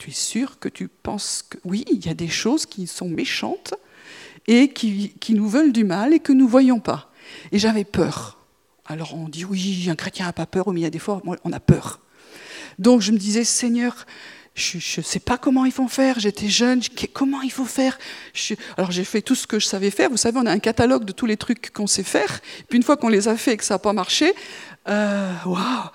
Tu 0.00 0.10
es 0.10 0.14
sûr 0.14 0.58
que 0.58 0.68
tu 0.68 0.88
penses 0.88 1.44
que 1.48 1.58
oui, 1.64 1.84
il 1.90 2.04
y 2.06 2.08
a 2.08 2.14
des 2.14 2.28
choses 2.28 2.66
qui 2.66 2.86
sont 2.86 3.08
méchantes 3.08 3.74
et 4.46 4.68
qui, 4.68 5.12
qui 5.20 5.34
nous 5.34 5.48
veulent 5.48 5.72
du 5.72 5.84
mal 5.84 6.14
et 6.14 6.20
que 6.20 6.32
nous 6.32 6.46
ne 6.46 6.50
voyons 6.50 6.78
pas. 6.78 7.07
Et 7.52 7.58
j'avais 7.58 7.84
peur. 7.84 8.38
Alors 8.86 9.14
on 9.14 9.28
dit 9.28 9.44
oui, 9.44 9.86
un 9.90 9.96
chrétien 9.96 10.26
n'a 10.26 10.32
pas 10.32 10.46
peur, 10.46 10.70
mais 10.72 10.80
il 10.80 10.82
y 10.84 10.86
a 10.86 10.90
des 10.90 10.98
fois, 10.98 11.22
on 11.44 11.52
a 11.52 11.60
peur. 11.60 12.00
Donc 12.78 13.00
je 13.00 13.12
me 13.12 13.18
disais, 13.18 13.44
Seigneur, 13.44 14.06
je 14.54 14.76
ne 14.76 15.04
sais 15.04 15.20
pas 15.20 15.38
comment 15.38 15.64
ils 15.64 15.72
vont 15.72 15.88
faire, 15.88 16.18
j'étais 16.18 16.48
jeune, 16.48 16.80
comment 17.12 17.42
il 17.42 17.52
faut 17.52 17.64
faire? 17.64 17.98
Alors 18.76 18.90
j'ai 18.90 19.04
fait 19.04 19.22
tout 19.22 19.34
ce 19.34 19.46
que 19.46 19.58
je 19.58 19.66
savais 19.66 19.90
faire. 19.90 20.10
Vous 20.10 20.16
savez, 20.16 20.38
on 20.38 20.46
a 20.46 20.50
un 20.50 20.58
catalogue 20.58 21.04
de 21.04 21.12
tous 21.12 21.26
les 21.26 21.36
trucs 21.36 21.72
qu'on 21.72 21.86
sait 21.86 22.02
faire. 22.02 22.40
Puis 22.68 22.76
une 22.76 22.82
fois 22.82 22.96
qu'on 22.96 23.08
les 23.08 23.28
a 23.28 23.36
fait 23.36 23.52
et 23.52 23.56
que 23.56 23.64
ça 23.64 23.74
n'a 23.74 23.78
pas 23.78 23.92
marché, 23.92 24.32
euh, 24.88 25.32
waouh, 25.44 25.90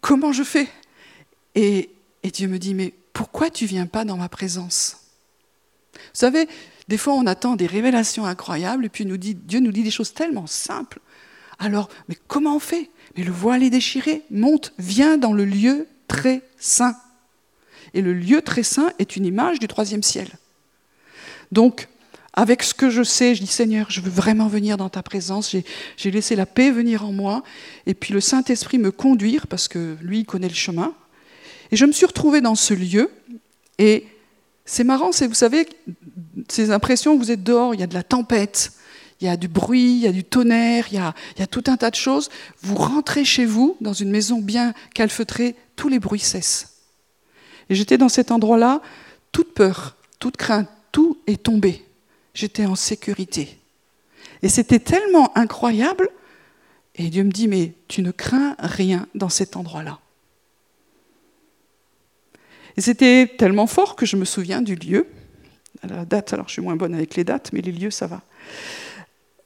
comment 0.00 0.32
je 0.32 0.44
fais? 0.44 0.68
Et, 1.54 1.90
et 2.22 2.30
Dieu 2.30 2.48
me 2.48 2.58
dit, 2.58 2.74
mais 2.74 2.92
pourquoi 3.12 3.50
tu 3.50 3.66
viens 3.66 3.86
pas 3.86 4.04
dans 4.04 4.16
ma 4.16 4.28
présence? 4.28 4.98
Vous 5.94 6.00
savez, 6.12 6.48
des 6.88 6.98
fois 6.98 7.14
on 7.14 7.26
attend 7.26 7.56
des 7.56 7.66
révélations 7.66 8.26
incroyables 8.26 8.84
et 8.84 8.88
puis 8.88 9.04
Dieu 9.04 9.60
nous 9.60 9.72
dit 9.72 9.82
des 9.82 9.90
choses 9.90 10.14
tellement 10.14 10.46
simples. 10.46 11.00
Alors, 11.58 11.88
mais 12.08 12.16
comment 12.28 12.56
on 12.56 12.60
fait? 12.60 12.90
Mais 13.16 13.24
le 13.24 13.32
voile 13.32 13.62
est 13.62 13.70
déchiré, 13.70 14.22
monte, 14.30 14.72
viens 14.78 15.16
dans 15.16 15.32
le 15.32 15.44
lieu 15.44 15.86
très 16.06 16.42
saint. 16.58 16.96
Et 17.94 18.02
le 18.02 18.12
lieu 18.12 18.42
très 18.42 18.62
saint 18.62 18.92
est 18.98 19.16
une 19.16 19.24
image 19.24 19.58
du 19.58 19.68
troisième 19.68 20.02
ciel. 20.02 20.28
Donc, 21.52 21.88
avec 22.34 22.62
ce 22.62 22.74
que 22.74 22.90
je 22.90 23.02
sais, 23.02 23.34
je 23.34 23.40
dis 23.40 23.46
Seigneur, 23.46 23.86
je 23.90 24.02
veux 24.02 24.10
vraiment 24.10 24.48
venir 24.48 24.76
dans 24.76 24.90
ta 24.90 25.02
présence. 25.02 25.56
J'ai 25.96 26.10
laissé 26.10 26.36
la 26.36 26.44
paix 26.44 26.70
venir 26.70 27.04
en 27.06 27.12
moi. 27.12 27.42
Et 27.86 27.94
puis 27.94 28.12
le 28.12 28.20
Saint-Esprit 28.20 28.76
me 28.76 28.90
conduire, 28.90 29.46
parce 29.46 29.68
que 29.68 29.96
lui, 30.02 30.20
il 30.20 30.26
connaît 30.26 30.48
le 30.48 30.54
chemin. 30.54 30.92
Et 31.72 31.76
je 31.76 31.86
me 31.86 31.92
suis 31.92 32.04
retrouvée 32.04 32.42
dans 32.42 32.54
ce 32.54 32.74
lieu. 32.74 33.10
Et 33.78 34.06
c'est 34.66 34.84
marrant, 34.84 35.10
vous 35.10 35.34
savez, 35.34 35.66
ces 36.48 36.72
impressions, 36.72 37.16
vous 37.16 37.30
êtes 37.30 37.44
dehors, 37.44 37.74
il 37.74 37.80
y 37.80 37.84
a 37.84 37.86
de 37.86 37.94
la 37.94 38.02
tempête, 38.02 38.72
il 39.20 39.26
y 39.26 39.30
a 39.30 39.36
du 39.36 39.48
bruit, 39.48 39.94
il 39.94 40.00
y 40.00 40.06
a 40.06 40.12
du 40.12 40.24
tonnerre, 40.24 40.86
il 40.90 40.96
y 40.96 40.98
a, 40.98 41.14
il 41.36 41.40
y 41.40 41.42
a 41.42 41.46
tout 41.46 41.64
un 41.68 41.76
tas 41.76 41.90
de 41.90 41.94
choses. 41.94 42.28
Vous 42.62 42.74
rentrez 42.74 43.24
chez 43.24 43.46
vous, 43.46 43.76
dans 43.80 43.92
une 43.92 44.10
maison 44.10 44.40
bien 44.40 44.74
calfeutrée, 44.92 45.54
tous 45.76 45.88
les 45.88 46.00
bruits 46.00 46.20
cessent. 46.20 46.74
Et 47.70 47.74
j'étais 47.74 47.96
dans 47.96 48.08
cet 48.08 48.30
endroit-là, 48.30 48.82
toute 49.32 49.54
peur, 49.54 49.96
toute 50.18 50.36
crainte, 50.36 50.68
tout 50.92 51.18
est 51.26 51.42
tombé. 51.42 51.84
J'étais 52.34 52.66
en 52.66 52.76
sécurité. 52.76 53.58
Et 54.42 54.48
c'était 54.48 54.80
tellement 54.80 55.36
incroyable. 55.36 56.10
Et 56.96 57.08
Dieu 57.08 57.24
me 57.24 57.30
dit, 57.30 57.48
mais 57.48 57.72
tu 57.88 58.02
ne 58.02 58.10
crains 58.10 58.56
rien 58.58 59.06
dans 59.14 59.28
cet 59.28 59.56
endroit-là. 59.56 60.00
Et 62.76 62.80
c'était 62.80 63.26
tellement 63.38 63.66
fort 63.66 63.96
que 63.96 64.06
je 64.06 64.16
me 64.16 64.24
souviens 64.24 64.62
du 64.62 64.74
lieu. 64.74 65.06
La 65.88 66.04
date, 66.04 66.32
alors 66.32 66.48
je 66.48 66.54
suis 66.54 66.62
moins 66.62 66.76
bonne 66.76 66.94
avec 66.94 67.16
les 67.16 67.24
dates, 67.24 67.50
mais 67.52 67.60
les 67.60 67.72
lieux, 67.72 67.90
ça 67.90 68.06
va. 68.06 68.22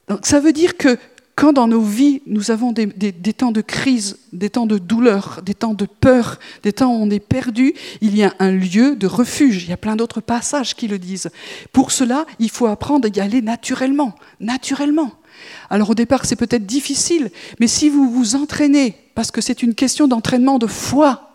Donc 0.07 0.25
ça 0.25 0.39
veut 0.39 0.53
dire 0.53 0.77
que 0.77 0.97
quand 1.35 1.53
dans 1.53 1.67
nos 1.67 1.81
vies, 1.81 2.21
nous 2.27 2.51
avons 2.51 2.71
des, 2.71 2.87
temps 3.33 3.51
de 3.51 3.61
crise, 3.61 4.19
des 4.33 4.49
temps 4.49 4.65
de 4.65 4.77
douleur, 4.77 5.41
des 5.43 5.53
temps 5.53 5.73
de 5.73 5.85
peur, 5.85 6.39
des 6.61 6.73
temps 6.73 6.93
où 6.93 7.01
on 7.01 7.09
est 7.09 7.19
perdu, 7.19 7.73
il 8.01 8.15
y 8.15 8.23
a 8.23 8.33
un 8.39 8.51
lieu 8.51 8.95
de 8.95 9.07
refuge. 9.07 9.63
Il 9.63 9.69
y 9.69 9.73
a 9.73 9.77
plein 9.77 9.95
d'autres 9.95 10.21
passages 10.21 10.75
qui 10.75 10.87
le 10.87 10.99
disent. 10.99 11.29
Pour 11.71 11.91
cela, 11.91 12.25
il 12.39 12.49
faut 12.49 12.67
apprendre 12.67 13.07
à 13.07 13.17
y 13.17 13.21
aller 13.21 13.41
naturellement, 13.41 14.13
naturellement. 14.39 15.13
Alors 15.69 15.89
au 15.89 15.95
départ, 15.95 16.25
c'est 16.25 16.35
peut-être 16.35 16.65
difficile, 16.65 17.31
mais 17.59 17.67
si 17.67 17.89
vous 17.89 18.11
vous 18.11 18.35
entraînez, 18.35 18.95
parce 19.15 19.31
que 19.31 19.41
c'est 19.41 19.63
une 19.63 19.73
question 19.73 20.07
d'entraînement 20.07 20.59
de 20.59 20.67
foi, 20.67 21.30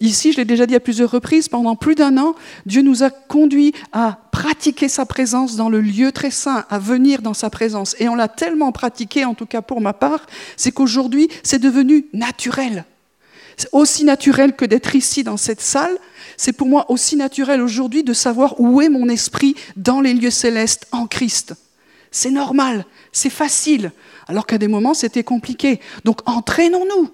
Ici, 0.00 0.32
je 0.32 0.38
l'ai 0.38 0.46
déjà 0.46 0.64
dit 0.64 0.74
à 0.74 0.80
plusieurs 0.80 1.10
reprises, 1.10 1.48
pendant 1.48 1.76
plus 1.76 1.94
d'un 1.94 2.16
an, 2.16 2.34
Dieu 2.64 2.80
nous 2.80 3.02
a 3.02 3.10
conduits 3.10 3.74
à 3.92 4.18
pratiquer 4.32 4.88
sa 4.88 5.04
présence 5.04 5.56
dans 5.56 5.68
le 5.68 5.82
lieu 5.82 6.10
très 6.10 6.30
saint, 6.30 6.64
à 6.70 6.78
venir 6.78 7.20
dans 7.20 7.34
sa 7.34 7.50
présence. 7.50 7.94
Et 7.98 8.08
on 8.08 8.14
l'a 8.14 8.28
tellement 8.28 8.72
pratiqué, 8.72 9.26
en 9.26 9.34
tout 9.34 9.44
cas 9.44 9.60
pour 9.60 9.82
ma 9.82 9.92
part, 9.92 10.24
c'est 10.56 10.72
qu'aujourd'hui, 10.72 11.28
c'est 11.42 11.58
devenu 11.58 12.06
naturel. 12.14 12.86
C'est 13.58 13.68
aussi 13.72 14.04
naturel 14.04 14.56
que 14.56 14.64
d'être 14.64 14.96
ici 14.96 15.22
dans 15.22 15.36
cette 15.36 15.60
salle. 15.60 15.98
C'est 16.38 16.54
pour 16.54 16.66
moi 16.66 16.90
aussi 16.90 17.16
naturel 17.16 17.60
aujourd'hui 17.60 18.02
de 18.02 18.14
savoir 18.14 18.58
où 18.58 18.80
est 18.80 18.88
mon 18.88 19.06
esprit 19.10 19.54
dans 19.76 20.00
les 20.00 20.14
lieux 20.14 20.30
célestes 20.30 20.86
en 20.92 21.06
Christ. 21.06 21.52
C'est 22.10 22.30
normal, 22.30 22.86
c'est 23.12 23.28
facile, 23.28 23.92
alors 24.28 24.46
qu'à 24.46 24.56
des 24.56 24.66
moments 24.66 24.94
c'était 24.94 25.24
compliqué. 25.24 25.78
Donc 26.06 26.20
entraînons-nous 26.24 27.10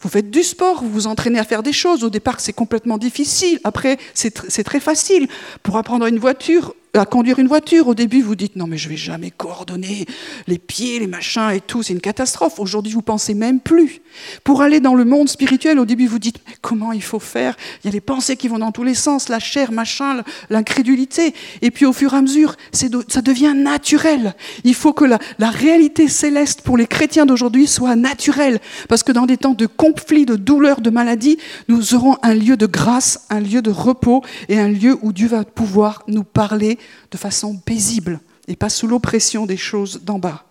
vous 0.00 0.08
faites 0.08 0.30
du 0.30 0.42
sport, 0.42 0.82
vous 0.82 0.90
vous 0.90 1.06
entraînez 1.06 1.38
à 1.38 1.44
faire 1.44 1.62
des 1.62 1.72
choses. 1.72 2.04
Au 2.04 2.10
départ, 2.10 2.40
c'est 2.40 2.52
complètement 2.52 2.98
difficile. 2.98 3.60
Après, 3.64 3.98
c'est 4.14 4.64
très 4.64 4.80
facile. 4.80 5.28
Pour 5.62 5.76
apprendre 5.76 6.06
une 6.06 6.18
voiture, 6.18 6.74
à 6.94 7.06
conduire 7.06 7.38
une 7.38 7.48
voiture. 7.48 7.88
Au 7.88 7.94
début, 7.94 8.22
vous 8.22 8.34
dites 8.34 8.56
non, 8.56 8.66
mais 8.66 8.76
je 8.76 8.88
vais 8.88 8.96
jamais 8.96 9.30
coordonner 9.30 10.06
les 10.46 10.58
pieds, 10.58 10.98
les 10.98 11.06
machins 11.06 11.50
et 11.52 11.60
tout, 11.60 11.82
c'est 11.82 11.92
une 11.92 12.00
catastrophe. 12.00 12.58
Aujourd'hui, 12.58 12.92
vous 12.92 13.02
pensez 13.02 13.34
même 13.34 13.60
plus. 13.60 14.00
Pour 14.44 14.62
aller 14.62 14.80
dans 14.80 14.94
le 14.94 15.04
monde 15.04 15.28
spirituel, 15.28 15.78
au 15.78 15.84
début, 15.84 16.06
vous 16.06 16.18
dites 16.18 16.40
mais 16.48 16.54
comment 16.60 16.92
il 16.92 17.02
faut 17.02 17.20
faire? 17.20 17.56
Il 17.82 17.86
y 17.86 17.90
a 17.90 17.92
les 17.92 18.00
pensées 18.00 18.36
qui 18.36 18.48
vont 18.48 18.58
dans 18.58 18.72
tous 18.72 18.84
les 18.84 18.94
sens, 18.94 19.28
la 19.28 19.38
chair, 19.38 19.72
machin, 19.72 20.22
l'incrédulité. 20.48 21.34
Et 21.62 21.70
puis, 21.70 21.86
au 21.86 21.92
fur 21.92 22.14
et 22.14 22.16
à 22.16 22.22
mesure, 22.22 22.56
ça 22.72 23.22
devient 23.22 23.54
naturel. 23.56 24.34
Il 24.64 24.74
faut 24.74 24.92
que 24.92 25.04
la, 25.04 25.18
la 25.38 25.50
réalité 25.50 26.08
céleste 26.08 26.62
pour 26.62 26.76
les 26.76 26.86
chrétiens 26.86 27.26
d'aujourd'hui 27.26 27.66
soit 27.66 27.96
naturelle, 27.96 28.60
parce 28.88 29.02
que 29.02 29.12
dans 29.12 29.26
des 29.26 29.36
temps 29.36 29.54
de 29.54 29.66
conflit, 29.66 30.26
de 30.26 30.36
douleur, 30.36 30.80
de 30.80 30.90
maladie, 30.90 31.38
nous 31.68 31.94
aurons 31.94 32.16
un 32.22 32.34
lieu 32.34 32.56
de 32.56 32.66
grâce, 32.66 33.26
un 33.30 33.40
lieu 33.40 33.62
de 33.62 33.70
repos 33.70 34.22
et 34.48 34.58
un 34.58 34.68
lieu 34.68 34.98
où 35.02 35.12
Dieu 35.12 35.28
va 35.28 35.44
pouvoir 35.44 36.02
nous 36.08 36.24
parler 36.24 36.78
de 37.10 37.16
façon 37.16 37.56
paisible 37.56 38.20
et 38.48 38.56
pas 38.56 38.68
sous 38.68 38.86
l'oppression 38.86 39.46
des 39.46 39.56
choses 39.56 40.00
d'en 40.02 40.18
bas. 40.18 40.44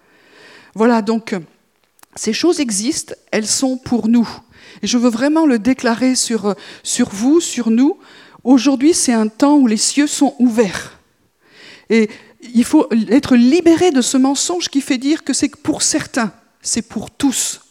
Voilà, 0.75 1.01
donc 1.01 1.35
ces 2.15 2.33
choses 2.33 2.59
existent, 2.59 3.13
elles 3.31 3.47
sont 3.47 3.77
pour 3.77 4.07
nous. 4.07 4.27
Et 4.81 4.87
je 4.87 4.97
veux 4.97 5.09
vraiment 5.09 5.45
le 5.45 5.59
déclarer 5.59 6.15
sur, 6.15 6.55
vous, 7.11 7.39
sur 7.39 7.69
nous. 7.69 7.97
Aujourd'hui, 8.43 8.93
c'est 8.93 9.13
un 9.13 9.27
temps 9.27 9.57
où 9.57 9.67
les 9.67 9.77
cieux 9.77 10.07
sont 10.07 10.35
ouverts. 10.39 10.99
Et 11.89 12.09
il 12.53 12.63
faut 12.63 12.87
être 13.09 13.35
libéré 13.35 13.91
de 13.91 14.01
ce 14.01 14.17
mensonge 14.17 14.69
qui 14.69 14.81
fait 14.81 14.97
dire 14.97 15.23
que 15.23 15.33
c'est 15.33 15.49
pour 15.49 15.81
certains, 15.81 16.31
c'est 16.61 16.83
pour 16.83 17.11
tous. 17.11 17.61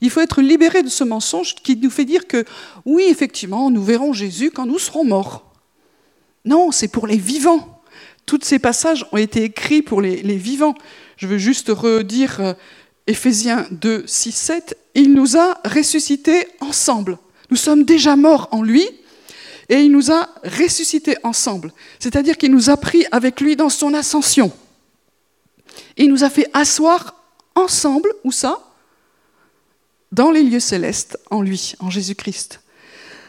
Il 0.00 0.10
faut 0.10 0.20
être 0.20 0.42
libéré 0.42 0.82
de 0.82 0.88
ce 0.88 1.04
mensonge 1.04 1.54
qui 1.54 1.76
nous 1.76 1.90
fait 1.90 2.04
dire 2.04 2.26
que 2.26 2.44
oui, 2.84 3.04
effectivement, 3.08 3.70
nous 3.70 3.82
verrons 3.82 4.12
Jésus 4.12 4.50
quand 4.50 4.66
nous 4.66 4.78
serons 4.78 5.04
morts. 5.04 5.52
Non, 6.44 6.70
c'est 6.70 6.88
pour 6.88 7.06
les 7.06 7.16
vivants. 7.16 7.75
Tous 8.26 8.40
ces 8.42 8.58
passages 8.58 9.06
ont 9.12 9.16
été 9.16 9.44
écrits 9.44 9.82
pour 9.82 10.00
les, 10.00 10.36
vivants. 10.36 10.74
Je 11.16 11.26
veux 11.26 11.38
juste 11.38 11.68
redire 11.68 12.56
Éphésiens 13.06 13.66
2, 13.70 14.04
6, 14.06 14.32
7. 14.32 14.78
Il 14.94 15.14
nous 15.14 15.36
a 15.36 15.60
ressuscités 15.64 16.48
ensemble. 16.60 17.18
Nous 17.50 17.56
sommes 17.56 17.84
déjà 17.84 18.16
morts 18.16 18.48
en 18.50 18.62
lui 18.62 18.84
et 19.68 19.76
il 19.76 19.92
nous 19.92 20.10
a 20.10 20.28
ressuscités 20.44 21.16
ensemble. 21.22 21.72
C'est-à-dire 21.98 22.36
qu'il 22.36 22.50
nous 22.50 22.70
a 22.70 22.76
pris 22.76 23.04
avec 23.12 23.40
lui 23.40 23.56
dans 23.56 23.68
son 23.68 23.94
ascension. 23.94 24.52
Il 25.96 26.10
nous 26.10 26.24
a 26.24 26.30
fait 26.30 26.48
asseoir 26.52 27.14
ensemble, 27.54 28.12
où 28.24 28.32
ça? 28.32 28.60
Dans 30.12 30.30
les 30.30 30.42
lieux 30.42 30.60
célestes, 30.60 31.18
en 31.30 31.42
lui, 31.42 31.74
en 31.80 31.90
Jésus-Christ. 31.90 32.60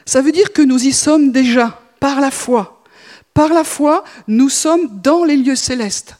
Ça 0.06 0.22
veut 0.22 0.32
dire 0.32 0.54
que 0.54 0.62
nous 0.62 0.86
y 0.86 0.94
sommes 0.94 1.32
déjà, 1.32 1.82
par 2.00 2.22
la 2.22 2.32
foi. 2.32 2.77
Par 3.38 3.54
la 3.54 3.64
foi, 3.64 4.04
nous 4.28 4.50
sommes 4.50 5.00
dans 5.04 5.24
les 5.24 5.38
lieux 5.38 5.56
célestes. 5.56 6.16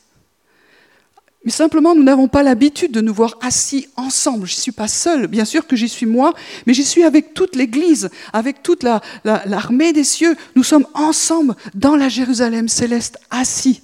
Mais 1.44 1.52
simplement, 1.52 1.96
nous 1.96 2.04
n'avons 2.04 2.28
pas 2.28 2.44
l'habitude 2.44 2.92
de 2.92 3.02
nous 3.02 3.12
voir 3.12 3.40
assis 3.42 3.88
ensemble. 3.96 4.46
Je 4.46 4.56
ne 4.56 4.62
suis 4.62 4.72
pas 4.72 4.88
seul, 4.88 5.26
bien 5.26 5.44
sûr 5.44 5.66
que 5.66 5.76
j'y 5.76 5.90
suis 5.90 6.06
moi, 6.06 6.36
mais 6.68 6.76
j'y 6.76 6.84
suis 6.84 7.04
avec 7.04 7.34
toute 7.34 7.56
l'Église, 7.56 8.12
avec 8.34 8.62
toute 8.62 8.86
l'armée 9.24 9.94
des 9.94 10.04
cieux. 10.04 10.36
Nous 10.56 10.62
sommes 10.62 10.86
ensemble 10.94 11.56
dans 11.74 11.96
la 11.96 12.08
Jérusalem 12.08 12.68
céleste, 12.68 13.18
assis 13.32 13.82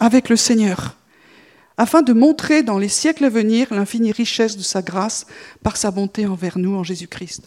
avec 0.00 0.30
le 0.30 0.36
Seigneur, 0.36 0.96
afin 1.76 2.00
de 2.00 2.14
montrer 2.14 2.62
dans 2.62 2.78
les 2.78 2.88
siècles 2.88 3.26
à 3.26 3.28
venir 3.28 3.74
l'infinie 3.74 4.12
richesse 4.12 4.56
de 4.56 4.62
sa 4.62 4.80
grâce 4.80 5.26
par 5.62 5.76
sa 5.76 5.90
bonté 5.90 6.26
envers 6.26 6.56
nous 6.56 6.76
en 6.76 6.82
Jésus-Christ. 6.82 7.42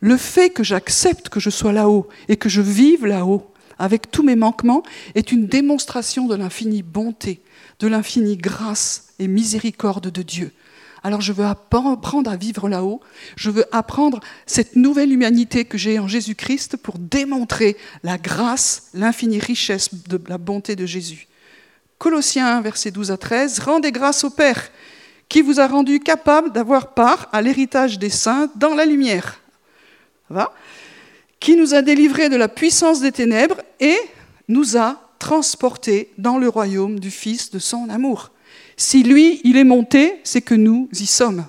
Le 0.00 0.18
fait 0.18 0.50
que 0.50 0.62
j'accepte 0.62 1.30
que 1.30 1.40
je 1.40 1.48
sois 1.48 1.72
là-haut 1.72 2.06
et 2.28 2.36
que 2.36 2.50
je 2.50 2.60
vive 2.60 3.06
là-haut, 3.06 3.48
avec 3.82 4.12
tous 4.12 4.22
mes 4.22 4.36
manquements, 4.36 4.84
est 5.16 5.32
une 5.32 5.48
démonstration 5.48 6.28
de 6.28 6.36
l'infinie 6.36 6.84
bonté, 6.84 7.42
de 7.80 7.88
l'infinie 7.88 8.36
grâce 8.36 9.08
et 9.18 9.26
miséricorde 9.26 10.08
de 10.08 10.22
Dieu. 10.22 10.52
Alors 11.02 11.20
je 11.20 11.32
veux 11.32 11.44
apprendre 11.44 12.30
à 12.30 12.36
vivre 12.36 12.68
là-haut, 12.68 13.00
je 13.34 13.50
veux 13.50 13.64
apprendre 13.72 14.20
cette 14.46 14.76
nouvelle 14.76 15.12
humanité 15.12 15.64
que 15.64 15.78
j'ai 15.78 15.98
en 15.98 16.06
Jésus-Christ 16.06 16.76
pour 16.76 16.96
démontrer 16.96 17.76
la 18.04 18.18
grâce, 18.18 18.84
l'infinie 18.94 19.40
richesse 19.40 19.92
de 20.06 20.20
la 20.28 20.38
bonté 20.38 20.76
de 20.76 20.86
Jésus. 20.86 21.26
Colossiens 21.98 22.58
1, 22.58 22.60
versets 22.60 22.92
12 22.92 23.10
à 23.10 23.16
13, 23.16 23.58
Rendez 23.58 23.90
grâce 23.90 24.22
au 24.22 24.30
Père 24.30 24.70
qui 25.28 25.42
vous 25.42 25.58
a 25.58 25.66
rendu 25.66 25.98
capable 25.98 26.52
d'avoir 26.52 26.94
part 26.94 27.28
à 27.32 27.42
l'héritage 27.42 27.98
des 27.98 28.10
saints 28.10 28.48
dans 28.54 28.76
la 28.76 28.84
lumière. 28.84 29.40
Va? 30.30 30.54
Qui 31.42 31.56
nous 31.56 31.74
a 31.74 31.82
délivrés 31.82 32.28
de 32.28 32.36
la 32.36 32.46
puissance 32.46 33.00
des 33.00 33.10
ténèbres 33.10 33.60
et 33.80 33.96
nous 34.46 34.76
a 34.76 35.02
transportés 35.18 36.12
dans 36.16 36.38
le 36.38 36.48
royaume 36.48 37.00
du 37.00 37.10
Fils 37.10 37.50
de 37.50 37.58
son 37.58 37.90
amour. 37.90 38.30
Si 38.76 39.02
lui, 39.02 39.40
il 39.42 39.56
est 39.56 39.64
monté, 39.64 40.20
c'est 40.22 40.40
que 40.40 40.54
nous 40.54 40.88
y 40.92 41.04
sommes. 41.04 41.44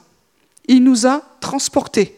Il 0.67 0.83
nous 0.83 1.05
a 1.05 1.21
transportés. 1.41 2.15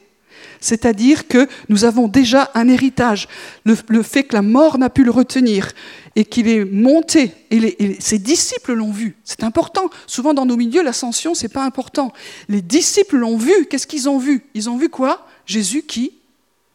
C'est-à-dire 0.61 1.28
que 1.28 1.49
nous 1.67 1.84
avons 1.84 2.07
déjà 2.07 2.49
un 2.55 2.69
héritage. 2.69 3.28
Le, 3.65 4.03
fait 4.03 4.23
que 4.23 4.36
la 4.36 4.41
mort 4.41 4.78
n'a 4.78 4.89
pu 4.89 5.03
le 5.03 5.11
retenir 5.11 5.73
et 6.15 6.23
qu'il 6.23 6.47
est 6.47 6.63
monté, 6.63 7.34
et, 7.51 7.97
ses 7.99 8.19
disciples 8.19 8.73
l'ont 8.73 8.91
vu. 8.91 9.17
C'est 9.26 9.43
important. 9.43 9.89
Souvent 10.07 10.34
dans 10.34 10.45
nos 10.45 10.55
milieux, 10.55 10.82
l'ascension, 10.82 11.36
c'est 11.36 11.49
pas 11.49 11.65
important. 11.65 12.13
Les 12.47 12.61
disciples 12.61 13.17
l'ont 13.17 13.38
vu. 13.38 13.65
Qu'est-ce 13.69 13.86
qu'ils 13.86 14.07
ont 14.07 14.17
vu? 14.17 14.45
Ils 14.53 14.69
ont 14.69 14.78
vu 14.78 14.88
quoi? 14.88 15.28
Jésus 15.45 15.84
qui 15.84 16.13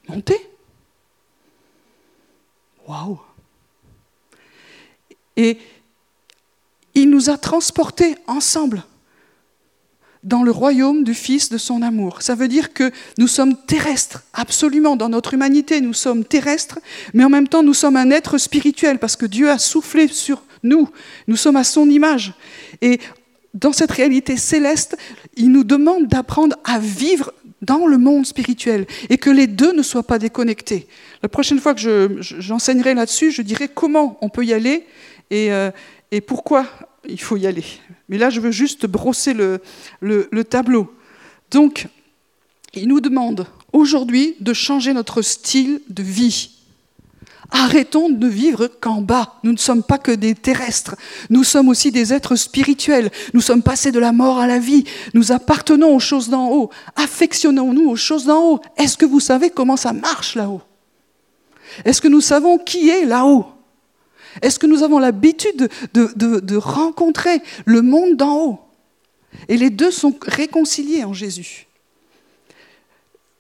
montait. 0.07 0.49
Et 5.36 5.59
il 6.95 7.11
nous 7.11 7.30
a 7.30 7.38
transportés 7.38 8.16
ensemble 8.26 8.82
dans 10.22 10.43
le 10.43 10.51
royaume 10.51 11.03
du 11.03 11.14
Fils 11.14 11.49
de 11.49 11.57
son 11.57 11.82
amour. 11.82 12.20
Ça 12.20 12.34
veut 12.34 12.49
dire 12.49 12.74
que 12.74 12.91
nous 13.16 13.26
sommes 13.26 13.57
terrestres, 13.57 14.22
absolument, 14.34 14.97
dans 14.97 15.09
notre 15.09 15.34
humanité, 15.34 15.80
nous 15.80 15.95
sommes 15.95 16.24
terrestres, 16.24 16.78
mais 17.14 17.24
en 17.24 17.30
même 17.30 17.49
temps, 17.49 17.62
nous 17.62 17.74
sommes 17.74 17.97
un 17.97 18.11
être 18.11 18.36
spirituel, 18.36 18.99
parce 18.99 19.16
que 19.16 19.26
Dieu 19.26 19.49
a 19.49 19.59
soufflé 19.59 20.09
sur 20.09 20.43
nous, 20.62 20.88
nous 21.26 21.36
sommes 21.36 21.57
à 21.57 21.64
son 21.64 21.88
image. 21.88 22.34
Et 22.82 23.01
dans 23.55 23.72
cette 23.72 23.91
réalité 23.91 24.36
céleste, 24.36 24.97
il 25.36 25.51
nous 25.51 25.64
demande 25.64 26.07
d'apprendre 26.07 26.57
à 26.64 26.78
vivre 26.78 27.32
dans 27.62 27.86
le 27.86 27.98
monde 27.98 28.26
spirituel 28.26 28.86
et 29.08 29.18
que 29.18 29.30
les 29.30 29.46
deux 29.46 29.72
ne 29.72 29.82
soient 29.82 30.02
pas 30.02 30.18
déconnectés. 30.18 30.86
La 31.22 31.28
prochaine 31.28 31.58
fois 31.58 31.74
que 31.74 32.18
j'enseignerai 32.20 32.94
là-dessus, 32.94 33.30
je 33.30 33.42
dirai 33.42 33.68
comment 33.68 34.18
on 34.22 34.28
peut 34.28 34.44
y 34.44 34.52
aller 34.52 34.86
et, 35.30 35.52
euh, 35.52 35.70
et, 36.11 36.20
pourquoi 36.20 36.66
il 37.08 37.20
faut 37.20 37.36
y 37.36 37.46
aller. 37.46 37.64
Mais 38.08 38.18
là, 38.18 38.30
je 38.30 38.40
veux 38.40 38.50
juste 38.50 38.86
brosser 38.86 39.34
le, 39.34 39.61
le 40.00 40.44
tableau. 40.44 40.92
Donc, 41.50 41.86
il 42.74 42.88
nous 42.88 43.00
demande 43.00 43.46
aujourd'hui 43.72 44.36
de 44.40 44.52
changer 44.52 44.92
notre 44.92 45.22
style 45.22 45.80
de 45.88 46.02
vie. 46.02 46.59
Arrêtons 47.53 48.11
de 48.11 48.26
vivre 48.28 48.68
qu'en 48.68 49.03
bas. 49.03 49.34
Nous 49.42 49.53
ne 49.53 49.59
sommes 49.59 49.82
pas 49.82 49.98
que 49.98 50.12
des 50.12 50.34
terrestres. 50.34 50.94
Nous 51.30 51.44
sommes 51.44 51.68
aussi 51.68 51.90
des 51.90 52.12
êtres 52.12 52.36
spirituels. 52.36 53.11
Nous 53.34 53.40
sommes 53.40 53.62
passés 53.62 53.90
de 53.90 53.98
la 53.98 54.12
mort 54.12 54.38
à 54.38 54.46
la 54.46 54.59
vie. 54.59 54.84
Nous 55.14 55.32
appartenons 55.32 55.94
aux 55.94 56.01
choses 56.01 56.28
d'en 56.28 56.51
haut. 56.51 56.70
Affectionnons-nous 56.96 57.88
aux 57.88 57.96
choses 57.96 58.26
d'en 58.26 58.42
haut. 58.42 58.61
Est-ce 58.76 58.96
que 58.96 59.07
vous 59.07 59.20
savez 59.20 59.51
comment 59.51 59.76
ça 59.76 59.92
marche 59.92 60.36
là-haut? 60.36 60.62
Est-ce 61.84 62.01
que 62.01 62.09
nous 62.09 62.20
savons 62.20 62.59
qui 62.59 62.88
est 62.88 63.05
là-haut? 63.05 63.46
Est-ce 64.42 64.59
que 64.59 64.66
nous 64.66 64.82
avons 64.82 64.98
l'habitude 64.98 65.68
de, 65.92 66.57
rencontrer 66.57 67.42
le 67.64 67.82
monde 67.82 68.16
d'en 68.16 68.36
haut? 68.36 68.61
Et 69.48 69.57
les 69.57 69.70
deux 69.70 69.90
sont 69.90 70.14
réconciliés 70.22 71.05
en 71.05 71.12
Jésus. 71.12 71.66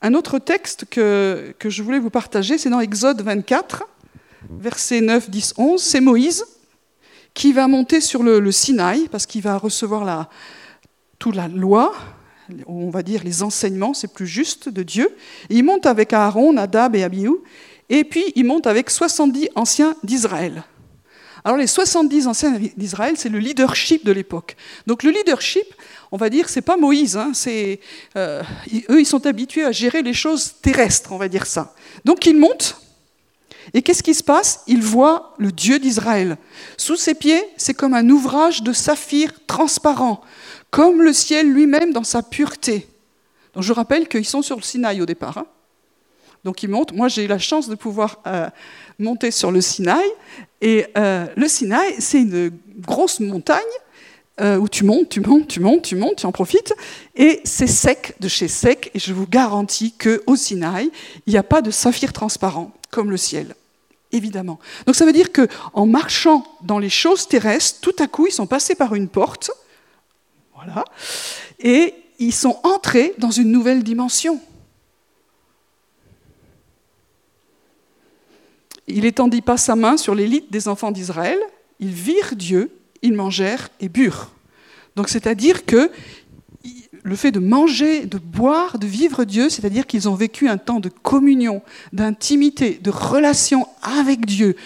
Un 0.02 0.14
autre 0.14 0.38
texte 0.38 0.86
que, 0.90 1.54
que 1.58 1.68
je 1.68 1.82
voulais 1.82 1.98
vous 1.98 2.10
partager, 2.10 2.58
c'est 2.58 2.70
dans 2.70 2.80
Exode 2.80 3.22
24, 3.22 3.84
versets 4.48 5.00
9, 5.00 5.30
10, 5.30 5.54
11. 5.58 5.82
C'est 5.82 6.00
Moïse 6.00 6.44
qui 7.34 7.52
va 7.52 7.68
monter 7.68 8.00
sur 8.00 8.22
le, 8.22 8.50
Sinaï, 8.52 9.08
parce 9.08 9.26
qu'il 9.26 9.42
va 9.42 9.56
recevoir 9.56 10.04
la, 10.04 10.28
toute 11.18 11.36
la 11.36 11.48
loi, 11.48 11.94
on 12.66 12.90
va 12.90 13.02
dire 13.02 13.22
les 13.24 13.42
enseignements, 13.42 13.94
c'est 13.94 14.12
plus 14.12 14.26
juste, 14.26 14.68
de 14.68 14.82
Dieu. 14.82 15.08
il 15.48 15.64
monte 15.64 15.86
avec 15.86 16.12
Aaron, 16.12 16.52
Nadab 16.52 16.96
et 16.96 17.04
Abihu, 17.04 17.36
et 17.88 18.04
puis 18.04 18.24
il 18.34 18.44
monte 18.44 18.66
avec 18.66 18.90
70 18.90 19.50
anciens 19.54 19.94
d'Israël. 20.02 20.64
Alors 21.44 21.56
les 21.56 21.66
70 21.66 22.26
anciens 22.26 22.58
d'Israël, 22.76 23.14
c'est 23.16 23.30
le 23.30 23.38
leadership 23.38 24.04
de 24.04 24.12
l'époque. 24.12 24.56
Donc 24.86 25.02
le 25.02 25.10
leadership, 25.10 25.64
on 26.12 26.16
va 26.16 26.28
dire, 26.28 26.48
c'est 26.48 26.60
pas 26.60 26.76
Moïse, 26.76 27.16
hein, 27.16 27.32
euh, 28.16 28.42
eux 28.90 29.00
ils 29.00 29.06
sont 29.06 29.26
habitués 29.26 29.64
à 29.64 29.72
gérer 29.72 30.02
les 30.02 30.12
choses 30.12 30.54
terrestres, 30.60 31.12
on 31.12 31.16
va 31.16 31.28
dire 31.28 31.46
ça. 31.46 31.74
Donc 32.04 32.26
ils 32.26 32.36
montent, 32.36 32.80
et 33.74 33.82
qu'est-ce 33.82 34.02
qui 34.02 34.14
se 34.14 34.22
passe 34.22 34.62
Ils 34.66 34.82
voient 34.82 35.34
le 35.38 35.52
Dieu 35.52 35.78
d'Israël. 35.78 36.36
Sous 36.76 36.96
ses 36.96 37.14
pieds, 37.14 37.42
c'est 37.56 37.74
comme 37.74 37.94
un 37.94 38.08
ouvrage 38.08 38.62
de 38.62 38.72
saphir 38.72 39.32
transparent, 39.46 40.20
comme 40.70 41.02
le 41.02 41.12
ciel 41.12 41.50
lui-même 41.50 41.92
dans 41.92 42.04
sa 42.04 42.22
pureté. 42.22 42.88
Donc 43.54 43.62
je 43.62 43.72
rappelle 43.72 44.08
qu'ils 44.08 44.26
sont 44.26 44.42
sur 44.42 44.56
le 44.56 44.62
Sinaï 44.62 45.00
au 45.00 45.06
départ. 45.06 45.38
Hein. 45.38 45.46
Donc 46.44 46.62
ils 46.62 46.68
montent. 46.68 46.92
Moi, 46.92 47.08
j'ai 47.08 47.24
eu 47.24 47.26
la 47.26 47.38
chance 47.38 47.68
de 47.68 47.74
pouvoir 47.74 48.20
euh, 48.26 48.48
monter 48.98 49.30
sur 49.30 49.50
le 49.50 49.60
Sinaï. 49.60 50.04
Et 50.60 50.86
euh, 50.96 51.26
le 51.36 51.48
Sinaï, 51.48 51.96
c'est 51.98 52.22
une 52.22 52.50
grosse 52.78 53.20
montagne 53.20 53.60
euh, 54.40 54.56
où 54.56 54.68
tu 54.68 54.84
montes, 54.84 55.10
tu 55.10 55.20
montes, 55.20 55.48
tu 55.48 55.60
montes, 55.60 55.82
tu 55.82 55.96
montes, 55.96 56.16
tu 56.16 56.26
en 56.26 56.32
profites. 56.32 56.74
Et 57.14 57.40
c'est 57.44 57.66
sec 57.66 58.14
de 58.20 58.28
chez 58.28 58.48
sec. 58.48 58.90
Et 58.94 58.98
je 58.98 59.12
vous 59.12 59.26
garantis 59.26 59.92
qu'au 59.92 60.36
Sinaï, 60.36 60.90
il 61.26 61.32
n'y 61.32 61.38
a 61.38 61.42
pas 61.42 61.60
de 61.60 61.70
saphir 61.70 62.12
transparent 62.12 62.72
comme 62.90 63.10
le 63.10 63.16
ciel. 63.16 63.54
Évidemment. 64.12 64.58
Donc 64.86 64.96
ça 64.96 65.04
veut 65.04 65.12
dire 65.12 65.28
qu'en 65.32 65.86
marchant 65.86 66.44
dans 66.62 66.78
les 66.78 66.90
choses 66.90 67.28
terrestres, 67.28 67.80
tout 67.80 67.94
à 68.00 68.08
coup, 68.08 68.26
ils 68.26 68.32
sont 68.32 68.46
passés 68.46 68.74
par 68.74 68.94
une 68.94 69.08
porte. 69.08 69.50
Voilà. 70.54 70.84
Et 71.60 71.94
ils 72.18 72.34
sont 72.34 72.58
entrés 72.64 73.14
dans 73.18 73.30
une 73.30 73.52
nouvelle 73.52 73.82
dimension. 73.82 74.40
Il 78.88 79.04
étendit 79.04 79.42
pas 79.42 79.56
sa 79.56 79.76
main 79.76 79.96
sur 79.96 80.14
l'élite 80.14 80.50
des 80.50 80.66
enfants 80.66 80.90
d'Israël, 80.90 81.38
ils 81.78 81.92
virent 81.92 82.34
Dieu, 82.34 82.76
ils 83.02 83.12
mangèrent 83.12 83.68
et 83.78 83.88
burent. 83.88 84.30
Donc 84.96 85.08
c'est-à-dire 85.08 85.64
que 85.64 85.90
le 87.02 87.16
fait 87.16 87.32
de 87.32 87.38
manger, 87.38 88.06
de 88.06 88.18
boire, 88.18 88.78
de 88.78 88.86
vivre 88.86 89.24
Dieu, 89.24 89.48
c'est-à-dire 89.48 89.86
qu'ils 89.86 90.08
ont 90.08 90.14
vécu 90.14 90.48
un 90.48 90.58
temps 90.58 90.80
de 90.80 90.88
communion, 90.88 91.62
d'intimité, 91.92 92.78
de 92.82 92.90
relation 92.90 93.66
avec 93.82 94.26
Dieu. 94.26 94.56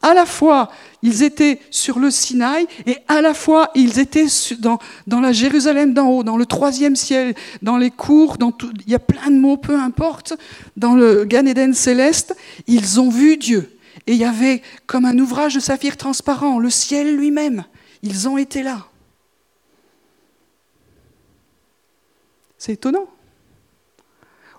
À 0.00 0.14
la 0.14 0.26
fois, 0.26 0.70
ils 1.02 1.22
étaient 1.22 1.60
sur 1.70 1.98
le 1.98 2.10
Sinaï 2.10 2.66
et 2.86 2.98
à 3.08 3.20
la 3.20 3.34
fois, 3.34 3.70
ils 3.74 3.98
étaient 3.98 4.26
dans, 4.60 4.78
la 5.20 5.32
Jérusalem 5.32 5.92
d'en 5.92 6.08
haut, 6.08 6.22
dans 6.22 6.36
le 6.36 6.46
troisième 6.46 6.94
ciel, 6.94 7.34
dans 7.62 7.76
les 7.76 7.90
cours, 7.90 8.36
dans 8.36 8.52
il 8.86 8.92
y 8.92 8.94
a 8.94 9.00
plein 9.00 9.30
de 9.30 9.38
mots, 9.38 9.56
peu 9.56 9.78
importe, 9.78 10.34
dans 10.76 10.94
le 10.94 11.24
Gan 11.24 11.46
Eden 11.46 11.74
céleste, 11.74 12.36
ils 12.66 13.00
ont 13.00 13.10
vu 13.10 13.36
Dieu. 13.36 13.76
Et 14.06 14.12
il 14.12 14.18
y 14.18 14.24
avait 14.24 14.62
comme 14.86 15.04
un 15.04 15.18
ouvrage 15.18 15.54
de 15.54 15.60
saphir 15.60 15.96
transparent, 15.96 16.58
le 16.58 16.70
ciel 16.70 17.16
lui-même. 17.16 17.64
Ils 18.02 18.28
ont 18.28 18.38
été 18.38 18.62
là. 18.62 18.87
C'est 22.58 22.72
étonnant. 22.72 23.06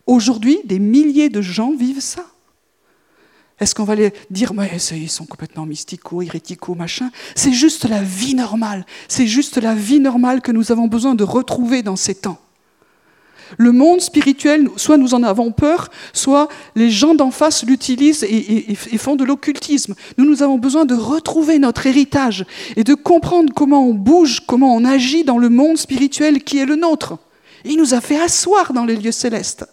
Aujourd'hui, 0.07 0.59
des 0.65 0.79
milliers 0.79 1.29
de 1.29 1.41
gens 1.41 1.71
vivent 1.71 2.01
ça. 2.01 2.25
Est-ce 3.59 3.75
qu'on 3.75 3.83
va 3.83 3.95
les 3.95 4.13
dire, 4.31 4.53
mais 4.53 4.71
ils 4.91 5.09
sont 5.09 5.25
complètement 5.25 5.65
mystico, 5.65 6.21
hérético, 6.21 6.75
machin 6.75 7.11
C'est 7.35 7.51
juste 7.51 7.85
la 7.85 8.01
vie 8.01 8.33
normale. 8.33 8.85
C'est 9.09 9.27
juste 9.27 9.57
la 9.57 9.75
vie 9.75 9.99
normale 9.99 10.41
que 10.41 10.53
nous 10.53 10.71
avons 10.71 10.87
besoin 10.87 11.13
de 11.13 11.25
retrouver 11.25 11.83
dans 11.83 11.97
ces 11.97 12.15
temps. 12.15 12.39
Le 13.57 13.71
monde 13.71 13.99
spirituel, 13.99 14.69
soit 14.77 14.97
nous 14.97 15.13
en 15.13 15.23
avons 15.23 15.51
peur, 15.51 15.89
soit 16.13 16.47
les 16.75 16.89
gens 16.89 17.15
d'en 17.15 17.31
face 17.31 17.65
l'utilisent 17.65 18.23
et, 18.23 18.75
font 18.97 19.15
de 19.15 19.25
l'occultisme. 19.25 19.95
Nous, 20.17 20.25
nous 20.25 20.43
avons 20.43 20.57
besoin 20.57 20.85
de 20.85 20.93
retrouver 20.93 21.59
notre 21.59 21.85
héritage 21.87 22.45
et 22.75 22.83
de 22.83 22.93
comprendre 22.93 23.51
comment 23.53 23.85
on 23.85 23.93
bouge, 23.93 24.41
comment 24.45 24.75
on 24.75 24.85
agit 24.85 25.23
dans 25.23 25.37
le 25.37 25.49
monde 25.49 25.77
spirituel 25.77 26.43
qui 26.43 26.59
est 26.59 26.65
le 26.65 26.75
nôtre. 26.75 27.17
Il 27.65 27.77
nous 27.77 27.93
a 27.93 28.01
fait 28.01 28.19
asseoir 28.19 28.73
dans 28.73 28.85
les 28.85 28.95
lieux 28.95 29.11
célestes. 29.11 29.65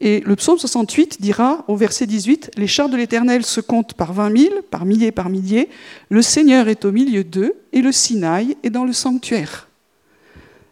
Et 0.00 0.20
le 0.20 0.36
psaume 0.36 0.58
68 0.58 1.20
dira 1.20 1.64
au 1.66 1.76
verset 1.76 2.06
18 2.06 2.52
Les 2.56 2.68
chars 2.68 2.88
de 2.88 2.96
l'Éternel 2.96 3.44
se 3.44 3.60
comptent 3.60 3.94
par 3.94 4.12
vingt 4.12 4.30
mille, 4.30 4.62
par 4.70 4.84
milliers, 4.84 5.10
par 5.10 5.28
milliers. 5.28 5.68
Le 6.08 6.22
Seigneur 6.22 6.68
est 6.68 6.84
au 6.84 6.92
milieu 6.92 7.24
d'eux 7.24 7.54
et 7.72 7.82
le 7.82 7.90
Sinaï 7.90 8.56
est 8.62 8.70
dans 8.70 8.84
le 8.84 8.92
sanctuaire. 8.92 9.68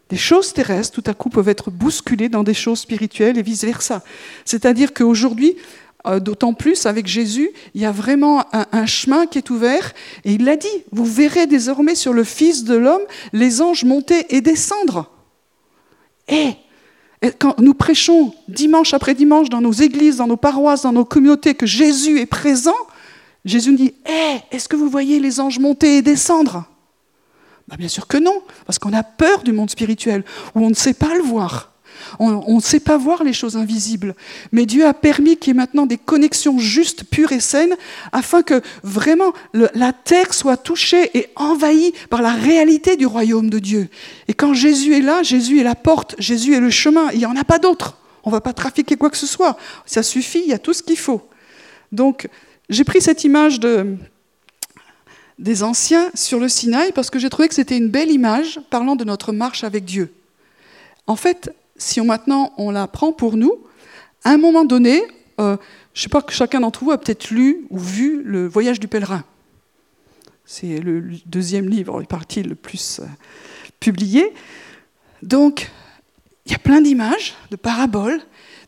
Des 0.09 0.17
choses 0.17 0.53
terrestres, 0.53 1.01
tout 1.01 1.09
à 1.09 1.13
coup, 1.13 1.29
peuvent 1.29 1.49
être 1.49 1.69
bousculées 1.69 2.29
dans 2.29 2.43
des 2.43 2.53
choses 2.53 2.79
spirituelles 2.79 3.37
et 3.37 3.41
vice-versa. 3.41 4.01
C'est-à-dire 4.45 4.93
qu'aujourd'hui, 4.93 5.57
d'autant 6.19 6.53
plus 6.53 6.85
avec 6.85 7.07
Jésus, 7.07 7.49
il 7.73 7.81
y 7.81 7.85
a 7.85 7.91
vraiment 7.91 8.45
un, 8.53 8.85
chemin 8.85 9.25
qui 9.25 9.37
est 9.37 9.49
ouvert. 9.49 9.93
Et 10.25 10.33
il 10.33 10.45
l'a 10.45 10.55
dit, 10.55 10.67
vous 10.91 11.05
verrez 11.05 11.47
désormais 11.47 11.95
sur 11.95 12.13
le 12.13 12.23
Fils 12.23 12.63
de 12.63 12.75
l'homme 12.75 13.01
les 13.33 13.61
anges 13.61 13.83
monter 13.83 14.35
et 14.35 14.41
descendre. 14.41 15.11
Et, 16.27 16.53
quand 17.39 17.59
nous 17.59 17.73
prêchons 17.73 18.33
dimanche 18.47 18.93
après 18.93 19.15
dimanche 19.15 19.49
dans 19.49 19.61
nos 19.61 19.71
églises, 19.71 20.17
dans 20.17 20.27
nos 20.27 20.37
paroisses, 20.37 20.83
dans 20.83 20.93
nos 20.93 21.05
communautés, 21.05 21.55
que 21.55 21.65
Jésus 21.65 22.19
est 22.19 22.27
présent, 22.27 22.75
Jésus 23.43 23.71
nous 23.71 23.77
dit, 23.77 23.93
hé, 24.05 24.41
est-ce 24.51 24.69
que 24.69 24.75
vous 24.75 24.89
voyez 24.89 25.19
les 25.19 25.39
anges 25.39 25.57
monter 25.57 25.97
et 25.97 26.01
descendre? 26.01 26.65
Bah, 27.67 27.75
Bien 27.77 27.87
sûr 27.87 28.07
que 28.07 28.17
non, 28.17 28.41
parce 28.65 28.77
qu'on 28.77 28.93
a 28.93 29.03
peur 29.03 29.43
du 29.43 29.51
monde 29.51 29.69
spirituel, 29.69 30.23
où 30.53 30.59
on 30.63 30.69
ne 30.69 30.75
sait 30.75 30.93
pas 30.93 31.15
le 31.15 31.23
voir. 31.23 31.73
On 32.19 32.55
ne 32.55 32.61
sait 32.61 32.79
pas 32.79 32.97
voir 32.97 33.23
les 33.23 33.33
choses 33.33 33.57
invisibles. 33.57 34.15
Mais 34.51 34.65
Dieu 34.65 34.85
a 34.85 34.93
permis 34.93 35.37
qu'il 35.37 35.53
y 35.53 35.57
ait 35.57 35.59
maintenant 35.59 35.85
des 35.85 35.97
connexions 35.97 36.59
justes, 36.59 37.03
pures 37.03 37.31
et 37.31 37.39
saines, 37.39 37.75
afin 38.11 38.41
que 38.41 38.61
vraiment 38.83 39.33
la 39.53 39.93
terre 39.93 40.33
soit 40.33 40.57
touchée 40.57 41.17
et 41.17 41.29
envahie 41.35 41.93
par 42.09 42.21
la 42.21 42.33
réalité 42.33 42.95
du 42.95 43.05
royaume 43.05 43.49
de 43.49 43.59
Dieu. 43.59 43.89
Et 44.27 44.33
quand 44.33 44.53
Jésus 44.53 44.95
est 44.95 45.01
là, 45.01 45.23
Jésus 45.23 45.59
est 45.59 45.63
la 45.63 45.75
porte, 45.75 46.15
Jésus 46.19 46.53
est 46.55 46.59
le 46.59 46.69
chemin, 46.69 47.09
il 47.11 47.19
n'y 47.19 47.25
en 47.25 47.35
a 47.35 47.43
pas 47.43 47.59
d'autre. 47.59 47.97
On 48.23 48.29
ne 48.29 48.35
va 48.35 48.41
pas 48.41 48.53
trafiquer 48.53 48.95
quoi 48.97 49.09
que 49.09 49.17
ce 49.17 49.27
soit. 49.27 49.57
Ça 49.85 50.03
suffit, 50.03 50.41
il 50.43 50.49
y 50.49 50.53
a 50.53 50.59
tout 50.59 50.73
ce 50.73 50.83
qu'il 50.83 50.97
faut. 50.97 51.27
Donc, 51.91 52.27
j'ai 52.69 52.83
pris 52.83 53.01
cette 53.01 53.23
image 53.23 53.59
de, 53.59 53.95
des 55.39 55.63
anciens 55.63 56.09
sur 56.13 56.39
le 56.39 56.49
Sinaï 56.49 56.91
parce 56.91 57.09
que 57.09 57.19
j'ai 57.19 57.29
trouvé 57.29 57.47
que 57.47 57.55
c'était 57.55 57.77
une 57.77 57.89
belle 57.89 58.11
image 58.11 58.59
parlant 58.69 58.95
de 58.95 59.03
notre 59.03 59.31
marche 59.31 59.63
avec 59.63 59.85
Dieu. 59.85 60.11
En 61.05 61.15
fait, 61.15 61.53
si 61.77 62.01
on, 62.01 62.05
maintenant 62.05 62.53
on 62.57 62.71
la 62.71 62.87
prend 62.87 63.11
pour 63.11 63.37
nous, 63.37 63.53
à 64.23 64.31
un 64.31 64.37
moment 64.37 64.65
donné, 64.65 65.03
euh, 65.39 65.57
je 65.93 65.99
ne 65.99 66.03
sais 66.03 66.09
pas 66.09 66.21
que 66.21 66.33
chacun 66.33 66.59
d'entre 66.59 66.83
vous 66.83 66.91
a 66.91 66.97
peut-être 66.97 67.31
lu 67.31 67.65
ou 67.69 67.79
vu 67.79 68.21
Le 68.23 68.47
Voyage 68.47 68.79
du 68.79 68.87
pèlerin. 68.87 69.23
C'est 70.45 70.79
le 70.79 71.03
deuxième 71.25 71.69
livre, 71.69 72.01
parti 72.03 72.41
le 72.43 72.55
plus 72.55 72.99
euh, 72.99 73.05
publié. 73.79 74.33
Donc, 75.21 75.69
il 76.45 76.51
y 76.51 76.55
a 76.55 76.59
plein 76.59 76.81
d'images, 76.81 77.35
de 77.51 77.55
paraboles. 77.55 78.21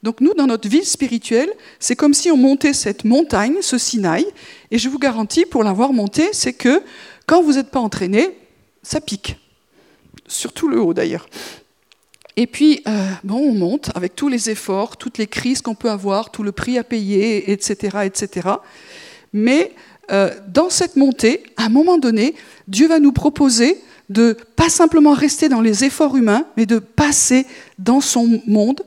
Donc 0.03 0.21
nous, 0.21 0.33
dans 0.33 0.47
notre 0.47 0.67
vie 0.69 0.85
spirituelle, 0.85 1.49
c'est 1.79 1.95
comme 1.95 2.13
si 2.13 2.31
on 2.31 2.37
montait 2.37 2.73
cette 2.73 3.03
montagne, 3.03 3.57
ce 3.61 3.77
Sinaï, 3.77 4.25
et 4.71 4.77
je 4.77 4.89
vous 4.89 4.99
garantis, 4.99 5.45
pour 5.45 5.63
l'avoir 5.63 5.93
monté, 5.93 6.29
c'est 6.31 6.53
que 6.53 6.81
quand 7.25 7.41
vous 7.41 7.53
n'êtes 7.53 7.69
pas 7.69 7.79
entraîné, 7.79 8.37
ça 8.81 9.01
pique. 9.01 9.37
Surtout 10.27 10.67
le 10.67 10.79
haut 10.79 10.93
d'ailleurs. 10.93 11.27
Et 12.39 12.47
puis, 12.47 12.81
euh, 12.87 13.09
bon, 13.25 13.49
on 13.49 13.51
monte 13.51 13.91
avec 13.95 14.15
tous 14.15 14.29
les 14.29 14.49
efforts, 14.49 14.95
toutes 14.95 15.17
les 15.17 15.27
crises 15.27 15.61
qu'on 15.61 15.75
peut 15.75 15.89
avoir, 15.89 16.31
tout 16.31 16.41
le 16.41 16.53
prix 16.53 16.77
à 16.77 16.85
payer, 16.85 17.51
etc.. 17.51 17.97
Mais 19.33 19.73
euh, 20.09 20.33
dans 20.47 20.69
cette 20.69 20.95
montée, 20.95 21.43
à 21.57 21.65
un 21.65 21.69
moment 21.69 21.97
donné, 21.97 22.35
Dieu 22.69 22.87
va 22.87 23.01
nous 23.01 23.11
proposer 23.11 23.77
de 24.07 24.37
pas 24.55 24.69
simplement 24.69 25.11
rester 25.11 25.49
dans 25.49 25.59
les 25.59 25.83
efforts 25.83 26.15
humains, 26.15 26.45
mais 26.55 26.65
de 26.65 26.79
passer 26.79 27.45
dans 27.77 27.99
son 27.99 28.41
monde. 28.47 28.83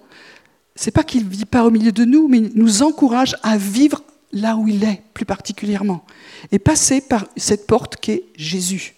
C'est 0.74 0.90
pas 0.90 1.04
qu'il 1.04 1.28
vit 1.28 1.44
pas 1.44 1.66
au 1.66 1.70
milieu 1.70 1.92
de 1.92 2.06
nous, 2.06 2.28
mais 2.28 2.38
il 2.38 2.52
nous 2.54 2.82
encourage 2.82 3.36
à 3.42 3.58
vivre 3.58 4.02
là 4.32 4.56
où 4.56 4.66
il 4.66 4.82
est, 4.82 5.02
plus 5.12 5.26
particulièrement, 5.26 6.06
et 6.52 6.58
passer 6.58 7.02
par 7.02 7.26
cette 7.36 7.66
porte 7.66 7.96
qui 7.96 8.12
est 8.12 8.24
Jésus. 8.34 8.94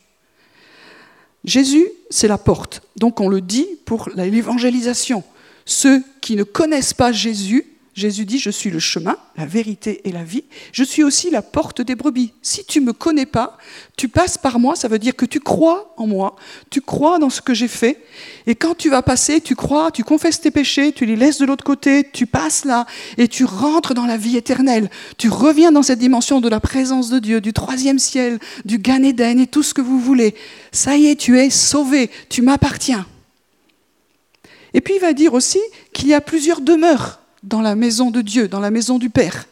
Jésus, 1.44 1.88
c'est 2.10 2.28
la 2.28 2.38
porte. 2.38 2.82
Donc 2.96 3.20
on 3.20 3.28
le 3.28 3.40
dit 3.40 3.66
pour 3.84 4.08
l'évangélisation. 4.14 5.22
Ceux 5.66 6.02
qui 6.20 6.36
ne 6.36 6.42
connaissent 6.42 6.94
pas 6.94 7.12
Jésus 7.12 7.73
Jésus 7.94 8.24
dit, 8.24 8.40
je 8.40 8.50
suis 8.50 8.70
le 8.70 8.80
chemin, 8.80 9.16
la 9.36 9.46
vérité 9.46 10.00
et 10.04 10.10
la 10.10 10.24
vie. 10.24 10.42
Je 10.72 10.82
suis 10.82 11.04
aussi 11.04 11.30
la 11.30 11.42
porte 11.42 11.80
des 11.80 11.94
brebis. 11.94 12.32
Si 12.42 12.64
tu 12.64 12.80
ne 12.80 12.86
me 12.86 12.92
connais 12.92 13.24
pas, 13.24 13.56
tu 13.96 14.08
passes 14.08 14.36
par 14.36 14.58
moi, 14.58 14.74
ça 14.74 14.88
veut 14.88 14.98
dire 14.98 15.14
que 15.14 15.24
tu 15.24 15.38
crois 15.38 15.94
en 15.96 16.08
moi, 16.08 16.34
tu 16.70 16.80
crois 16.80 17.20
dans 17.20 17.30
ce 17.30 17.40
que 17.40 17.54
j'ai 17.54 17.68
fait. 17.68 18.04
Et 18.48 18.56
quand 18.56 18.74
tu 18.74 18.90
vas 18.90 19.02
passer, 19.02 19.40
tu 19.40 19.54
crois, 19.54 19.92
tu 19.92 20.02
confesses 20.02 20.40
tes 20.40 20.50
péchés, 20.50 20.90
tu 20.90 21.06
les 21.06 21.14
laisses 21.14 21.38
de 21.38 21.46
l'autre 21.46 21.62
côté, 21.62 22.10
tu 22.12 22.26
passes 22.26 22.64
là 22.64 22.84
et 23.16 23.28
tu 23.28 23.44
rentres 23.44 23.94
dans 23.94 24.06
la 24.06 24.16
vie 24.16 24.36
éternelle. 24.36 24.90
Tu 25.16 25.28
reviens 25.28 25.70
dans 25.70 25.84
cette 25.84 26.00
dimension 26.00 26.40
de 26.40 26.48
la 26.48 26.58
présence 26.58 27.10
de 27.10 27.20
Dieu, 27.20 27.40
du 27.40 27.52
troisième 27.52 28.00
ciel, 28.00 28.40
du 28.64 28.78
Gan 28.78 29.04
Eden 29.04 29.38
et 29.38 29.46
tout 29.46 29.62
ce 29.62 29.72
que 29.72 29.80
vous 29.80 30.00
voulez. 30.00 30.34
Ça 30.72 30.96
y 30.96 31.06
est, 31.06 31.16
tu 31.16 31.38
es 31.38 31.48
sauvé, 31.48 32.10
tu 32.28 32.42
m'appartiens. 32.42 33.06
Et 34.72 34.80
puis 34.80 34.94
il 34.96 35.00
va 35.00 35.12
dire 35.12 35.32
aussi 35.32 35.60
qu'il 35.92 36.08
y 36.08 36.14
a 36.14 36.20
plusieurs 36.20 36.60
demeures 36.60 37.20
dans 37.44 37.60
la 37.60 37.76
maison 37.76 38.10
de 38.10 38.20
Dieu, 38.20 38.48
dans 38.48 38.60
la 38.60 38.70
maison 38.70 38.98
du 38.98 39.10
Père. 39.10 39.46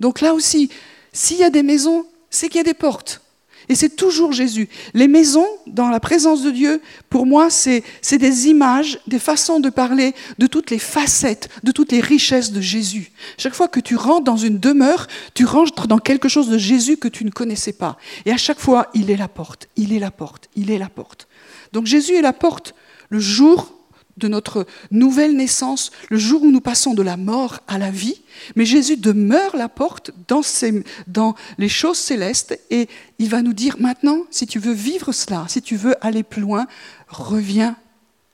Donc 0.00 0.20
là 0.20 0.34
aussi, 0.34 0.70
s'il 1.12 1.38
y 1.38 1.44
a 1.44 1.50
des 1.50 1.62
maisons, 1.62 2.06
c'est 2.30 2.48
qu'il 2.48 2.58
y 2.58 2.60
a 2.60 2.64
des 2.64 2.74
portes. 2.74 3.20
Et 3.68 3.74
c'est 3.74 3.96
toujours 3.96 4.32
Jésus. 4.32 4.68
Les 4.94 5.08
maisons, 5.08 5.46
dans 5.66 5.90
la 5.90 6.00
présence 6.00 6.42
de 6.42 6.50
Dieu, 6.50 6.80
pour 7.10 7.26
moi, 7.26 7.50
c'est 7.50 7.82
des 8.10 8.48
images, 8.48 8.98
des 9.06 9.18
façons 9.18 9.60
de 9.60 9.68
parler 9.68 10.14
de 10.38 10.46
toutes 10.46 10.70
les 10.70 10.78
facettes, 10.78 11.50
de 11.64 11.70
toutes 11.70 11.92
les 11.92 12.00
richesses 12.00 12.52
de 12.52 12.62
Jésus. 12.62 13.12
Chaque 13.36 13.54
fois 13.54 13.68
que 13.68 13.80
tu 13.80 13.94
rentres 13.96 14.24
dans 14.24 14.38
une 14.38 14.58
demeure, 14.58 15.06
tu 15.34 15.44
rentres 15.44 15.86
dans 15.86 15.98
quelque 15.98 16.28
chose 16.28 16.48
de 16.48 16.56
Jésus 16.56 16.96
que 16.96 17.08
tu 17.08 17.26
ne 17.26 17.30
connaissais 17.30 17.74
pas. 17.74 17.98
Et 18.24 18.32
à 18.32 18.38
chaque 18.38 18.60
fois, 18.60 18.86
il 18.94 19.10
est 19.10 19.16
la 19.16 19.28
porte, 19.28 19.68
il 19.76 19.92
est 19.92 19.98
la 19.98 20.10
porte, 20.10 20.48
il 20.56 20.70
est 20.70 20.78
la 20.78 20.88
porte. 20.88 21.28
Donc 21.72 21.84
Jésus 21.84 22.14
est 22.14 22.22
la 22.22 22.32
porte 22.32 22.74
le 23.10 23.20
jour 23.20 23.77
de 24.18 24.28
notre 24.28 24.66
nouvelle 24.90 25.36
naissance, 25.36 25.90
le 26.10 26.18
jour 26.18 26.42
où 26.42 26.50
nous 26.50 26.60
passons 26.60 26.94
de 26.94 27.02
la 27.02 27.16
mort 27.16 27.60
à 27.66 27.78
la 27.78 27.90
vie. 27.90 28.20
Mais 28.56 28.64
Jésus 28.64 28.96
demeure 28.96 29.56
la 29.56 29.68
porte 29.68 30.10
dans, 30.26 31.34
les 31.58 31.68
choses 31.68 31.98
célestes 31.98 32.58
et 32.70 32.88
il 33.18 33.28
va 33.28 33.42
nous 33.42 33.52
dire 33.52 33.76
maintenant, 33.78 34.24
si 34.30 34.46
tu 34.46 34.58
veux 34.58 34.72
vivre 34.72 35.12
cela, 35.12 35.46
si 35.48 35.62
tu 35.62 35.76
veux 35.76 35.94
aller 36.04 36.22
plus 36.22 36.42
loin, 36.42 36.66
reviens 37.08 37.76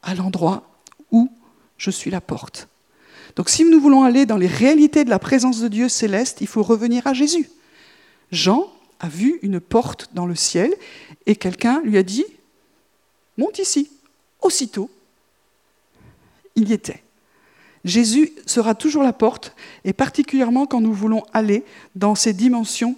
à 0.03 0.15
l'endroit 0.15 0.69
où 1.11 1.31
je 1.79 1.91
suis 1.91 2.11
la 2.11 2.21
porte. 2.21 2.69
Donc 3.37 3.49
si 3.49 3.65
nous 3.65 3.81
voulons 3.81 4.05
aller 4.05 4.27
dans 4.27 4.37
les 4.37 4.47
réalités 4.47 5.05
de 5.05 5.11
la 5.11 5.19
présence 5.19 5.61
de 5.61 5.69
Dieu 5.69 5.89
céleste, 5.89 6.39
il 6.41 6.47
faut 6.47 6.63
revenir 6.63 7.07
à 7.07 7.15
Jésus. 7.15 7.51
Jean 8.31 8.73
a 9.01 9.09
vu 9.09 9.39
une 9.43 9.61
porte 9.61 10.11
dans 10.15 10.27
le 10.27 10.35
ciel 10.35 10.73
et 11.27 11.37
quelqu'un 11.37 11.81
lui 11.83 11.99
a 11.99 12.03
dit, 12.03 12.25
monte 13.37 13.59
ici. 13.59 13.91
Aussitôt, 14.41 14.91
il 16.57 16.69
y 16.69 16.73
était. 16.73 17.03
Jésus 17.85 18.33
sera 18.47 18.75
toujours 18.75 19.03
la 19.03 19.13
porte, 19.13 19.55
et 19.85 19.93
particulièrement 19.93 20.67
quand 20.67 20.81
nous 20.81 20.95
voulons 20.95 21.23
aller 21.33 21.65
dans 21.95 22.15
ces 22.15 22.33
dimensions 22.33 22.97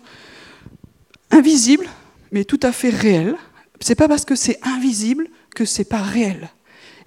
invisibles, 1.30 1.88
mais 2.30 2.44
tout 2.44 2.60
à 2.62 2.72
fait 2.72 2.90
réelles. 2.90 3.36
Ce 3.80 3.90
n'est 3.90 3.96
pas 3.96 4.08
parce 4.08 4.24
que 4.24 4.36
c'est 4.36 4.58
invisible 4.62 5.28
que 5.54 5.64
ce 5.64 5.80
n'est 5.80 5.86
pas 5.86 6.02
réel. 6.02 6.50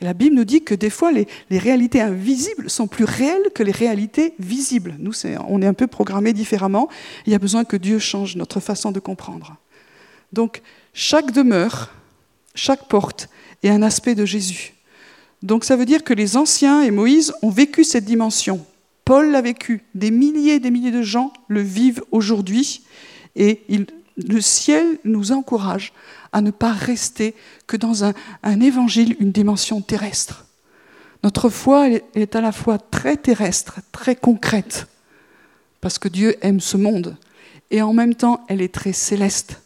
La 0.01 0.13
Bible 0.13 0.35
nous 0.35 0.45
dit 0.45 0.63
que 0.63 0.75
des 0.75 0.89
fois, 0.89 1.11
les, 1.11 1.27
réalités 1.51 1.99
invisibles 1.99 2.69
sont 2.69 2.87
plus 2.87 3.03
réelles 3.03 3.49
que 3.53 3.63
les 3.63 3.71
réalités 3.71 4.33
visibles. 4.39 4.95
Nous, 4.97 5.11
on 5.47 5.61
est 5.61 5.67
un 5.67 5.73
peu 5.73 5.87
programmés 5.87 6.31
différemment. 6.31 6.87
Il 7.25 7.33
y 7.33 7.35
a 7.35 7.39
besoin 7.39 7.65
que 7.65 7.75
Dieu 7.75 7.99
change 7.99 8.37
notre 8.37 8.61
façon 8.61 8.91
de 8.91 8.99
comprendre. 8.99 9.57
Donc, 10.31 10.61
chaque 10.93 11.31
demeure, 11.31 11.91
chaque 12.55 12.87
porte 12.87 13.29
est 13.61 13.69
un 13.69 13.81
aspect 13.81 14.15
de 14.15 14.25
Jésus. 14.25 14.73
Donc 15.41 15.63
ça 15.63 15.75
veut 15.75 15.85
dire 15.85 16.03
que 16.03 16.13
les 16.13 16.37
anciens 16.37 16.81
et 16.81 16.91
Moïse 16.91 17.33
ont 17.41 17.49
vécu 17.49 17.83
cette 17.83 18.05
dimension. 18.05 18.65
Paul 19.05 19.31
l'a 19.31 19.41
vécu. 19.41 19.83
Des 19.95 20.11
milliers 20.11 20.55
et 20.55 20.59
des 20.59 20.71
milliers 20.71 20.91
de 20.91 21.01
gens 21.01 21.33
le 21.47 21.61
vivent 21.61 22.03
aujourd'hui. 22.11 22.83
Et 23.35 23.61
le 24.17 24.41
ciel 24.41 24.99
nous 25.05 25.31
encourage 25.31 25.93
à 26.31 26.41
ne 26.41 26.51
pas 26.51 26.73
rester 26.73 27.33
que 27.67 27.77
dans 27.77 28.03
un, 28.03 28.13
évangile, 28.43 29.15
une 29.19 29.31
dimension 29.31 29.81
terrestre. 29.81 30.45
Notre 31.23 31.49
foi 31.49 31.89
est 31.89 32.35
à 32.35 32.41
la 32.41 32.51
fois 32.51 32.77
très 32.77 33.17
terrestre, 33.17 33.79
très 33.91 34.15
concrète, 34.15 34.87
parce 35.81 35.99
que 35.99 36.07
Dieu 36.07 36.35
aime 36.41 36.59
ce 36.59 36.77
monde, 36.77 37.17
et 37.71 37.81
en 37.81 37.93
même 37.93 38.15
temps, 38.15 38.45
elle 38.47 38.61
est 38.61 38.73
très 38.73 38.93
céleste 38.93 39.61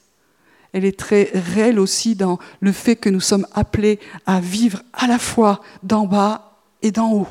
elle 0.74 0.86
est 0.86 1.00
très 1.00 1.30
réelle 1.34 1.80
aussi 1.80 2.16
dans 2.16 2.40
le 2.60 2.72
fait 2.72 2.96
que 2.96 3.10
nous 3.10 3.22
sommes 3.22 3.48
appelés 3.54 4.00
à 4.26 4.42
vivre 4.42 4.82
à 4.94 5.08
la 5.08 5.20
fois 5.20 5.62
d'en 5.84 6.06
bas 6.06 6.60
et 6.82 6.92
d'en 6.92 7.14
haut. 7.14 7.28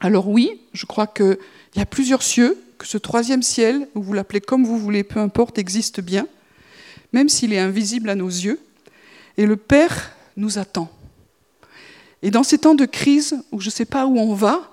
Alors 0.00 0.28
oui, 0.28 0.60
je 0.72 0.84
crois 0.84 1.06
qu'il 1.06 1.38
y 1.76 1.80
a 1.80 1.86
plusieurs 1.86 2.22
cieux, 2.22 2.60
que 2.76 2.86
ce 2.86 2.98
troisième 2.98 3.42
ciel, 3.42 3.88
vous 3.94 4.12
l'appelez 4.12 4.40
comme 4.40 4.66
vous 4.66 4.78
voulez, 4.78 5.04
peu 5.04 5.20
importe, 5.20 5.58
existe 5.58 6.00
bien, 6.00 6.26
même 7.12 7.28
s'il 7.28 7.52
est 7.52 7.58
invisible 7.58 8.10
à 8.10 8.14
nos 8.16 8.28
yeux, 8.28 8.60
et 9.38 9.46
le 9.46 9.56
Père 9.56 10.12
nous 10.36 10.58
attend. 10.58 10.90
Et 12.20 12.30
dans 12.30 12.42
ces 12.42 12.58
temps 12.58 12.74
de 12.74 12.84
crise 12.84 13.42
où 13.52 13.60
je 13.60 13.68
ne 13.68 13.72
sais 13.72 13.84
pas 13.84 14.06
où 14.06 14.18
on 14.18 14.34
va, 14.34 14.72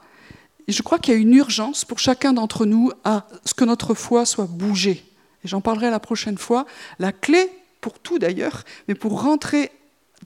je 0.68 0.82
crois 0.82 0.98
qu'il 0.98 1.14
y 1.14 1.18
a 1.18 1.20
une 1.20 1.36
urgence 1.36 1.86
pour 1.86 2.00
chacun 2.00 2.34
d'entre 2.34 2.66
nous 2.66 2.92
à 3.04 3.28
ce 3.46 3.54
que 3.54 3.66
notre 3.66 3.94
foi 3.94 4.26
soit 4.26 4.48
bougée 4.48 5.06
et 5.44 5.48
j'en 5.48 5.62
parlerai 5.62 5.90
la 5.90 6.00
prochaine 6.00 6.38
fois, 6.38 6.66
la 7.00 7.12
clé 7.12 7.50
pour 7.82 8.00
tout 8.00 8.20
d'ailleurs, 8.20 8.64
mais 8.88 8.96
pour 8.96 9.22
rentrer 9.22 9.72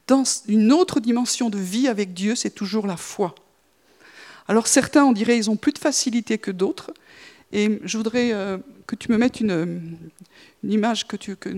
dans 0.07 0.23
une 0.47 0.71
autre 0.71 0.99
dimension 0.99 1.49
de 1.49 1.57
vie 1.57 1.87
avec 1.87 2.13
Dieu, 2.13 2.35
c'est 2.35 2.51
toujours 2.51 2.85
la 2.85 2.97
foi. 2.97 3.33
Alors 4.47 4.67
certains, 4.67 5.03
on 5.03 5.11
dirait, 5.11 5.37
ils 5.37 5.49
ont 5.49 5.55
plus 5.55 5.73
de 5.73 5.79
facilité 5.79 6.37
que 6.37 6.51
d'autres, 6.51 6.91
et 7.51 7.79
je 7.83 7.97
voudrais 7.97 8.31
euh, 8.33 8.57
que 8.85 8.95
tu 8.95 9.11
me 9.11 9.17
mettes 9.17 9.39
une, 9.41 9.97
image 10.63 11.07
que, 11.07 11.15
tu, 11.15 11.35
que 11.35 11.49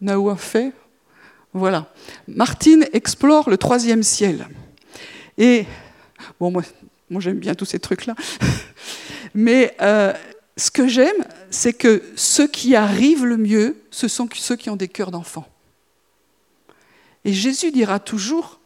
Nao 0.00 0.28
a 0.28 0.36
fait. 0.36 0.72
Voilà. 1.52 1.92
Martine 2.28 2.86
explore 2.92 3.50
le 3.50 3.56
troisième 3.56 4.02
ciel. 4.02 4.46
Et, 5.36 5.66
bon, 6.38 6.50
moi, 6.50 6.62
moi 7.08 7.20
j'aime 7.20 7.38
bien 7.38 7.54
tous 7.54 7.64
ces 7.64 7.78
trucs-là, 7.78 8.14
mais 9.34 9.74
euh, 9.80 10.12
ce 10.60 10.70
que 10.70 10.86
j'aime, 10.86 11.24
c'est 11.50 11.72
que 11.72 12.02
ceux 12.16 12.46
qui 12.46 12.76
arrivent 12.76 13.24
le 13.24 13.36
mieux, 13.36 13.82
ce 13.90 14.08
sont 14.08 14.28
ceux 14.34 14.56
qui 14.56 14.70
ont 14.70 14.76
des 14.76 14.88
cœurs 14.88 15.10
d'enfants. 15.10 15.48
Et 17.24 17.32
Jésus 17.32 17.70
dira 17.70 17.98
toujours, 17.98 18.60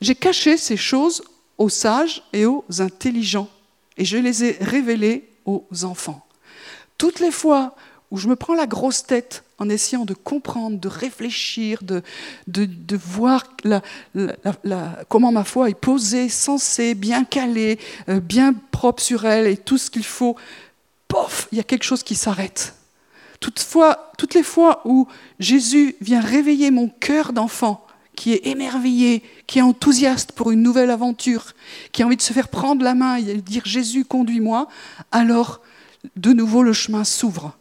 j'ai 0.00 0.14
caché 0.14 0.56
ces 0.56 0.76
choses 0.76 1.22
aux 1.58 1.68
sages 1.68 2.22
et 2.32 2.46
aux 2.46 2.64
intelligents, 2.78 3.48
et 3.96 4.04
je 4.04 4.16
les 4.16 4.44
ai 4.44 4.56
révélées 4.60 5.28
aux 5.44 5.64
enfants. 5.82 6.26
Toutes 6.98 7.20
les 7.20 7.30
fois 7.30 7.74
où 8.10 8.16
je 8.16 8.28
me 8.28 8.36
prends 8.36 8.54
la 8.54 8.66
grosse 8.66 9.04
tête 9.04 9.44
en 9.58 9.68
essayant 9.68 10.04
de 10.04 10.14
comprendre, 10.14 10.78
de 10.78 10.88
réfléchir, 10.88 11.80
de, 11.82 12.02
voir 12.96 13.44
comment 15.08 15.32
ma 15.32 15.44
foi 15.44 15.68
est 15.70 15.74
posée, 15.74 16.28
sensée, 16.28 16.94
bien 16.94 17.24
calée, 17.24 17.78
euh, 18.08 18.20
bien 18.20 18.54
propre 18.70 19.02
sur 19.02 19.26
elle 19.26 19.46
et 19.46 19.56
tout 19.56 19.78
ce 19.78 19.90
qu'il 19.90 20.04
faut 20.04 20.34
pof, 21.10 21.48
il 21.52 21.58
y 21.58 21.60
a 21.60 21.64
quelque 21.64 21.82
chose 21.82 22.02
qui 22.02 22.14
s'arrête. 22.14 22.74
Toutefois, 23.40 24.12
toutes 24.16 24.34
les 24.34 24.42
fois 24.42 24.80
où 24.84 25.08
Jésus 25.38 25.96
vient 26.00 26.20
réveiller 26.20 26.70
mon 26.70 26.88
cœur 26.88 27.32
d'enfant, 27.32 27.86
qui 28.14 28.32
est 28.32 28.46
émerveillé, 28.46 29.22
qui 29.46 29.58
est 29.58 29.62
enthousiaste 29.62 30.32
pour 30.32 30.50
une 30.50 30.62
nouvelle 30.62 30.90
aventure, 30.90 31.54
qui 31.92 32.02
a 32.02 32.06
envie 32.06 32.16
de 32.16 32.22
se 32.22 32.32
faire 32.32 32.48
prendre 32.48 32.84
la 32.84 32.94
main 32.94 33.16
et 33.16 33.36
dire 33.36 33.62
Jésus, 33.64 34.04
conduis-moi, 34.04 34.68
alors 35.10 35.60
de 36.16 36.32
nouveau 36.32 36.62
le 36.62 36.72
chemin 36.72 37.04
s'ouvre. 37.04 37.56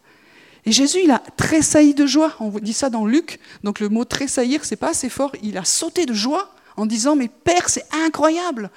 Et 0.66 0.72
Jésus, 0.72 1.00
il 1.04 1.12
a 1.12 1.20
tressailli 1.38 1.94
de 1.94 2.06
joie. 2.06 2.34
On 2.40 2.50
dit 2.50 2.74
ça 2.74 2.90
dans 2.90 3.06
Luc. 3.06 3.40
Donc 3.64 3.80
le 3.80 3.90
mot 3.90 4.04
tressaillir, 4.04 4.66
c'est 4.66 4.76
pas 4.76 4.90
assez 4.90 5.10
fort. 5.10 5.32
Il 5.42 5.58
a 5.58 5.64
sauté 5.64 6.06
de 6.06 6.14
joie 6.14 6.54
en 6.76 6.86
disant 6.86 7.16
Mais 7.16 7.30
Père, 7.30 7.70
c'est 7.70 7.86
incroyable 8.06 8.70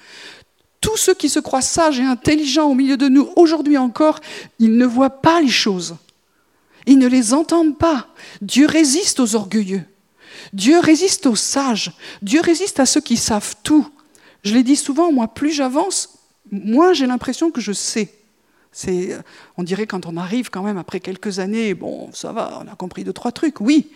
tous 0.83 0.97
ceux 0.97 1.13
qui 1.13 1.29
se 1.29 1.39
croient 1.39 1.61
sages 1.61 1.99
et 1.99 2.03
intelligents 2.03 2.69
au 2.69 2.75
milieu 2.75 2.97
de 2.97 3.07
nous 3.07 3.29
aujourd'hui 3.37 3.77
encore, 3.77 4.19
ils 4.59 4.77
ne 4.77 4.85
voient 4.85 5.21
pas 5.21 5.39
les 5.39 5.47
choses. 5.47 5.95
Ils 6.85 6.99
ne 6.99 7.07
les 7.07 7.33
entendent 7.33 7.77
pas. 7.77 8.07
Dieu 8.41 8.67
résiste 8.67 9.21
aux 9.21 9.35
orgueilleux. 9.35 9.83
Dieu 10.51 10.79
résiste 10.79 11.25
aux 11.25 11.37
sages. 11.37 11.93
Dieu 12.21 12.41
résiste 12.41 12.81
à 12.81 12.85
ceux 12.85 12.99
qui 12.99 13.15
savent 13.15 13.55
tout. 13.63 13.87
Je 14.43 14.53
l'ai 14.53 14.63
dit 14.63 14.75
souvent, 14.75 15.09
moi, 15.13 15.29
plus 15.29 15.51
j'avance, 15.51 16.19
moins 16.51 16.91
j'ai 16.91 17.07
l'impression 17.07 17.49
que 17.49 17.61
je 17.61 17.71
sais. 17.71 18.13
C'est, 18.73 19.17
on 19.55 19.63
dirait 19.63 19.87
quand 19.87 20.05
on 20.05 20.17
arrive 20.17 20.49
quand 20.49 20.63
même 20.63 20.77
après 20.77 20.99
quelques 20.99 21.39
années, 21.39 21.73
bon, 21.75 22.09
ça 22.11 22.33
va, 22.33 22.61
on 22.61 22.69
a 22.69 22.75
compris 22.75 23.05
deux, 23.05 23.13
trois 23.13 23.31
trucs. 23.31 23.61
Oui, 23.61 23.89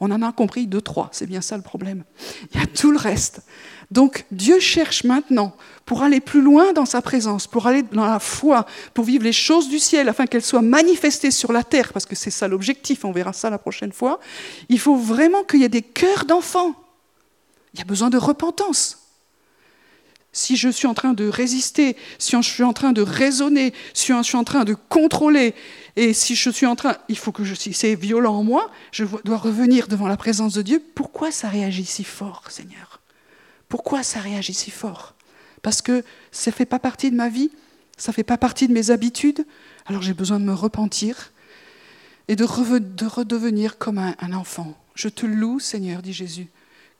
on 0.00 0.10
en 0.10 0.22
a 0.22 0.32
compris 0.32 0.66
deux, 0.66 0.80
trois. 0.80 1.08
C'est 1.12 1.26
bien 1.26 1.40
ça 1.40 1.56
le 1.56 1.62
problème. 1.62 2.04
Il 2.52 2.60
y 2.60 2.62
a 2.62 2.66
tout 2.66 2.90
le 2.90 2.98
reste. 2.98 3.42
Donc 3.90 4.26
Dieu 4.30 4.60
cherche 4.60 5.04
maintenant 5.04 5.56
pour 5.86 6.02
aller 6.02 6.20
plus 6.20 6.42
loin 6.42 6.72
dans 6.72 6.84
sa 6.84 7.00
présence, 7.00 7.46
pour 7.46 7.66
aller 7.66 7.82
dans 7.82 8.04
la 8.04 8.18
foi, 8.18 8.66
pour 8.92 9.04
vivre 9.04 9.24
les 9.24 9.32
choses 9.32 9.68
du 9.68 9.78
ciel 9.78 10.08
afin 10.08 10.26
qu'elles 10.26 10.44
soient 10.44 10.62
manifestées 10.62 11.30
sur 11.30 11.52
la 11.52 11.64
terre, 11.64 11.92
parce 11.92 12.04
que 12.04 12.14
c'est 12.14 12.30
ça 12.30 12.48
l'objectif, 12.48 13.04
on 13.04 13.12
verra 13.12 13.32
ça 13.32 13.48
la 13.48 13.58
prochaine 13.58 13.92
fois. 13.92 14.20
Il 14.68 14.78
faut 14.78 14.96
vraiment 14.96 15.42
qu'il 15.42 15.60
y 15.60 15.64
ait 15.64 15.70
des 15.70 15.82
cœurs 15.82 16.26
d'enfants. 16.26 16.74
Il 17.72 17.78
y 17.78 17.82
a 17.82 17.86
besoin 17.86 18.10
de 18.10 18.18
repentance. 18.18 18.98
si 20.32 20.56
je 20.56 20.68
suis 20.68 20.86
en 20.86 20.94
train 20.94 21.14
de 21.14 21.26
résister, 21.26 21.96
si 22.18 22.36
je 22.36 22.48
suis 22.48 22.62
en 22.62 22.72
train 22.72 22.92
de 22.92 23.02
raisonner, 23.02 23.72
si 23.94 24.12
je 24.12 24.22
suis 24.22 24.36
en 24.36 24.44
train 24.44 24.64
de 24.64 24.74
contrôler, 24.74 25.54
et 26.00 26.12
si 26.12 26.36
je 26.36 26.48
suis 26.48 26.64
en 26.64 26.76
train, 26.76 26.96
il 27.08 27.18
faut 27.18 27.32
que 27.32 27.42
je, 27.42 27.56
si 27.56 27.72
c'est 27.72 27.96
violent 27.96 28.36
en 28.36 28.44
moi, 28.44 28.70
je 28.92 29.04
dois 29.24 29.36
revenir 29.36 29.88
devant 29.88 30.06
la 30.06 30.16
présence 30.16 30.54
de 30.54 30.62
Dieu. 30.62 30.80
Pourquoi 30.94 31.32
ça 31.32 31.48
réagit 31.48 31.84
si 31.84 32.04
fort, 32.04 32.44
Seigneur? 32.50 33.00
Pourquoi 33.68 34.04
ça 34.04 34.20
réagit 34.20 34.54
si 34.54 34.70
fort? 34.70 35.16
Parce 35.60 35.82
que 35.82 36.04
ça 36.30 36.52
ne 36.52 36.54
fait 36.54 36.66
pas 36.66 36.78
partie 36.78 37.10
de 37.10 37.16
ma 37.16 37.28
vie, 37.28 37.50
ça 37.96 38.12
ne 38.12 38.14
fait 38.14 38.22
pas 38.22 38.38
partie 38.38 38.68
de 38.68 38.72
mes 38.72 38.92
habitudes, 38.92 39.44
alors 39.86 40.00
j'ai 40.00 40.14
besoin 40.14 40.38
de 40.38 40.44
me 40.44 40.54
repentir 40.54 41.32
et 42.28 42.36
de, 42.36 42.44
redevenir 42.44 43.76
comme 43.76 43.98
un, 43.98 44.32
enfant. 44.32 44.78
Je 44.94 45.08
te 45.08 45.26
loue, 45.26 45.58
Seigneur, 45.58 46.00
dit 46.00 46.12
Jésus, 46.12 46.46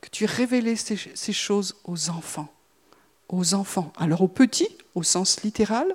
que 0.01 0.09
tu 0.09 0.25
aies 0.25 0.27
révélé 0.27 0.75
ces 0.75 1.33
choses 1.33 1.77
aux 1.85 2.09
enfants 2.09 2.53
aux 3.29 3.53
enfants, 3.53 3.93
alors 3.97 4.21
aux 4.21 4.27
petits 4.27 4.75
au 4.95 5.03
sens 5.03 5.43
littéral, 5.43 5.87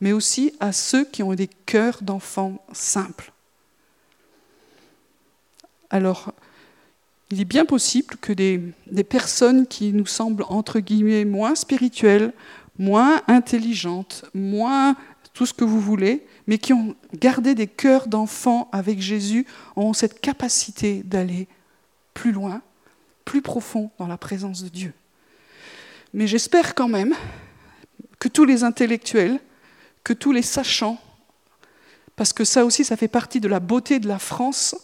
mais 0.00 0.12
aussi 0.12 0.52
à 0.60 0.72
ceux 0.72 1.04
qui 1.04 1.22
ont 1.22 1.34
des 1.34 1.48
cœurs 1.48 2.02
d'enfants 2.02 2.64
simples. 2.72 3.32
Alors, 5.90 6.32
il 7.30 7.40
est 7.40 7.46
bien 7.46 7.64
possible 7.64 8.16
que 8.16 8.32
des, 8.32 8.74
personnes 9.04 9.66
qui 9.66 9.92
nous 9.92 10.06
semblent, 10.06 10.44
entre 10.48 10.80
guillemets, 10.80 11.24
moins 11.24 11.54
spirituelles, 11.54 12.32
moins 12.78 13.22
intelligentes, 13.28 14.24
moins 14.34 14.96
tout 15.32 15.46
ce 15.46 15.54
que 15.54 15.64
vous 15.64 15.80
voulez, 15.80 16.26
mais 16.46 16.58
qui 16.58 16.72
ont 16.72 16.94
gardé 17.14 17.54
des 17.54 17.66
cœurs 17.66 18.06
d'enfants 18.06 18.68
avec 18.72 19.00
Jésus, 19.00 19.46
ont 19.76 19.94
cette 19.94 20.20
capacité 20.20 21.02
d'aller 21.04 21.48
plus 22.12 22.32
loin, 22.32 22.60
plus 23.24 23.40
profond 23.40 23.90
dans 23.98 24.06
la 24.06 24.18
présence 24.18 24.62
de 24.62 24.68
Dieu. 24.68 24.92
Mais 26.12 26.26
j'espère 26.26 26.74
quand 26.74 26.88
même 26.88 27.14
que 28.18 28.28
tous 28.28 28.44
les 28.44 28.64
intellectuels, 28.64 29.40
que 30.04 30.12
tous 30.12 30.32
les 30.32 30.42
sachants, 30.42 31.00
parce 32.16 32.32
que 32.32 32.44
ça 32.44 32.64
aussi, 32.64 32.84
ça 32.84 32.96
fait 32.96 33.08
partie 33.08 33.40
de 33.40 33.48
la 33.48 33.60
beauté 33.60 33.98
de 33.98 34.08
la 34.08 34.18
France, 34.18 34.76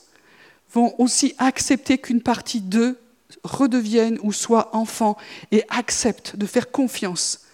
vont 0.72 0.94
aussi 0.98 1.34
accepter 1.38 1.98
qu'une 1.98 2.22
partie 2.22 2.60
d'eux 2.60 2.98
redeviennent 3.44 4.18
ou 4.22 4.32
soient 4.32 4.74
enfants 4.74 5.16
et 5.52 5.64
acceptent 5.68 6.36
de 6.36 6.46
faire 6.46 6.70
confiance. 6.70 7.46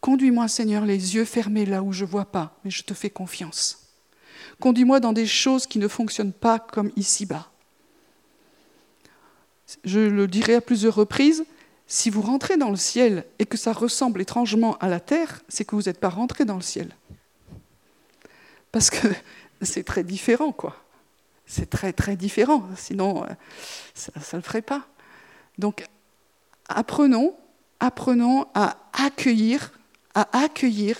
Conduis-moi, 0.00 0.48
Seigneur, 0.48 0.84
les 0.84 1.14
yeux 1.14 1.24
fermés 1.24 1.64
là 1.64 1.82
où 1.82 1.92
je 1.92 2.04
ne 2.04 2.10
vois 2.10 2.26
pas, 2.26 2.58
mais 2.64 2.70
je 2.70 2.82
te 2.82 2.92
fais 2.92 3.10
confiance. 3.10 3.88
Conduis-moi 4.60 5.00
dans 5.00 5.12
des 5.12 5.26
choses 5.26 5.66
qui 5.66 5.78
ne 5.78 5.88
fonctionnent 5.88 6.32
pas 6.32 6.58
comme 6.58 6.90
ici-bas. 6.96 7.50
Je 9.84 10.00
le 10.00 10.26
dirai 10.26 10.56
à 10.56 10.60
plusieurs 10.60 10.94
reprises, 10.94 11.44
si 11.86 12.10
vous 12.10 12.22
rentrez 12.22 12.56
dans 12.56 12.70
le 12.70 12.76
ciel 12.76 13.24
et 13.38 13.46
que 13.46 13.56
ça 13.56 13.72
ressemble 13.72 14.20
étrangement 14.20 14.76
à 14.78 14.88
la 14.88 15.00
terre, 15.00 15.42
c'est 15.48 15.64
que 15.64 15.76
vous 15.76 15.82
n'êtes 15.82 16.00
pas 16.00 16.08
rentré 16.08 16.44
dans 16.44 16.56
le 16.56 16.62
ciel. 16.62 16.94
Parce 18.72 18.90
que 18.90 19.06
c'est 19.62 19.84
très 19.84 20.04
différent, 20.04 20.52
quoi. 20.52 20.76
C'est 21.46 21.68
très, 21.68 21.92
très 21.92 22.16
différent. 22.16 22.64
Sinon, 22.76 23.24
euh, 23.24 23.28
ça 23.94 24.12
ne 24.32 24.38
le 24.38 24.42
ferait 24.42 24.62
pas. 24.62 24.86
Donc, 25.58 25.86
apprenons, 26.68 27.34
apprenons 27.80 28.46
à 28.54 28.78
accueillir, 28.94 29.72
à 30.14 30.44
accueillir, 30.44 30.96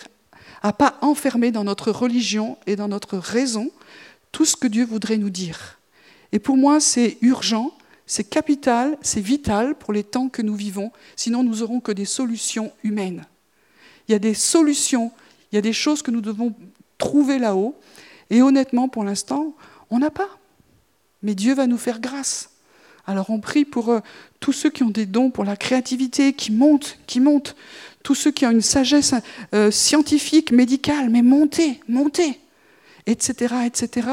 à 0.63 0.73
pas 0.73 0.99
enfermer 1.01 1.51
dans 1.51 1.65
notre 1.65 1.91
religion 1.91 2.59
et 2.67 2.77
dans 2.77 2.89
notre 2.89 3.17
raison 3.17 3.71
tout 4.33 4.45
ce 4.45 4.57
que 4.57 4.67
Dieu 4.67 4.85
voudrait 4.85 5.17
nous 5.17 5.31
dire. 5.31 5.79
Et 6.33 6.39
pour 6.39 6.57
moi, 6.57 6.81
c'est 6.81 7.17
urgent 7.23 7.73
c'est 8.07 8.25
capital, 8.25 8.99
c'est 9.01 9.21
vital 9.21 9.75
pour 9.75 9.93
les 9.93 10.05
temps 10.05 10.29
que 10.29 10.43
nous 10.43 10.55
vivons, 10.55 10.93
sinon 11.17 11.43
nous 11.43 11.57
n'aurons 11.57 11.81
que 11.81 11.93
des 11.93 12.05
solutions 12.05 12.73
humaines. 12.83 13.25
Il 14.09 14.13
y 14.13 14.15
a 14.15 14.19
des 14.19 14.35
solutions, 14.35 15.11
il 15.51 15.57
y 15.57 15.59
a 15.59 15.63
des 15.63 15.73
choses 15.73 16.03
que 16.03 16.11
nous 16.11 16.21
devons 16.21 16.55
trouver 16.99 17.39
là-haut, 17.39 17.75
et 18.31 18.43
honnêtement, 18.43 18.89
pour 18.89 19.05
l'instant, 19.05 19.55
on 19.91 19.99
n'a 19.99 20.11
pas. 20.11 20.29
Mais 21.23 21.35
Dieu 21.35 21.55
va 21.55 21.67
nous 21.67 21.79
faire 21.79 22.01
grâce. 22.01 22.51
Alors 23.07 23.31
on 23.31 23.39
prie 23.39 23.65
pour 23.65 23.91
euh, 23.91 24.01
tous 24.41 24.53
ceux 24.53 24.71
qui 24.71 24.83
ont 24.83 24.91
des 24.91 25.07
dons 25.07 25.31
pour 25.31 25.45
la 25.45 25.57
créativité, 25.57 26.33
qui 26.33 26.53
montent, 26.53 26.99
qui 27.07 27.21
montent, 27.21 27.55
tous 28.03 28.15
ceux 28.15 28.31
qui 28.31 28.47
ont 28.47 28.51
une 28.51 28.63
sagesse 28.63 29.15
euh, 29.55 29.71
scientifique, 29.71 30.53
médicale, 30.53 31.11
mais 31.11 31.23
montez, 31.23 31.81
montez, 31.89 32.41
etc., 33.07 33.55
etc., 33.67 34.09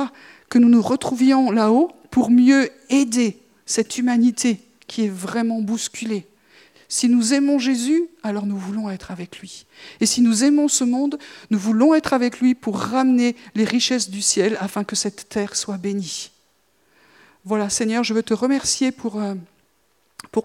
que 0.50 0.60
nous 0.60 0.70
nous 0.70 0.82
retrouvions 0.82 1.52
là-haut 1.52 1.92
pour 2.10 2.30
mieux 2.30 2.70
aider 2.90 3.41
cette 3.72 3.98
humanité 3.98 4.60
qui 4.88 5.06
est 5.06 5.10
vraiment 5.10 5.62
bousculée. 5.62 6.28
Si 6.90 7.08
nous 7.08 7.34
aimons 7.34 7.58
Jésus, 7.58 8.04
alors 8.22 8.46
nous 8.46 8.58
voulons 8.58 8.90
être 8.90 9.12
avec 9.12 9.40
lui. 9.40 9.66
Et 10.02 10.06
si 10.06 10.22
nous 10.22 10.44
aimons 10.44 10.68
ce 10.68 10.84
monde, 10.84 11.18
nous 11.50 11.58
voulons 11.58 11.96
être 11.96 12.12
avec 12.12 12.42
lui 12.42 12.54
pour 12.54 12.78
ramener 12.78 13.38
les 13.56 13.64
richesses 13.64 14.10
du 14.10 14.22
ciel 14.22 14.58
afin 14.60 14.84
que 14.84 14.98
cette 14.98 15.30
terre 15.30 15.56
soit 15.56 15.78
bénie. 15.78 16.32
Voilà, 17.46 17.70
Seigneur, 17.70 18.04
je 18.04 18.14
veux 18.14 18.24
te 18.24 18.34
remercier 18.34 18.92
pour, 18.92 19.22
euh, 19.22 19.36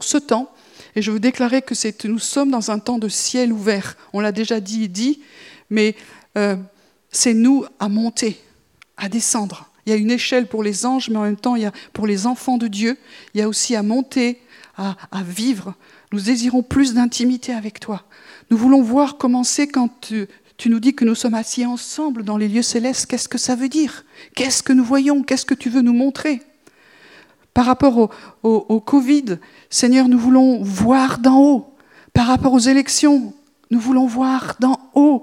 ce 0.01 0.19
temps 0.19 0.53
et 0.95 1.03
je 1.03 1.11
veux 1.11 1.21
déclarer 1.21 1.63
que 1.63 2.07
nous 2.07 2.21
sommes 2.21 2.53
dans 2.53 2.71
un 2.71 2.79
temps 2.79 2.99
de 2.99 3.09
ciel 3.09 3.53
ouvert. 3.53 3.97
On 4.13 4.21
l'a 4.21 4.33
déjà 4.33 4.61
dit 4.61 4.85
et 4.85 4.89
dit, 4.89 5.21
mais 5.69 5.97
euh, 6.39 6.57
c'est 7.11 7.35
nous 7.35 7.67
à 7.81 7.89
monter, 7.89 8.41
à 8.97 9.09
descendre, 9.09 9.69
il 9.87 9.91
y 9.91 9.93
a 9.93 9.97
une 9.97 10.11
échelle 10.11 10.49
pour 10.49 10.63
les 10.63 10.85
anges, 10.85 11.09
mais 11.09 11.17
en 11.17 11.23
même 11.23 11.37
temps, 11.37 11.55
il 11.57 11.63
y 11.63 11.67
a 11.67 11.73
pour 11.93 12.07
les 12.07 12.27
enfants 12.27 12.59
de 12.59 12.67
Dieu, 12.67 12.99
il 13.35 13.41
y 13.41 13.43
a 13.43 13.49
aussi 13.49 13.77
à 13.77 13.83
monter, 13.83 14.41
à, 14.77 14.97
vivre. 15.23 15.75
Nous 16.13 16.21
désirons 16.21 16.63
plus 16.63 16.93
d'intimité 16.93 17.53
avec 17.53 17.81
toi. 17.81 18.05
Nous 18.51 18.59
voulons 18.59 18.83
voir 18.83 19.17
comment 19.17 19.45
c'est 19.45 19.69
quand 19.69 19.89
tu, 20.01 20.29
nous 20.67 20.81
dis 20.81 20.95
que 20.95 21.05
nous 21.05 21.15
sommes 21.15 21.35
assis 21.35 21.65
ensemble 21.65 22.25
dans 22.25 22.37
les 22.37 22.49
lieux 22.49 22.63
célestes. 22.63 23.07
Qu'est-ce 23.07 23.29
que 23.29 23.39
ça 23.39 23.55
veut 23.55 23.69
dire? 23.69 24.05
Qu'est-ce 24.35 24.63
que 24.63 24.73
nous 24.73 24.85
voyons? 24.85 25.23
Qu'est-ce 25.23 25.47
que 25.47 25.55
tu 25.55 25.71
veux 25.71 25.83
nous 25.83 25.95
montrer? 25.95 26.43
Par 27.55 27.65
rapport 27.65 28.11
au 28.43 28.81
Covid, 28.81 29.39
Seigneur, 29.71 30.09
nous 30.09 30.19
voulons 30.19 30.63
voir 30.63 31.19
d'en 31.19 31.41
haut. 31.41 31.75
Par 32.13 32.27
rapport 32.27 32.53
aux 32.53 32.59
élections, 32.59 33.33
nous 33.71 33.81
voulons 33.81 34.07
voir 34.07 34.57
d'en 34.61 34.79
haut 34.95 35.23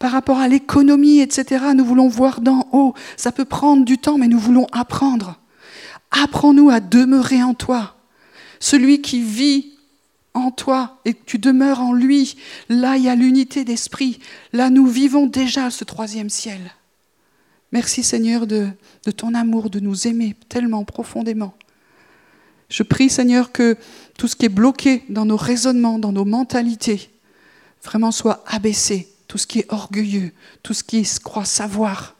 par 0.00 0.12
rapport 0.12 0.38
à 0.38 0.48
l'économie, 0.48 1.20
etc. 1.20 1.66
Nous 1.76 1.84
voulons 1.84 2.08
voir 2.08 2.40
d'en 2.40 2.66
haut. 2.72 2.94
Ça 3.16 3.30
peut 3.30 3.44
prendre 3.44 3.84
du 3.84 3.98
temps, 3.98 4.16
mais 4.16 4.28
nous 4.28 4.38
voulons 4.38 4.66
apprendre. 4.72 5.38
Apprends-nous 6.10 6.70
à 6.70 6.80
demeurer 6.80 7.42
en 7.42 7.52
toi. 7.52 7.96
Celui 8.58 9.02
qui 9.02 9.22
vit 9.22 9.74
en 10.32 10.50
toi 10.50 10.98
et 11.04 11.12
que 11.12 11.24
tu 11.26 11.38
demeures 11.38 11.80
en 11.80 11.92
lui, 11.92 12.36
là 12.70 12.96
il 12.96 13.04
y 13.04 13.08
a 13.10 13.14
l'unité 13.14 13.64
d'esprit. 13.64 14.20
Là 14.54 14.70
nous 14.70 14.86
vivons 14.86 15.26
déjà 15.26 15.70
ce 15.70 15.84
troisième 15.84 16.30
ciel. 16.30 16.60
Merci 17.70 18.02
Seigneur 18.02 18.46
de, 18.46 18.68
de 19.04 19.10
ton 19.10 19.34
amour, 19.34 19.68
de 19.68 19.80
nous 19.80 20.08
aimer 20.08 20.34
tellement 20.48 20.84
profondément. 20.84 21.52
Je 22.70 22.82
prie 22.84 23.10
Seigneur 23.10 23.52
que 23.52 23.76
tout 24.16 24.28
ce 24.28 24.36
qui 24.36 24.46
est 24.46 24.50
bloqué 24.50 25.04
dans 25.10 25.26
nos 25.26 25.36
raisonnements, 25.36 25.98
dans 25.98 26.12
nos 26.12 26.24
mentalités, 26.24 27.10
vraiment 27.82 28.12
soit 28.12 28.42
abaissé 28.46 29.08
tout 29.30 29.38
ce 29.38 29.46
qui 29.46 29.60
est 29.60 29.72
orgueilleux, 29.72 30.32
tout 30.64 30.74
ce 30.74 30.82
qui 30.82 31.04
se 31.04 31.20
croit 31.20 31.44
savoir, 31.44 32.16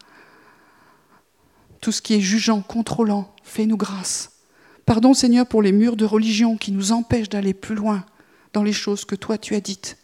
tout 1.81 1.91
ce 1.91 2.01
qui 2.01 2.15
est 2.15 2.21
jugeant, 2.21 2.63
contrôlant, 2.63 3.35
fais-nous 3.43 3.77
grâce. 3.77 4.39
Pardon 4.87 5.13
Seigneur 5.13 5.45
pour 5.45 5.61
les 5.61 5.73
murs 5.73 5.97
de 5.97 6.05
religion 6.05 6.57
qui 6.57 6.71
nous 6.71 6.93
empêchent 6.93 7.29
d'aller 7.29 7.53
plus 7.53 7.75
loin 7.75 8.07
dans 8.53 8.63
les 8.63 8.73
choses 8.73 9.05
que 9.05 9.17
toi 9.17 9.39
tu 9.39 9.57
as 9.57 9.61
dites. 9.61 9.99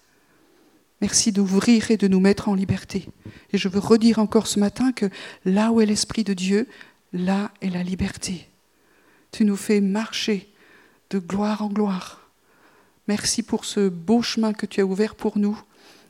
Merci 1.01 1.31
d'ouvrir 1.31 1.93
et 1.93 1.97
de 1.97 2.09
nous 2.09 2.19
mettre 2.19 2.49
en 2.49 2.57
liberté. 2.57 3.09
Et 3.53 3.59
je 3.59 3.69
veux 3.69 3.79
redire 3.79 4.19
encore 4.19 4.49
ce 4.49 4.59
matin 4.59 4.91
que 4.91 5.09
là 5.45 5.71
où 5.71 5.81
est 5.81 5.87
l'Esprit 5.87 6.25
de 6.25 6.35
Dieu, 6.35 6.67
là 7.13 7.53
est 7.61 7.71
la 7.71 7.85
liberté. 7.85 8.51
Tu 9.31 9.45
nous 9.45 9.55
fais 9.55 9.81
marcher 9.81 10.53
de 11.11 11.21
gloire 11.21 11.63
en 11.63 11.69
gloire. 11.69 12.33
Merci 13.07 13.45
pour 13.45 13.65
ce 13.65 13.89
beau 13.89 14.23
chemin 14.23 14.53
que 14.53 14.67
tu 14.67 14.81
as 14.81 14.85
ouvert 14.85 15.15
pour 15.15 15.39
nous 15.39 15.57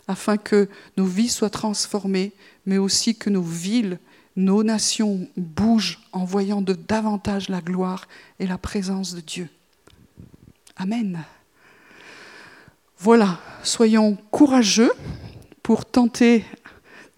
afin 0.09 0.36
que 0.36 0.68
nos 0.96 1.04
vies 1.04 1.28
soient 1.28 1.50
transformées, 1.50 2.32
mais 2.64 2.78
aussi 2.78 3.16
que 3.16 3.30
nos 3.30 3.42
villes, 3.42 3.98
nos 4.36 4.62
nations 4.62 5.28
bougent 5.36 6.00
en 6.12 6.24
voyant 6.24 6.62
de 6.62 6.74
davantage 6.74 7.48
la 7.48 7.61
gloire 7.61 8.07
et 8.38 8.46
la 8.46 8.59
présence 8.59 9.14
de 9.14 9.20
Dieu. 9.20 9.48
Amen. 10.76 11.24
Voilà, 12.98 13.40
soyons 13.62 14.16
courageux 14.30 14.92
pour 15.62 15.84
tenter 15.84 16.44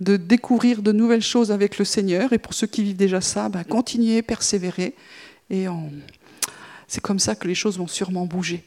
de 0.00 0.16
découvrir 0.16 0.82
de 0.82 0.92
nouvelles 0.92 1.22
choses 1.22 1.50
avec 1.50 1.78
le 1.78 1.84
Seigneur. 1.84 2.32
Et 2.32 2.38
pour 2.38 2.54
ceux 2.54 2.66
qui 2.66 2.82
vivent 2.82 2.96
déjà 2.96 3.20
ça, 3.20 3.48
ben, 3.48 3.64
continuez, 3.64 4.22
persévérer. 4.22 4.94
Et 5.50 5.66
c'est 6.86 7.00
comme 7.00 7.18
ça 7.18 7.34
que 7.34 7.48
les 7.48 7.54
choses 7.54 7.78
vont 7.78 7.86
sûrement 7.86 8.26
bouger. 8.26 8.64